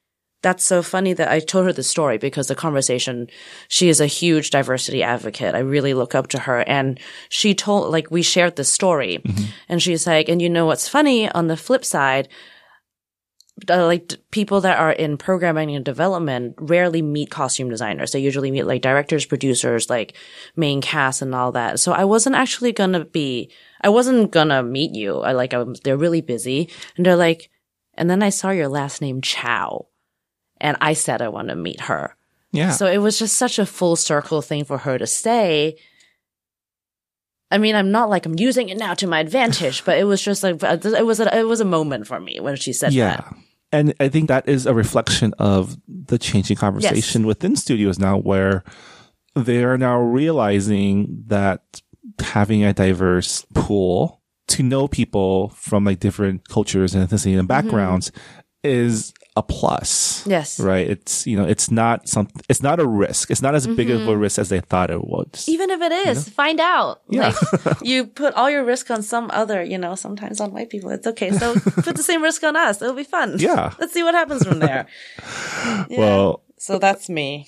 that's 0.43 0.65
so 0.65 0.83
funny 0.83 1.13
that 1.13 1.31
I 1.31 1.39
told 1.39 1.67
her 1.67 1.73
the 1.73 1.85
story 1.85 2.19
because 2.19 2.49
the 2.49 2.57
conversation, 2.57 3.29
she 3.69 3.89
is 3.89 4.01
a 4.01 4.07
huge 4.07 4.51
diversity 4.51 5.03
advocate. 5.03 5.55
I 5.55 5.61
really 5.61 5.95
look 5.95 6.15
up 6.15 6.27
to 6.29 6.41
her. 6.41 6.65
And 6.67 6.99
she 7.29 7.55
told, 7.55 7.93
like, 7.93 8.11
we 8.11 8.23
shared 8.23 8.57
the 8.57 8.65
story. 8.65 9.19
Mm-hmm. 9.19 9.45
And 9.69 9.81
she's 9.81 10.05
like, 10.05 10.29
and 10.29 10.43
you 10.43 10.51
know 10.51 10.67
what's 10.67 10.89
funny 10.89 11.31
on 11.31 11.47
the 11.47 11.57
flip 11.57 11.85
side? 11.85 12.29
Uh, 13.69 13.87
like 13.87 14.09
d- 14.09 14.17
people 14.31 14.61
that 14.63 14.79
are 14.79 14.93
in 14.93 15.17
programming 15.17 15.75
and 15.75 15.85
development 15.85 16.55
rarely 16.59 17.03
meet 17.03 17.31
costume 17.31 17.69
designers. 17.69 18.13
They 18.13 18.21
usually 18.21 18.51
meet 18.51 18.65
like 18.65 18.83
directors, 18.83 19.27
producers, 19.27 19.91
like 19.91 20.15
main 20.57 20.81
cast 20.81 21.23
and 21.23 21.35
all 21.35 21.53
that. 21.53 21.79
So 21.81 21.93
I 21.93 22.05
wasn't 22.05 22.37
actually 22.37 22.73
gonna 22.73 23.05
be, 23.05 23.51
I 23.81 23.89
wasn't 23.89 24.31
gonna 24.31 24.63
meet 24.63 24.95
you. 24.95 25.19
I 25.19 25.33
like, 25.33 25.55
I 25.55 25.63
was, 25.63 25.81
they're 25.81 25.97
really 25.97 26.23
busy 26.23 26.71
and 26.97 27.05
they're 27.05 27.17
like, 27.17 27.51
and 27.95 28.09
then 28.09 28.23
I 28.23 28.31
saw 28.31 28.51
your 28.51 28.69
last 28.69 29.01
name 29.01 29.21
Chow 29.21 29.87
and 30.61 30.77
I 30.81 30.95
said 30.95 31.21
I 31.21 31.29
want 31.29 31.49
to 31.49 31.57
meet 31.57 31.83
her. 31.83 32.17
Yeah. 32.53 32.71
So 32.71 32.87
it 32.87 32.99
was 32.99 33.19
just 33.19 33.37
such 33.37 33.59
a 33.59 33.67
full 33.67 33.97
circle 33.97 34.43
thing 34.43 34.65
for 34.65 34.79
her 34.79 34.99
to 34.99 35.07
say. 35.07 35.77
I 37.53 37.59
mean, 37.59 37.77
I'm 37.77 37.93
not 37.93 38.09
like 38.09 38.25
I'm 38.25 38.39
using 38.39 38.71
it 38.71 38.79
now 38.79 38.95
to 38.95 39.07
my 39.07 39.21
advantage, 39.21 39.85
but 39.85 39.99
it 39.99 40.05
was 40.05 40.23
just 40.23 40.43
like 40.43 40.63
uh, 40.65 40.79
it 40.83 41.05
was 41.05 41.21
a, 41.21 41.39
it 41.39 41.47
was 41.47 41.61
a 41.61 41.65
moment 41.65 42.07
for 42.07 42.19
me 42.19 42.41
when 42.41 42.57
she 42.57 42.73
said 42.73 42.93
yeah. 42.93 43.17
that. 43.17 43.37
And 43.71 43.95
I 44.01 44.09
think 44.09 44.29
that 44.29 44.49
is 44.49 44.67
a 44.67 44.75
reflection 44.75 45.35
of 45.39 45.77
the 45.87 46.19
changing 46.19 46.57
conversation 46.57 47.27
within 47.27 47.57
studios 47.57 47.99
now 47.99 48.19
where 48.19 48.65
they 49.35 49.65
are 49.65 49.79
now 49.79 49.99
realizing 49.99 51.25
that 51.29 51.81
having 52.21 52.65
a 52.65 52.73
diverse 52.73 53.47
pool 53.55 54.23
to 54.49 54.63
know 54.63 54.89
people 54.89 55.51
from 55.51 55.85
like 55.85 56.01
different 56.01 56.49
cultures 56.49 56.95
and 56.95 57.09
ethnicity 57.09 57.39
and 57.39 57.49
mm-hmm. 57.49 57.69
backgrounds 57.69 58.13
is 58.63 59.15
a 59.35 59.43
plus. 59.43 60.27
Yes. 60.27 60.61
Right. 60.61 60.89
It's, 60.89 61.27
you 61.27 61.37
know, 61.37 61.45
it's 61.45 61.71
not 61.71 62.09
something, 62.09 62.41
it's 62.49 62.63
not 62.63 62.79
a 62.81 62.87
risk. 62.87 63.31
It's 63.31 63.41
not 63.41 63.55
as 63.55 63.67
big 63.67 63.91
of 63.91 64.07
a 64.07 64.17
risk 64.17 64.39
as 64.39 64.51
they 64.51 64.61
thought 64.61 64.91
it 64.91 65.05
was. 65.05 65.49
Even 65.49 65.71
if 65.71 65.81
it 65.81 65.93
is, 66.09 66.29
find 66.29 66.61
out. 66.61 67.01
Yeah. 67.09 67.33
Like 67.65 67.77
you 67.83 68.07
put 68.07 68.35
all 68.35 68.51
your 68.51 68.65
risk 68.65 68.91
on 68.91 69.03
some 69.03 69.31
other, 69.33 69.63
you 69.63 69.79
know, 69.79 69.95
sometimes 69.95 70.41
on 70.41 70.53
white 70.53 70.69
people. 70.69 70.91
It's 70.91 71.07
okay. 71.07 71.31
So 71.31 71.55
put 71.55 71.97
the 71.97 72.03
same 72.03 72.23
risk 72.23 72.43
on 72.45 72.57
us. 72.57 72.83
It'll 72.83 72.95
be 72.95 73.05
fun. 73.05 73.37
Yeah. 73.39 73.73
Let's 73.79 73.95
see 73.95 74.03
what 74.03 74.15
happens 74.15 74.47
from 74.47 74.59
there. 74.59 74.87
Yeah. 75.89 75.99
Well, 75.99 76.43
so 76.59 76.79
that's 76.79 77.09
me. 77.09 77.47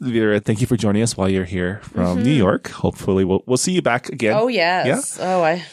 Vera, 0.00 0.40
thank 0.40 0.60
you 0.60 0.66
for 0.66 0.76
joining 0.76 1.02
us 1.02 1.16
while 1.16 1.28
you're 1.28 1.44
here 1.44 1.80
from 1.82 2.22
New 2.22 2.32
York. 2.32 2.68
Hopefully 2.70 3.24
we'll, 3.24 3.42
we'll 3.46 3.56
see 3.56 3.72
you 3.72 3.82
back 3.82 4.08
again. 4.08 4.34
Mm-hmm. 4.34 4.44
Oh 4.44 4.48
yes. 4.48 5.18
Oh, 5.20 5.42
I, 5.42 5.64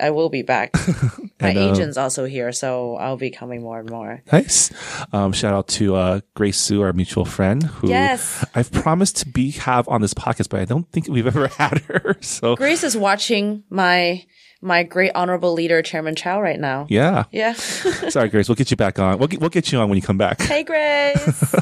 I 0.00 0.10
will 0.10 0.28
be 0.30 0.42
back. 0.42 0.72
My 1.40 1.50
And, 1.50 1.58
uh, 1.58 1.72
agent's 1.72 1.96
also 1.96 2.24
here, 2.24 2.52
so 2.52 2.96
I'll 2.96 3.16
be 3.18 3.30
coming 3.30 3.60
more 3.62 3.80
and 3.80 3.90
more. 3.90 4.22
Nice. 4.32 4.72
Um, 5.12 5.32
shout 5.32 5.52
out 5.52 5.68
to 5.68 5.94
uh, 5.96 6.20
Grace 6.34 6.58
Sue, 6.58 6.80
our 6.82 6.92
mutual 6.92 7.24
friend, 7.24 7.62
who 7.64 7.88
Yes. 7.88 8.44
I've 8.54 8.72
promised 8.72 9.16
to 9.18 9.28
be 9.28 9.50
have 9.52 9.86
on 9.88 10.00
this 10.00 10.14
podcast, 10.14 10.48
but 10.48 10.60
I 10.60 10.64
don't 10.64 10.90
think 10.92 11.08
we've 11.08 11.26
ever 11.26 11.48
had 11.58 11.78
her. 11.82 12.16
So 12.20 12.56
Grace 12.56 12.82
is 12.84 12.96
watching 12.96 13.64
my 13.68 14.24
my 14.62 14.82
great 14.82 15.10
honorable 15.14 15.52
leader, 15.52 15.82
Chairman 15.82 16.14
Chow, 16.14 16.40
right 16.40 16.58
now. 16.58 16.86
yeah. 16.88 17.24
Yeah. 17.30 17.52
Sorry, 18.08 18.30
Grace. 18.30 18.48
We'll 18.48 18.56
get 18.56 18.70
you 18.70 18.78
back 18.78 18.98
on. 18.98 19.18
We'll 19.18 19.28
get, 19.28 19.38
we'll 19.40 19.50
get 19.50 19.70
you 19.70 19.78
on 19.78 19.90
when 19.90 19.96
you 19.96 20.02
come 20.02 20.16
back. 20.16 20.40
hey, 20.40 20.62
Grace. 20.62 21.54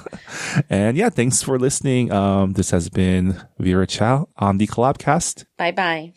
And 0.71 0.97
yeah, 0.97 1.09
thanks 1.09 1.43
for 1.43 1.59
listening. 1.59 2.13
Um, 2.13 2.53
this 2.53 2.71
has 2.71 2.89
been 2.91 3.43
Vera 3.59 3.89
Chow 3.89 4.29
on 4.37 4.59
the 4.59 4.69
Kollabcast. 4.69 5.47
bye 5.59 5.73
bye. 5.73 6.13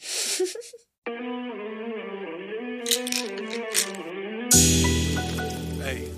Hey, 4.53 6.09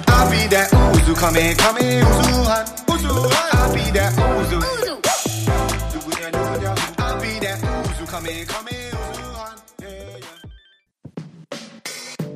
I 0.09 0.29
be 0.29 0.47
that 0.47 0.69
Uzu. 0.69 1.15
Come 1.15 1.37
in, 1.37 1.55
come 1.55 1.77
in, 1.77 2.03
Uzu. 2.03 2.45
han. 2.45 2.65
Uzu. 2.91 3.73
be 3.73 3.89
that 3.91 4.11
Uzu. 4.19 4.59
I 6.99 7.21
be 7.21 7.39
that 7.39 7.59
Uzu. 7.61 8.05
Come 8.05 8.25
in, 8.25 8.45
come 8.47 8.62
in, 8.62 8.62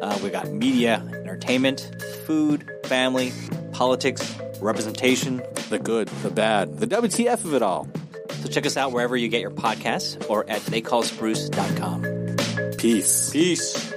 Uh, 0.00 0.18
we 0.22 0.30
got 0.30 0.50
media, 0.50 1.02
entertainment, 1.14 1.90
food, 2.26 2.68
family, 2.84 3.32
politics, 3.72 4.36
representation. 4.60 5.42
The 5.70 5.78
good, 5.78 6.08
the 6.08 6.30
bad, 6.30 6.78
the 6.78 6.86
WTF 6.86 7.44
of 7.44 7.54
it 7.54 7.62
all. 7.62 7.88
So 8.40 8.48
check 8.48 8.66
us 8.66 8.76
out 8.76 8.92
wherever 8.92 9.16
you 9.16 9.28
get 9.28 9.40
your 9.40 9.50
podcasts 9.50 10.28
or 10.30 10.48
at 10.48 10.60
theycallsbruce.com. 10.62 12.76
Peace. 12.76 13.30
Peace. 13.30 13.92